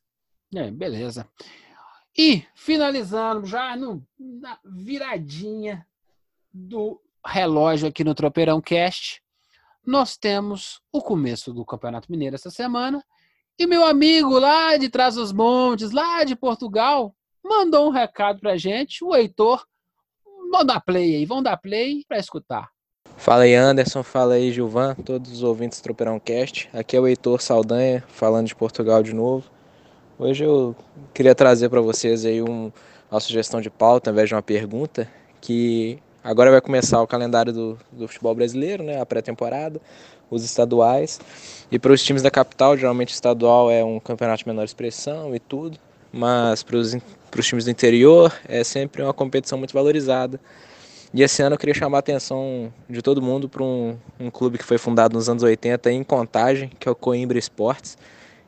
[0.54, 1.28] É, beleza.
[2.18, 5.88] E finalizando já no, na viradinha
[6.54, 9.24] do relógio aqui no Tropeirão Cast,
[9.86, 13.04] nós temos o começo do Campeonato Mineiro essa semana.
[13.58, 18.58] E meu amigo lá de Trás dos Montes, lá de Portugal, mandou um recado pra
[18.58, 19.66] gente, o Heitor.
[20.52, 22.70] Vamos dar play aí, vamos dar play para escutar.
[23.18, 26.70] Fala aí Anderson, fala aí Gilvan, todos os ouvintes do Tropeirão Cast.
[26.74, 29.50] Aqui é o Heitor Saldanha, falando de Portugal de novo.
[30.20, 30.76] Hoje eu
[31.14, 32.72] queria trazer para vocês aí um,
[33.10, 35.10] uma sugestão de pauta, ao invés de uma pergunta,
[35.40, 39.80] que agora vai começar o calendário do, do futebol brasileiro, né, a pré-temporada,
[40.30, 41.20] os estaduais.
[41.72, 45.40] E para os times da capital, geralmente estadual é um campeonato de menor expressão e
[45.40, 45.78] tudo,
[46.12, 46.98] mas para os
[47.42, 50.40] times do interior é sempre uma competição muito valorizada.
[51.14, 54.58] E esse ano eu queria chamar a atenção de todo mundo para um, um clube
[54.58, 57.98] que foi fundado nos anos 80 em Contagem, que é o Coimbra Esportes,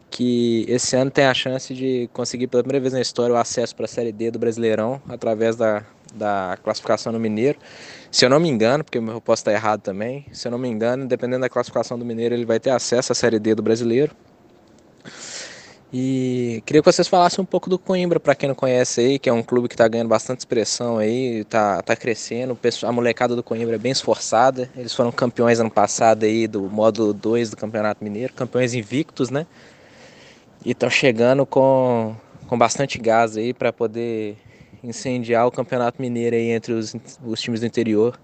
[0.09, 3.75] que esse ano tem a chance de conseguir pela primeira vez na história o acesso
[3.75, 7.59] para a Série D do Brasileirão através da, da classificação no Mineiro.
[8.11, 10.67] Se eu não me engano, porque eu posso estar errado também, se eu não me
[10.67, 14.15] engano, dependendo da classificação do Mineiro, ele vai ter acesso à Série D do Brasileiro.
[15.91, 19.29] E queria que vocês falassem um pouco do Coimbra, para quem não conhece aí, que
[19.29, 22.57] é um clube que está ganhando bastante expressão aí, está tá crescendo.
[22.83, 24.69] A molecada do Coimbra é bem esforçada.
[24.75, 29.47] Eles foram campeões ano passado aí do módulo 2 do Campeonato Mineiro, campeões invictos, né?
[30.65, 32.15] E estão chegando com,
[32.47, 34.37] com bastante gás aí para poder
[34.83, 38.19] incendiar o Campeonato Mineiro aí entre os, os times do interior.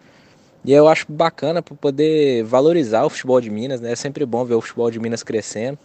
[0.65, 3.91] E eu acho bacana para poder valorizar o futebol de Minas, né?
[3.91, 5.77] É sempre bom ver o futebol de Minas crescendo.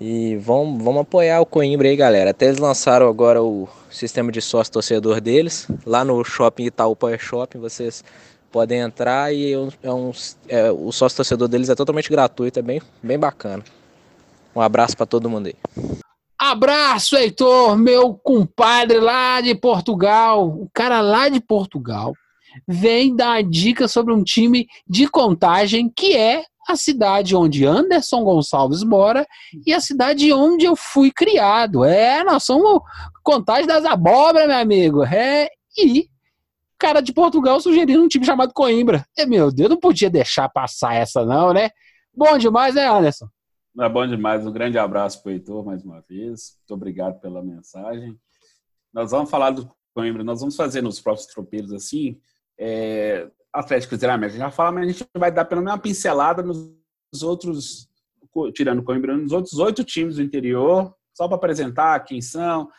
[0.00, 2.30] E vamos, vamos apoiar o Coimbra aí, galera.
[2.30, 5.68] Até eles lançaram agora o sistema de sócio torcedor deles.
[5.84, 8.02] Lá no shopping Itaú Power Shopping, vocês
[8.50, 9.52] podem entrar e
[9.82, 10.12] é um,
[10.48, 13.62] é, o sócio torcedor deles é totalmente gratuito, é bem, bem bacana.
[14.54, 15.54] Um abraço para todo mundo aí.
[16.38, 20.48] Abraço, Heitor, meu compadre lá de Portugal.
[20.48, 22.12] O cara lá de Portugal
[22.66, 28.82] vem dar dica sobre um time de contagem que é a cidade onde Anderson Gonçalves
[28.82, 29.26] mora
[29.66, 31.84] e a cidade onde eu fui criado.
[31.84, 32.80] É, nós somos
[33.22, 35.04] contagem das abóboras, meu amigo.
[35.04, 36.08] É, e
[36.78, 39.06] cara de Portugal sugerindo um time chamado Coimbra.
[39.16, 41.70] É, meu Deus, não podia deixar passar essa não, né?
[42.14, 43.28] Bom demais, né, Anderson?
[43.78, 44.46] É bom demais.
[44.46, 46.58] Um grande abraço para o Heitor mais uma vez.
[46.58, 48.18] Muito obrigado pela mensagem.
[48.92, 52.18] Nós vamos falar do Coimbra, nós vamos fazer nos próximos tropeiros assim,
[52.58, 56.42] é, Atlético Cruzeiro América já fala, mas a gente vai dar pelo menos uma pincelada
[56.42, 57.88] nos outros,
[58.54, 62.70] tirando Coimbra, nos outros oito times do interior, só para apresentar quem são,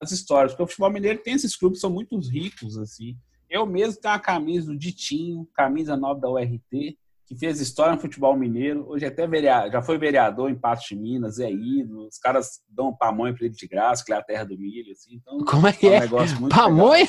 [0.00, 0.52] as histórias.
[0.52, 3.16] Porque o futebol mineiro tem esses clubes são muito ricos, assim.
[3.48, 8.00] Eu mesmo tenho a camisa do Ditinho, camisa nova da URT, que fez história no
[8.00, 8.86] futebol mineiro.
[8.88, 12.06] Hoje até vereador, já foi vereador em Patos de Minas, é ídolo.
[12.08, 15.16] Os caras dão pamonha para ele de graça, que é a terra do milho, assim.
[15.16, 16.00] Então, Como é que é?
[16.40, 17.08] Um pamonha?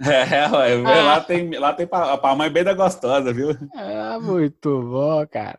[0.00, 0.62] Legal.
[0.62, 1.02] É, ué, Ah.
[1.02, 3.50] lá tem, lá tem a pamonha bem da gostosa, viu?
[3.74, 5.58] É muito bom, cara.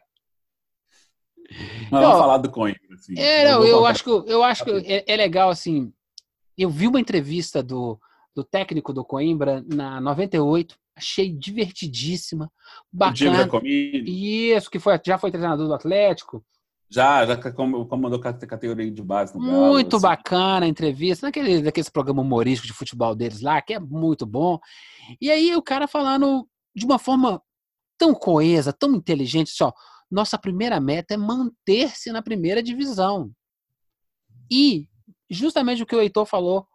[1.91, 2.79] Mas Não, vamos falar do Coimbra.
[2.95, 3.13] Assim.
[3.17, 5.93] É, não, eu contar- acho que, eu acho que é, é legal, assim.
[6.57, 7.99] Eu vi uma entrevista do,
[8.35, 12.51] do técnico do Coimbra na 98, achei divertidíssima,
[12.91, 13.13] bacana.
[13.65, 16.45] Isso, que foi, já foi treinador do Atlético.
[16.89, 19.43] já, já com- comandou cate- categoria de base Galo.
[19.45, 20.03] Muito assim.
[20.03, 24.59] bacana a entrevista, naquele, daqueles programas humorísticos de futebol deles lá, que é muito bom.
[25.19, 27.41] E aí o cara falando de uma forma
[27.97, 29.71] tão coesa, tão inteligente, assim, ó,
[30.11, 33.31] nossa primeira meta é manter-se na primeira divisão.
[34.51, 34.87] E
[35.29, 36.67] justamente o que o Heitor falou,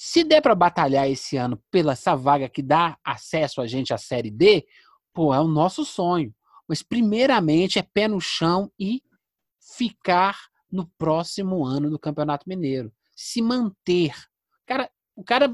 [0.00, 3.98] se der para batalhar esse ano pela essa vaga que dá acesso a gente à
[3.98, 4.64] Série D,
[5.12, 6.32] pô, é o nosso sonho.
[6.68, 9.02] Mas primeiramente é pé no chão e
[9.76, 10.38] ficar
[10.70, 12.92] no próximo ano do Campeonato Mineiro.
[13.16, 14.14] Se manter.
[14.64, 15.52] Cara, o cara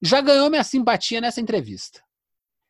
[0.00, 2.02] já ganhou minha simpatia nessa entrevista.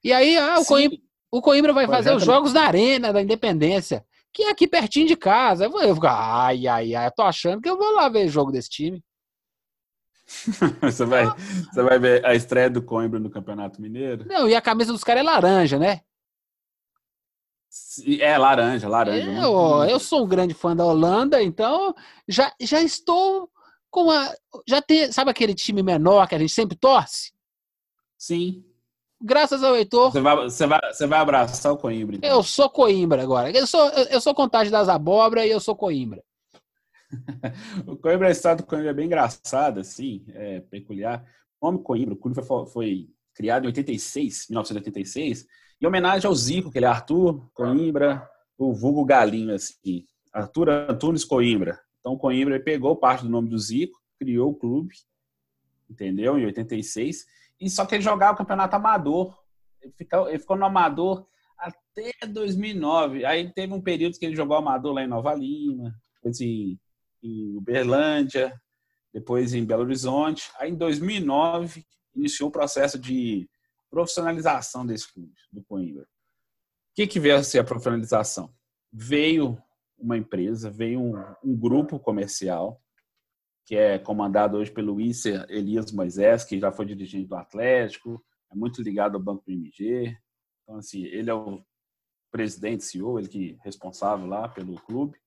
[0.02, 0.98] E aí, ah, o, Coimbra,
[1.30, 5.14] o Coimbra vai fazer os jogos na Arena da Independência, que é aqui pertinho de
[5.14, 5.66] casa.
[5.66, 8.50] Eu vou ficar, ai, ai, ai, eu tô achando que eu vou lá ver jogo
[8.50, 9.00] desse time.
[10.82, 11.24] você, vai,
[11.72, 14.26] você vai ver a estreia do Coimbra no Campeonato Mineiro?
[14.28, 16.02] Não, e a camisa dos caras é laranja, né?
[18.20, 19.30] É, laranja, laranja.
[19.30, 21.94] Eu, muito- eu sou um grande fã da Holanda, então
[22.26, 23.50] já, já estou
[23.90, 24.32] com a.
[24.66, 27.32] Já tem, sabe aquele time menor que a gente sempre torce?
[28.16, 28.64] Sim.
[29.20, 32.16] Graças ao Heitor, Você vai, você, vai, você vai abraçar o Coimbra.
[32.16, 32.30] então.
[32.30, 33.50] eu sou Coimbra agora.
[33.50, 36.22] Eu sou, eu, eu sou Contagem das Abóbora e eu sou Coimbra.
[37.86, 41.24] O Coimbra, a história do Coimbra é bem engraçada, assim, é peculiar.
[41.60, 45.46] O nome Coimbra, o clube foi, foi criado em 86, 1986,
[45.80, 50.04] em homenagem ao Zico, que ele é Arthur Coimbra, o vulgo Galinho, assim.
[50.32, 51.80] Arthur Antunes Coimbra.
[52.00, 54.94] Então, Coimbra pegou parte do nome do Zico, criou o clube,
[55.88, 56.38] entendeu?
[56.38, 57.26] Em 86.
[57.60, 59.36] E só que ele jogava o campeonato amador.
[59.80, 61.26] Ele ficou, ele ficou no amador
[61.56, 63.24] até 2009.
[63.24, 66.38] Aí teve um período que ele jogou amador lá em Nova Lima, depois
[67.22, 68.60] em, Uberlândia,
[69.12, 70.50] depois em Belo Horizonte.
[70.58, 71.84] Aí em 2009
[72.14, 73.48] iniciou o processo de
[73.90, 76.02] profissionalização desse clube, do Coimbra.
[76.02, 76.06] O
[76.94, 78.52] que, que veio a ser a profissionalização?
[78.92, 79.56] Veio
[79.98, 81.14] uma empresa, veio um,
[81.44, 82.80] um grupo comercial
[83.64, 88.54] que é comandado hoje pelo Isser Elias Moisés, que já foi dirigente do Atlético, é
[88.54, 90.16] muito ligado ao Banco BMG.
[90.62, 91.62] Então, assim, ele é o
[92.30, 95.18] presidente, CEO, ele que é responsável lá pelo clube.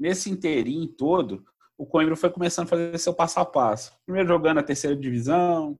[0.00, 1.44] Nesse inteirinho todo,
[1.76, 3.94] o Coimbra foi começando a fazer seu passo a passo.
[4.06, 5.78] Primeiro jogando a terceira divisão,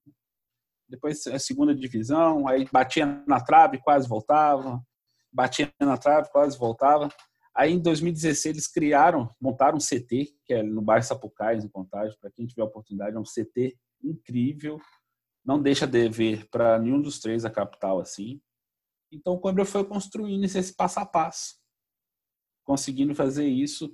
[0.87, 4.79] depois a segunda divisão, aí batia na trave, quase voltava,
[5.33, 7.09] batia na trave, quase voltava.
[7.55, 12.15] Aí em 2016 eles criaram, montaram um CT, que é no bairro Sapucais, em Contagem,
[12.21, 13.75] para quem tiver oportunidade, é um CT
[14.05, 14.79] incrível,
[15.43, 18.39] não deixa dever para nenhum dos três da capital assim.
[19.11, 21.57] Então o Coimbra foi construindo esse passo a passo,
[22.65, 23.91] conseguindo fazer isso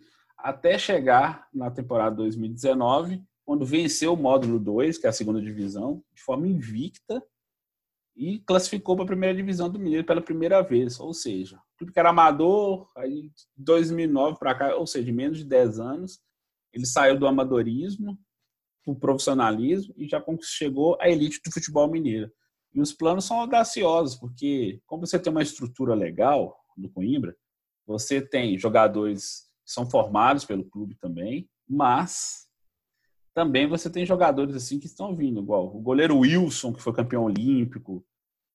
[0.47, 6.05] até chegar na temporada 2019, quando venceu o módulo 2, que é a segunda divisão,
[6.15, 7.21] de forma invicta,
[8.15, 11.01] e classificou para a primeira divisão do Mineiro pela primeira vez.
[11.01, 15.39] Ou seja, o clube que era amador, aí de 2009 para cá, ou seja, menos
[15.39, 16.21] de 10 anos,
[16.73, 18.17] ele saiu do amadorismo
[18.85, 22.31] para o profissionalismo e já chegou à elite do futebol mineiro.
[22.73, 27.37] E os planos são audaciosos, porque como você tem uma estrutura legal do Coimbra,
[27.85, 32.49] você tem jogadores são formados pelo clube também, mas
[33.35, 37.25] também você tem jogadores assim que estão vindo, igual o goleiro Wilson, que foi campeão
[37.25, 38.03] olímpico,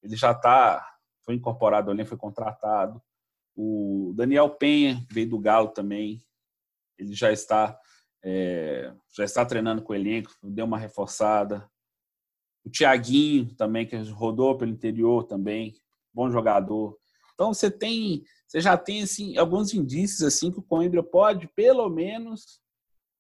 [0.02, 0.84] ele já está,
[1.24, 3.00] foi incorporado elenco, foi contratado.
[3.56, 6.24] O Daniel Penha, veio do Galo também,
[6.98, 7.80] ele já está
[8.24, 11.70] é, já está treinando com o elenco, deu uma reforçada.
[12.64, 15.76] O Thiaguinho também, que rodou pelo interior também,
[16.14, 16.98] bom jogador.
[17.34, 21.90] Então você tem, você já tem assim alguns indícios assim que o Coimbra pode, pelo
[21.90, 22.60] menos,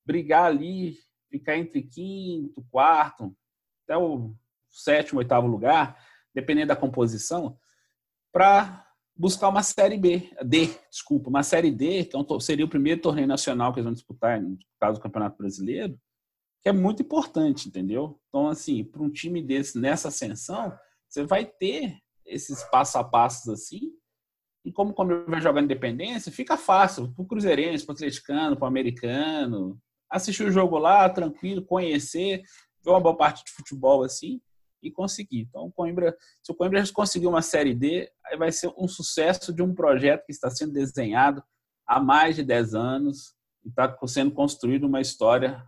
[0.05, 0.97] brigar ali,
[1.29, 3.33] ficar entre quinto, quarto,
[3.85, 4.35] até o
[4.69, 5.97] sétimo, oitavo lugar,
[6.35, 7.57] dependendo da composição,
[8.29, 8.85] para
[9.15, 13.71] buscar uma série B, D, desculpa, uma série D, então seria o primeiro torneio nacional
[13.71, 15.97] que eles vão disputar, no caso do Campeonato Brasileiro,
[16.61, 18.19] que é muito importante, entendeu?
[18.27, 20.77] Então, assim, para um time desse nessa ascensão,
[21.07, 23.93] você vai ter esses passo a passos assim,
[24.63, 27.11] e como quando vai jogar independência, fica fácil.
[27.13, 29.79] Para o Cruzeirense, para o Atleticano, para o Americano,
[30.09, 32.43] assistir o jogo lá, tranquilo, conhecer,
[32.83, 34.39] ver uma boa parte de futebol assim
[34.83, 35.41] e conseguir.
[35.41, 39.53] Então, o Coimbra, se o Coimbra conseguir uma Série D, aí vai ser um sucesso
[39.53, 41.43] de um projeto que está sendo desenhado
[41.87, 45.63] há mais de 10 anos e está sendo construído uma história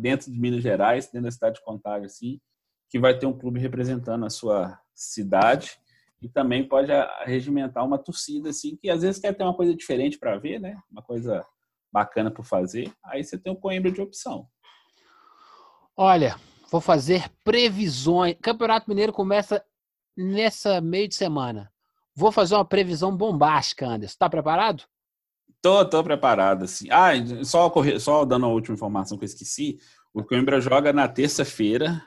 [0.00, 2.40] dentro de Minas Gerais, dentro da cidade de Contagem, assim,
[2.90, 5.78] que vai ter um clube representando a sua cidade
[6.20, 6.90] e também pode
[7.24, 10.76] regimentar uma torcida assim que às vezes quer ter uma coisa diferente para ver, né?
[10.90, 11.44] Uma coisa
[11.92, 12.92] bacana para fazer.
[13.04, 14.48] Aí você tem o Coimbra de opção.
[15.96, 16.36] Olha,
[16.70, 18.36] vou fazer previsões.
[18.42, 19.64] Campeonato Mineiro começa
[20.16, 21.72] nessa meio de semana.
[22.14, 24.12] Vou fazer uma previsão bombástica, Anderson.
[24.12, 24.84] Está preparado?
[25.62, 26.88] Tô, tô preparado, assim.
[26.90, 27.12] Ah,
[27.44, 29.78] só, só dando a última informação que eu esqueci.
[30.12, 32.02] O Coimbra joga na terça-feira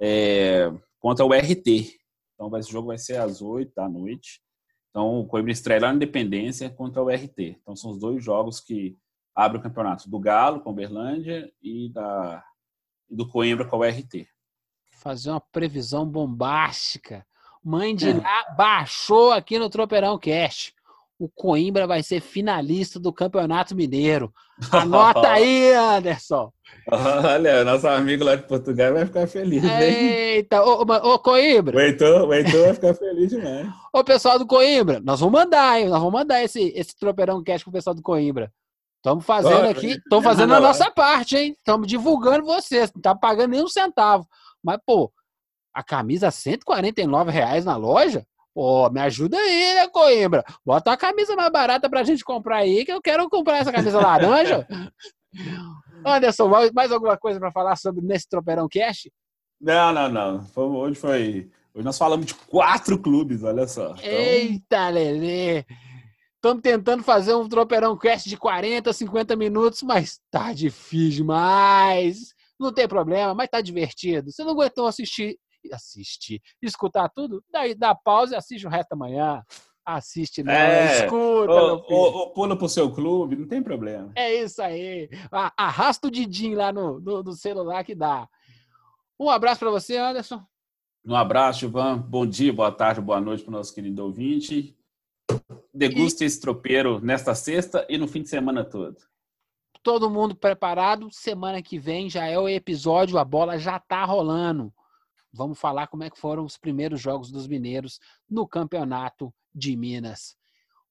[0.00, 1.99] é, contra o RT.
[2.40, 4.40] Então, esse jogo vai ser às 8 da noite.
[4.88, 7.58] Então, o Coimbra estreia lá na Independência contra o RT.
[7.60, 8.96] Então, são os dois jogos que
[9.34, 10.08] abrem o campeonato.
[10.08, 12.42] Do Galo com o Berlândia e da,
[13.10, 14.26] do Coimbra com o RT.
[14.90, 17.26] Fazer uma previsão bombástica.
[17.62, 18.14] Mãe de é.
[18.14, 20.74] lá baixou aqui no Tropeirão Cast
[21.20, 24.32] o Coimbra vai ser finalista do Campeonato Mineiro.
[24.72, 26.50] Anota aí, Anderson.
[26.90, 29.70] Olha, nosso amigo lá de Portugal vai ficar feliz, hein?
[29.70, 31.76] Eita, ô, ô Coimbra.
[31.76, 33.68] O Heitor, o Heitor vai ficar feliz demais.
[33.92, 35.88] Ô, pessoal do Coimbra, nós vamos mandar, hein?
[35.88, 38.50] Nós vamos mandar esse, esse tropeirão cast pro pessoal do Coimbra.
[38.96, 41.54] Estamos fazendo aqui, estamos fazendo a nossa parte, hein?
[41.58, 44.26] Estamos divulgando vocês, não tá pagando nem um centavo.
[44.62, 45.12] Mas, pô,
[45.74, 48.24] a camisa 149 reais na loja?
[48.54, 50.44] Pô, me ajuda aí, né, Coimbra?
[50.64, 54.00] Bota a camisa mais barata pra gente comprar aí, que eu quero comprar essa camisa
[54.00, 54.66] laranja.
[56.04, 59.08] Anderson, mais alguma coisa para falar sobre nesse Tropeirão Cash?
[59.60, 60.46] Não, não, não.
[60.56, 61.50] Hoje foi.
[61.74, 63.94] Hoje nós falamos de quatro clubes, olha só.
[63.98, 64.02] Então...
[64.02, 65.64] Eita, Lelê!
[66.34, 72.34] Estamos tentando fazer um Tropeirão Cast de 40, 50 minutos, mas tá difícil demais.
[72.58, 74.32] Não tem problema, mas tá divertido.
[74.32, 75.38] Você não aguentou assistir
[75.72, 79.42] assistir, escutar tudo, daí dá pausa e assiste o resto da manhã.
[79.84, 81.52] Assiste, não, é, escuta.
[81.52, 84.12] Ou, ou, ou pula pro seu clube, não tem problema.
[84.14, 85.08] É isso aí.
[85.56, 88.28] Arrasta o Didim lá no, no, no celular que dá.
[89.18, 90.42] Um abraço para você, Anderson.
[91.04, 91.98] Um abraço, Ivan.
[91.98, 94.76] Bom dia, boa tarde, boa noite para o nosso querido ouvinte.
[95.72, 96.26] Deguste e...
[96.26, 98.96] esse tropeiro nesta sexta e no fim de semana todo.
[99.82, 101.08] Todo mundo preparado.
[101.10, 104.72] Semana que vem já é o episódio, a bola já tá rolando.
[105.32, 110.36] Vamos falar como é que foram os primeiros jogos dos mineiros no campeonato de Minas.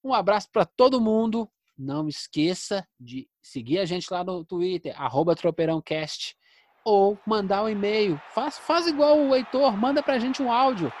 [0.02, 1.48] Um abraço para todo mundo.
[1.76, 4.94] Não esqueça de seguir a gente lá no Twitter,
[5.36, 6.34] TropeirãoCast,
[6.84, 8.20] ou mandar um e-mail.
[8.34, 10.92] Faz, faz igual o Heitor, manda para a gente um áudio.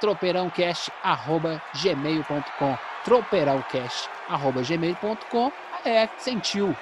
[0.00, 5.52] tropeirãocast.gmail.com tropeirãocast.gmail.com
[5.84, 6.76] É, sentiu.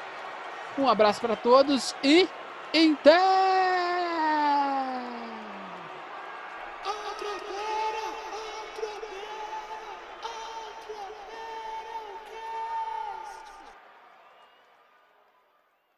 [0.78, 2.26] Um abraço para todos e
[2.72, 3.49] até!